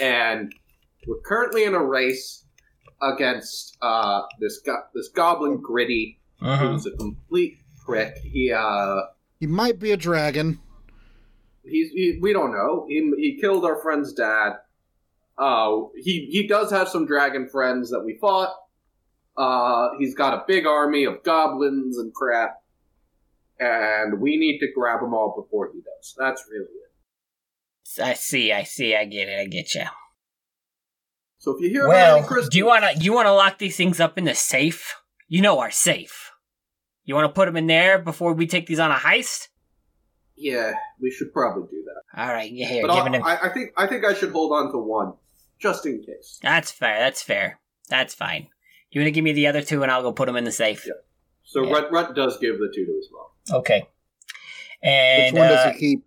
and 0.00 0.52
we're 1.06 1.20
currently 1.20 1.64
in 1.64 1.74
a 1.74 1.82
race 1.84 2.44
against 3.02 3.76
uh 3.82 4.22
this 4.40 4.58
go- 4.60 4.82
this 4.94 5.08
goblin 5.08 5.60
gritty 5.60 6.16
Mm-hmm. 6.42 6.66
who's 6.68 6.86
a 6.86 6.92
complete 6.92 7.58
prick. 7.84 8.16
He 8.22 8.50
uh 8.50 9.02
He 9.40 9.46
might 9.46 9.78
be 9.78 9.90
a 9.92 9.96
dragon. 9.98 10.58
he's 11.62 11.90
he, 11.90 12.18
we 12.22 12.32
don't 12.32 12.50
know. 12.52 12.86
He 12.88 13.12
he 13.18 13.38
killed 13.38 13.64
our 13.66 13.76
friend's 13.82 14.14
dad. 14.14 14.52
Uh, 15.36 15.82
he 15.96 16.28
he 16.32 16.46
does 16.46 16.70
have 16.70 16.88
some 16.88 17.04
dragon 17.06 17.46
friends 17.48 17.90
that 17.90 18.00
we 18.00 18.16
fought. 18.18 18.54
Uh, 19.36 19.90
he's 19.98 20.14
got 20.14 20.34
a 20.34 20.44
big 20.46 20.66
army 20.66 21.04
of 21.04 21.22
goblins 21.22 21.98
and 21.98 22.12
crap, 22.12 22.62
and 23.58 24.20
we 24.20 24.36
need 24.36 24.58
to 24.58 24.68
grab 24.74 25.00
them 25.00 25.14
all 25.14 25.34
before 25.40 25.70
he 25.72 25.80
does. 25.80 26.14
That's 26.18 26.44
really 26.50 26.64
it. 26.64 28.02
I 28.02 28.14
see. 28.14 28.52
I 28.52 28.64
see. 28.64 28.94
I 28.94 29.04
get 29.04 29.28
it. 29.28 29.38
I 29.40 29.46
get 29.46 29.74
you. 29.74 29.84
So 31.38 31.56
if 31.56 31.62
you 31.62 31.70
hear 31.70 31.86
about 31.86 31.94
Well, 31.94 32.16
any 32.18 32.26
crystals, 32.26 32.50
do 32.50 32.58
you 32.58 32.66
want 32.66 32.84
to 32.84 32.98
do 32.98 33.04
you 33.04 33.12
want 33.12 33.26
to 33.26 33.32
lock 33.32 33.58
these 33.58 33.76
things 33.76 33.98
up 33.98 34.18
in 34.18 34.24
the 34.24 34.34
safe? 34.34 34.94
You 35.26 35.40
know 35.40 35.58
our 35.60 35.70
safe. 35.70 36.32
You 37.04 37.14
want 37.14 37.26
to 37.26 37.32
put 37.32 37.46
them 37.46 37.56
in 37.56 37.66
there 37.66 37.98
before 37.98 38.34
we 38.34 38.46
take 38.46 38.66
these 38.66 38.78
on 38.78 38.90
a 38.90 38.96
heist? 38.96 39.48
yeah, 40.40 40.72
we 41.00 41.10
should 41.10 41.32
probably 41.32 41.68
do 41.70 41.84
that. 41.84 42.20
All 42.22 42.32
right. 42.32 42.50
Yeah, 42.50 42.66
here, 42.66 42.86
But 42.86 43.14
him. 43.14 43.22
I, 43.22 43.38
I 43.42 43.48
think 43.50 43.72
I 43.76 43.86
think 43.86 44.04
I 44.04 44.14
should 44.14 44.32
hold 44.32 44.52
on 44.52 44.72
to 44.72 44.78
one 44.78 45.12
just 45.58 45.84
in 45.86 46.02
case. 46.02 46.38
That's 46.42 46.70
fair. 46.70 46.98
That's 46.98 47.22
fair. 47.22 47.60
That's 47.88 48.14
fine. 48.14 48.48
You 48.90 49.00
want 49.00 49.06
to 49.08 49.12
give 49.12 49.24
me 49.24 49.32
the 49.32 49.46
other 49.46 49.62
two, 49.62 49.82
and 49.82 49.90
I'll 49.90 50.02
go 50.02 50.12
put 50.12 50.26
them 50.26 50.36
in 50.36 50.44
the 50.44 50.52
safe. 50.52 50.84
Yeah. 50.86 50.94
So 51.44 51.64
Yeah. 51.64 51.72
Runt, 51.74 51.92
Runt 51.92 52.16
does 52.16 52.38
give 52.38 52.58
the 52.58 52.70
two 52.74 52.84
to 52.86 52.92
his 52.92 53.08
mom. 53.12 53.60
Okay. 53.60 53.86
And 54.82 55.34
Which 55.34 55.40
one 55.40 55.50
uh, 55.50 55.54
does 55.64 55.74
he 55.74 55.78
keep? 55.80 56.04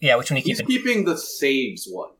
yeah, 0.00 0.16
which 0.16 0.30
one 0.30 0.36
are 0.36 0.40
you 0.40 0.44
He's 0.44 0.60
keeping? 0.60 0.76
keeping 0.76 1.04
the 1.04 1.16
saves 1.16 1.86
one 1.90 2.10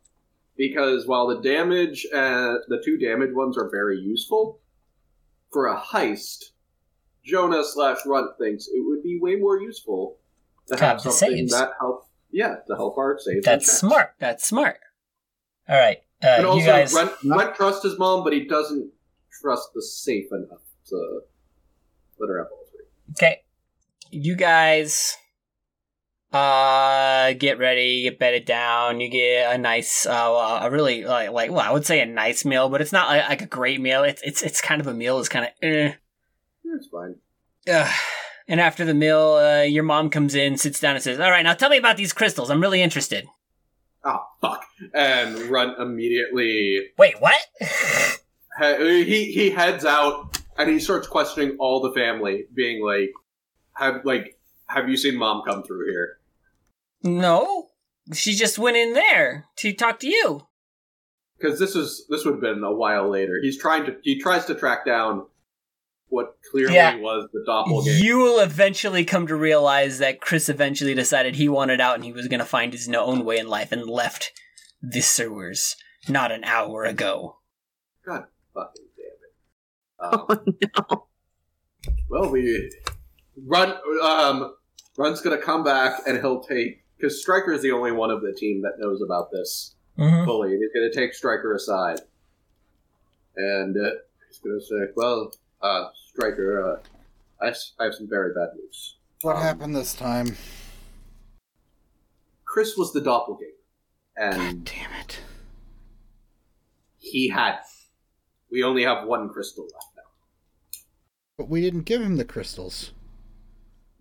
because 0.57 1.07
while 1.07 1.27
the 1.29 1.41
damage, 1.41 2.07
uh, 2.13 2.55
the 2.69 2.81
two 2.85 2.99
damage 2.99 3.31
ones 3.33 3.57
are 3.57 3.71
very 3.71 3.99
useful 3.99 4.61
for 5.53 5.67
a 5.69 5.79
heist, 5.79 6.45
Jonah 7.25 7.63
slash 7.65 7.99
Runt 8.07 8.37
thinks 8.39 8.67
it 8.69 8.85
would 8.85 9.03
be 9.03 9.19
way 9.21 9.37
more 9.37 9.61
useful 9.61 10.19
to 10.69 10.77
To 10.77 10.81
have 10.85 10.95
have 10.97 11.03
the 11.05 11.11
something 11.13 11.37
saves. 11.39 11.53
that 11.53 11.71
help. 11.81 12.07
Yeah, 12.31 12.57
to 12.67 12.75
help 12.77 12.97
our 12.99 13.19
saves. 13.19 13.45
That's 13.45 13.71
smart. 13.71 14.15
That's 14.19 14.45
smart. 14.47 14.79
All 15.69 15.77
right. 15.77 15.99
Uh, 16.23 16.27
And 16.29 16.43
you 16.43 16.49
also, 16.49 16.67
guys. 16.67 16.95
Runt, 16.95 17.13
Runt 17.25 17.55
trusts 17.55 17.83
his 17.85 17.99
mom, 17.99 18.25
but 18.25 18.33
he 18.33 18.45
doesn't 18.47 18.91
trust 19.43 19.71
the 19.75 19.83
safe 19.83 20.27
enough 20.33 20.63
to 20.87 21.21
let 22.19 22.29
her 22.29 22.39
have 22.39 22.49
all 22.51 22.65
three. 22.71 22.87
Okay. 23.13 23.43
You 24.11 24.37
guys 24.37 25.17
uh 26.33 27.35
get 27.35 27.59
ready, 27.59 28.03
get 28.03 28.19
bedded 28.19 28.47
down, 28.47 29.01
you 29.01 29.11
get 29.11 29.55
a 29.55 29.59
nice 29.59 30.07
uh 30.07 30.61
a 30.63 30.71
really 30.71 31.05
like 31.05 31.31
like 31.31 31.51
well, 31.51 31.61
I 31.61 31.71
would 31.71 31.85
say 31.85 32.01
a 32.01 32.07
nice 32.07 32.45
meal, 32.45 32.69
but 32.69 32.81
it's 32.81 32.93
not 32.93 33.09
like, 33.09 33.29
like 33.29 33.43
a 33.43 33.47
great 33.47 33.81
meal. 33.81 34.05
It's 34.05 34.23
it's 34.23 34.43
it's 34.43 34.61
kind 34.61 34.81
of 34.81 34.87
a 34.87 34.95
meal, 34.95 35.19
it's 35.19 35.29
kind 35.29 35.47
of 35.47 35.51
eh. 35.63 35.93
It's 36.65 36.87
fine. 36.87 37.17
Ugh. 37.69 37.93
And 38.49 38.61
after 38.61 38.85
the 38.85 38.95
meal, 38.95 39.35
uh, 39.35 39.63
your 39.63 39.85
mom 39.85 40.11
comes 40.11 40.35
in, 40.35 40.57
sits 40.57 40.81
down, 40.81 40.95
and 40.95 41.03
says, 41.03 41.21
"All 41.21 41.31
right, 41.31 41.45
now 41.45 41.55
tell 41.55 41.71
me 41.71 41.77
about 41.77 41.97
these 41.97 42.13
crystals. 42.13 42.51
I'm 42.51 42.61
really 42.61 42.83
interested." 42.83 43.27
Oh 44.05 44.25
fuck! 44.41 44.65
And 44.93 45.39
Runt 45.43 45.79
immediately 45.79 46.89
Wait, 46.99 47.21
what? 47.21 47.41
he 48.61 49.05
he 49.05 49.33
he 49.33 49.51
heads 49.51 49.85
out 49.85 50.39
and 50.59 50.69
he 50.69 50.79
starts 50.79 51.07
questioning 51.09 51.57
all 51.59 51.81
the 51.81 51.93
family, 51.93 52.47
being 52.55 52.85
like, 52.85 53.11
"Have 53.75 54.05
like 54.05 54.39
have 54.69 54.89
you 54.89 54.97
seen 54.97 55.17
mom 55.17 55.43
come 55.47 55.63
through 55.63 55.91
here?" 55.91 56.19
no, 57.03 57.69
she 58.13 58.35
just 58.35 58.59
went 58.59 58.77
in 58.77 58.93
there 58.93 59.47
to 59.57 59.73
talk 59.73 59.99
to 60.01 60.09
you. 60.09 60.47
Because 61.39 61.59
this 61.59 61.75
is 61.75 62.07
this 62.09 62.25
would 62.25 62.35
have 62.35 62.41
been 62.41 62.63
a 62.63 62.73
while 62.73 63.09
later. 63.11 63.41
He's 63.43 63.59
trying 63.59 63.85
to 63.87 63.97
he 64.03 64.21
tries 64.21 64.45
to 64.47 64.55
track 64.55 64.85
down 64.87 65.27
what 66.09 66.37
clearly 66.51 66.75
Yeah. 66.75 66.97
was 66.97 67.29
the 67.33 67.43
doppelganger. 67.47 68.05
You 68.05 68.19
will 68.19 68.39
eventually 68.41 69.05
come 69.05 69.27
to 69.29 69.35
realize 69.35 69.99
that 69.99 70.21
Chris 70.21 70.49
eventually 70.51 70.95
decided 70.95 71.35
he 71.35 71.49
wanted 71.49 71.81
out 71.81 71.95
and 71.95 72.05
he 72.05 72.13
was 72.13 72.29
going 72.29 72.39
to 72.41 72.45
find 72.45 72.73
his 72.73 72.87
own 72.89 73.25
way 73.25 73.39
in 73.39 73.49
life 73.49 73.73
and 73.73 73.89
left 73.89 74.31
the 74.83 75.01
sewers 75.01 75.75
not 76.09 76.31
an 76.31 76.45
hour 76.45 76.85
ago. 76.85 77.39
God 78.07 78.25
fucking 78.55 78.85
damn 78.97 79.07
it. 79.07 79.33
Um, 80.01 80.27
Oh 80.29 80.45
no. 80.91 81.07
well, 82.09 82.31
we 82.31 82.71
run. 83.47 83.75
Um, 84.03 84.55
Runt's 84.99 85.21
gonna 85.21 85.39
come 85.39 85.63
back 85.65 86.03
and 86.07 86.19
he'll 86.19 86.41
take 86.43 86.83
because 86.97 87.21
Striker's 87.23 87.63
the 87.63 87.73
only 87.73 87.93
one 87.93 88.11
of 88.11 88.21
the 88.21 88.33
team 88.33 88.63
that 88.63 88.73
knows 88.79 89.01
about 89.03 89.31
this 89.31 89.75
Mm-hmm. 89.99 90.25
fully. 90.25 90.55
And 90.55 90.63
he's 90.63 90.73
gonna 90.73 90.93
take 90.93 91.15
Striker 91.15 91.55
aside, 91.55 92.01
and 93.37 93.77
uh, 93.77 93.91
he's 94.29 94.39
gonna 94.39 94.61
say, 94.61 94.91
"Well, 94.97 95.33
uh, 95.61 95.89
Striker, 96.09 96.81
uh, 96.83 97.45
I, 97.45 97.49
s- 97.51 97.73
I 97.79 97.85
have 97.85 97.95
some 97.95 98.09
very 98.09 98.33
bad 98.35 98.49
news. 98.57 98.97
What 99.21 99.37
Um, 99.37 99.43
happened 99.43 99.77
this 99.77 99.95
time? 99.95 100.35
Chris 102.45 102.77
was 102.77 102.93
the 102.93 103.01
doppelganger, 103.01 103.53
and 104.17 104.65
Damn 104.65 104.93
it. 105.01 105.19
he 106.99 107.29
had. 107.29 107.59
We 108.53 108.63
only 108.63 108.85
have 108.85 109.07
one 109.07 109.31
crystal 109.31 109.65
left 109.65 109.87
now. 109.97 110.03
But 111.39 111.49
we 111.49 111.63
didn't 111.63 111.87
give 111.87 112.03
him 112.03 112.19
the 112.19 112.27
crystals. 112.27 112.93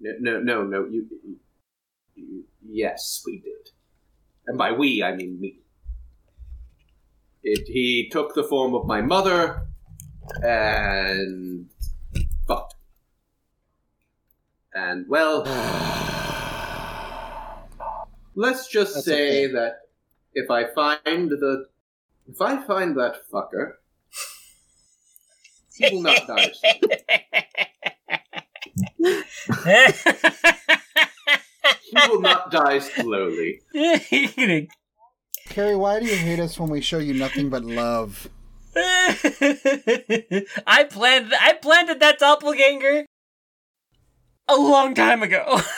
No, 0.02 0.12
no, 0.20 0.42
no, 0.42 0.66
no. 0.66 0.86
You, 0.86 1.08
you, 1.24 1.38
you, 2.16 2.44
yes, 2.62 3.24
we 3.26 3.40
did, 3.40 3.70
and 4.48 4.58
by 4.58 4.74
we 4.74 5.02
I 5.02 5.16
mean 5.16 5.40
me. 5.40 5.60
It, 7.44 7.66
he 7.68 8.10
took 8.12 8.36
the 8.36 8.44
form 8.44 8.76
of 8.76 8.86
my 8.86 9.02
mother, 9.02 9.68
and 10.44 11.70
fucked. 12.46 12.76
And 14.74 15.08
well, 15.08 15.44
let's 18.36 18.68
just 18.68 18.96
That's 18.96 19.06
say 19.06 19.46
okay. 19.46 19.54
that 19.54 19.78
if 20.34 20.52
I 20.52 20.66
find 20.74 21.30
the, 21.30 21.68
if 22.28 22.42
I 22.42 22.62
find 22.64 22.98
that 22.98 23.16
fucker, 23.32 23.76
he 25.76 25.94
will 25.94 26.02
not 26.02 26.28
die. 26.28 26.52
He 31.92 32.10
will 32.10 32.22
not 32.22 32.52
die 32.52 32.80
slowly. 32.80 33.62
Carrie, 35.50 35.76
why 35.76 36.00
do 36.00 36.06
you 36.06 36.16
hate 36.16 36.40
us 36.40 36.60
when 36.60 36.70
we 36.70 36.82
show 36.82 37.00
you 37.00 37.14
nothing 37.14 37.50
but 37.50 37.64
love? 37.64 38.30
I 38.76 39.16
planned 40.90 41.34
I 41.38 41.54
planted 41.62 42.00
that 42.00 42.20
doppelganger 42.20 43.06
a 44.48 44.56
long 44.56 44.96
time 44.96 45.24
ago. 45.24 45.60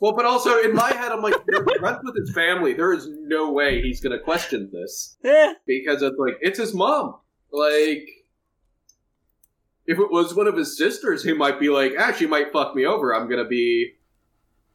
Well, 0.00 0.16
but 0.16 0.24
also 0.24 0.58
in 0.62 0.74
my 0.74 0.92
head, 0.92 1.12
I'm 1.12 1.22
like, 1.22 1.34
Runt's 1.80 2.02
with 2.02 2.16
his 2.16 2.34
family. 2.34 2.72
There 2.72 2.92
is 2.92 3.08
no 3.22 3.52
way 3.52 3.80
he's 3.80 4.00
going 4.00 4.18
to 4.18 4.22
question 4.22 4.68
this 4.72 5.16
yeah. 5.22 5.52
because 5.64 6.02
it's 6.02 6.16
like 6.18 6.34
it's 6.40 6.58
his 6.58 6.74
mom. 6.74 7.14
Like, 7.52 8.04
if 9.90 9.98
it 9.98 10.08
was 10.08 10.36
one 10.36 10.46
of 10.46 10.56
his 10.56 10.78
sisters, 10.78 11.24
he 11.24 11.32
might 11.32 11.58
be 11.58 11.68
like, 11.68 11.94
ah, 11.98 12.12
she 12.12 12.24
might 12.24 12.52
fuck 12.52 12.76
me 12.76 12.86
over. 12.86 13.12
I'm 13.12 13.28
going 13.28 13.42
to 13.42 13.48
be 13.48 13.94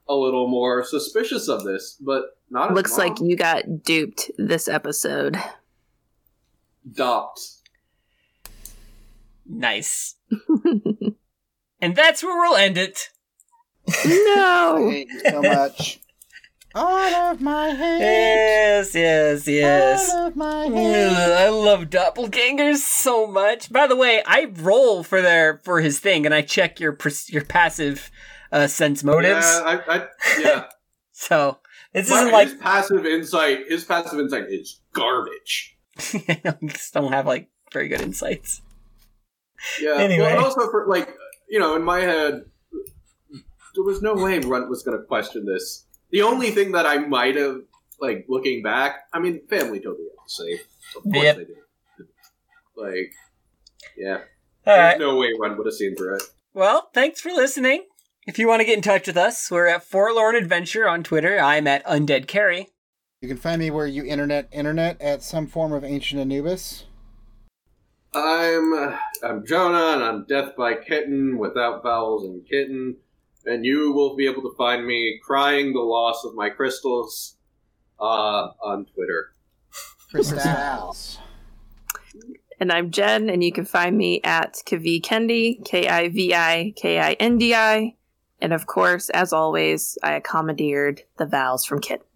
a 0.09 0.13
little 0.13 0.49
more 0.49 0.83
suspicious 0.83 1.47
of 1.47 1.63
this, 1.63 1.97
but 2.01 2.37
not. 2.49 2.71
his 2.71 2.75
Looks 2.75 2.97
mom. 2.97 3.07
like 3.07 3.21
you 3.21 3.37
got 3.37 3.81
duped 3.81 4.29
this 4.37 4.67
episode. 4.67 5.37
Dopped. 6.91 7.39
Nice. 9.45 10.15
and 11.81 11.95
that's 11.95 12.21
where 12.21 12.35
we'll 12.35 12.57
end 12.57 12.77
it. 12.77 13.07
No. 14.05 14.89
hate 14.91 15.07
you 15.07 15.21
so 15.29 15.41
much. 15.41 16.01
All 16.77 17.15
of 17.31 17.39
my 17.39 17.71
hate. 17.73 17.99
Yes, 17.99 18.93
yes, 18.93 19.47
yes. 19.47 20.13
All 20.13 20.27
of 20.27 20.35
my 20.35 20.65
hate. 20.65 21.07
I 21.07 21.47
love 21.47 21.85
doppelgangers 21.85 22.77
so 22.79 23.25
much. 23.25 23.71
By 23.71 23.87
the 23.87 23.95
way, 23.95 24.21
I 24.25 24.51
roll 24.57 25.01
for 25.03 25.21
their 25.21 25.61
for 25.63 25.79
his 25.79 25.99
thing, 25.99 26.25
and 26.25 26.35
I 26.35 26.41
check 26.41 26.81
your 26.81 26.97
your 27.27 27.45
passive 27.45 28.11
uh, 28.51 28.67
sense 28.67 29.05
motives. 29.05 29.45
Yeah, 29.45 29.79
I, 29.87 29.95
I, 29.95 30.07
yeah. 30.39 30.65
So 31.17 31.59
this 31.93 32.09
My- 32.09 32.17
isn't 32.17 32.31
like 32.33 32.49
his 32.49 32.57
passive 32.57 33.05
insight. 33.05 33.59
His 33.69 33.85
passive 33.85 34.19
insight 34.19 34.47
is 34.49 34.81
garbage. 34.91 35.77
I 35.97 36.53
just 36.65 36.93
don't 36.93 37.13
have 37.13 37.25
like 37.25 37.49
very 37.71 37.87
good 37.87 38.01
insights. 38.01 38.61
Yeah. 39.81 39.95
Anyway. 39.95 40.25
Well, 40.25 40.35
and 40.35 40.43
also 40.45 40.69
for 40.69 40.87
like 40.89 41.15
you 41.49 41.57
know, 41.57 41.73
in 41.77 41.83
my 41.83 42.01
head, 42.01 42.41
there 43.75 43.83
was 43.85 44.01
no 44.01 44.13
way 44.13 44.39
Runt 44.39 44.69
was 44.69 44.83
going 44.83 44.97
to 44.99 45.05
question 45.05 45.45
this. 45.45 45.84
The 46.11 46.21
only 46.21 46.51
thing 46.51 46.71
that 46.73 46.85
I 46.85 46.97
might 46.99 47.35
have, 47.35 47.61
like 47.99 48.25
looking 48.29 48.61
back, 48.63 49.05
I 49.13 49.19
mean, 49.19 49.41
family 49.49 49.79
told 49.79 49.97
me 49.99 50.05
to 50.05 50.33
say. 50.33 50.59
Of 50.95 51.03
course 51.03 51.23
Yep. 51.23 51.35
they 51.37 51.43
did. 51.45 51.57
Like, 52.77 53.13
yeah, 53.97 54.13
All 54.17 54.21
there's 54.65 54.79
right. 54.93 54.99
no 54.99 55.15
way 55.17 55.33
one 55.37 55.57
would 55.57 55.65
have 55.65 55.73
seen 55.73 55.95
through 55.95 56.15
it. 56.17 56.23
Well, 56.53 56.89
thanks 56.93 57.21
for 57.21 57.29
listening. 57.31 57.85
If 58.27 58.37
you 58.39 58.47
want 58.47 58.59
to 58.61 58.65
get 58.65 58.75
in 58.77 58.81
touch 58.81 59.07
with 59.07 59.17
us, 59.17 59.49
we're 59.51 59.67
at 59.67 59.83
Forlorn 59.83 60.35
Adventure 60.35 60.87
on 60.87 61.03
Twitter. 61.03 61.39
I'm 61.39 61.67
at 61.67 61.85
Undead 61.85 62.27
Carrie. 62.27 62.69
You 63.21 63.27
can 63.27 63.37
find 63.37 63.59
me 63.59 63.71
where 63.71 63.87
you 63.87 64.03
internet 64.03 64.49
internet 64.51 64.99
at 65.01 65.23
some 65.23 65.47
form 65.47 65.73
of 65.73 65.83
ancient 65.83 66.19
Anubis. 66.21 66.85
I'm 68.13 68.73
uh, 68.73 68.97
I'm 69.23 69.45
Jonah, 69.45 69.93
and 69.95 70.03
I'm 70.03 70.25
Death 70.25 70.55
by 70.57 70.75
Kitten 70.75 71.37
without 71.37 71.83
vowels 71.83 72.23
and 72.23 72.45
kitten, 72.47 72.97
and 73.45 73.65
you 73.65 73.91
will 73.91 74.15
be 74.15 74.27
able 74.27 74.41
to 74.41 74.53
find 74.57 74.85
me 74.85 75.19
crying 75.23 75.73
the 75.73 75.81
loss 75.81 76.23
of 76.25 76.35
my 76.35 76.49
crystals 76.49 77.37
uh, 77.99 78.49
on 78.63 78.85
Twitter. 78.85 79.33
Crystals. 80.11 81.19
And 82.57 82.71
I'm 82.71 82.89
Jen, 82.89 83.29
and 83.29 83.43
you 83.43 83.51
can 83.51 83.65
find 83.65 83.97
me 83.97 84.21
at 84.23 84.53
Kivi 84.65 85.01
Kindi, 85.01 85.63
K 85.65 85.89
I 85.89 86.07
V 86.07 86.33
I 86.33 86.73
K 86.77 87.01
I 87.01 87.11
N 87.19 87.37
D 87.37 87.53
I. 87.53 87.95
And 88.39 88.53
of 88.53 88.65
course, 88.65 89.09
as 89.09 89.33
always, 89.33 89.97
I 90.01 90.21
commandeered 90.21 91.03
the 91.17 91.25
vowels 91.25 91.65
from 91.65 91.81
Kit. 91.81 92.01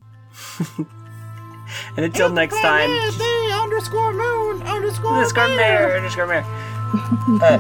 And 1.96 2.06
until 2.06 2.30
next 2.30 2.60
time, 2.62 2.90
Day 3.18 3.52
underscore 3.54 4.14
moon 4.14 4.62
underscore 4.64 5.14
underscore 5.14 5.48
mayor, 5.50 5.98
underscore 5.98 6.28
mayor. 6.28 6.44
Uh, 7.42 7.60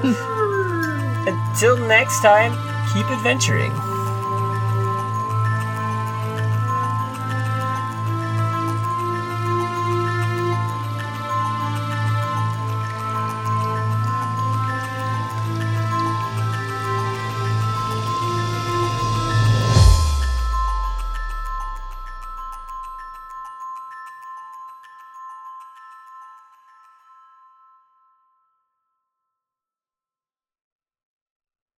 until 1.51 1.77
next 1.87 2.21
time, 2.21 2.51
keep 2.93 3.05
adventuring. 3.11 3.88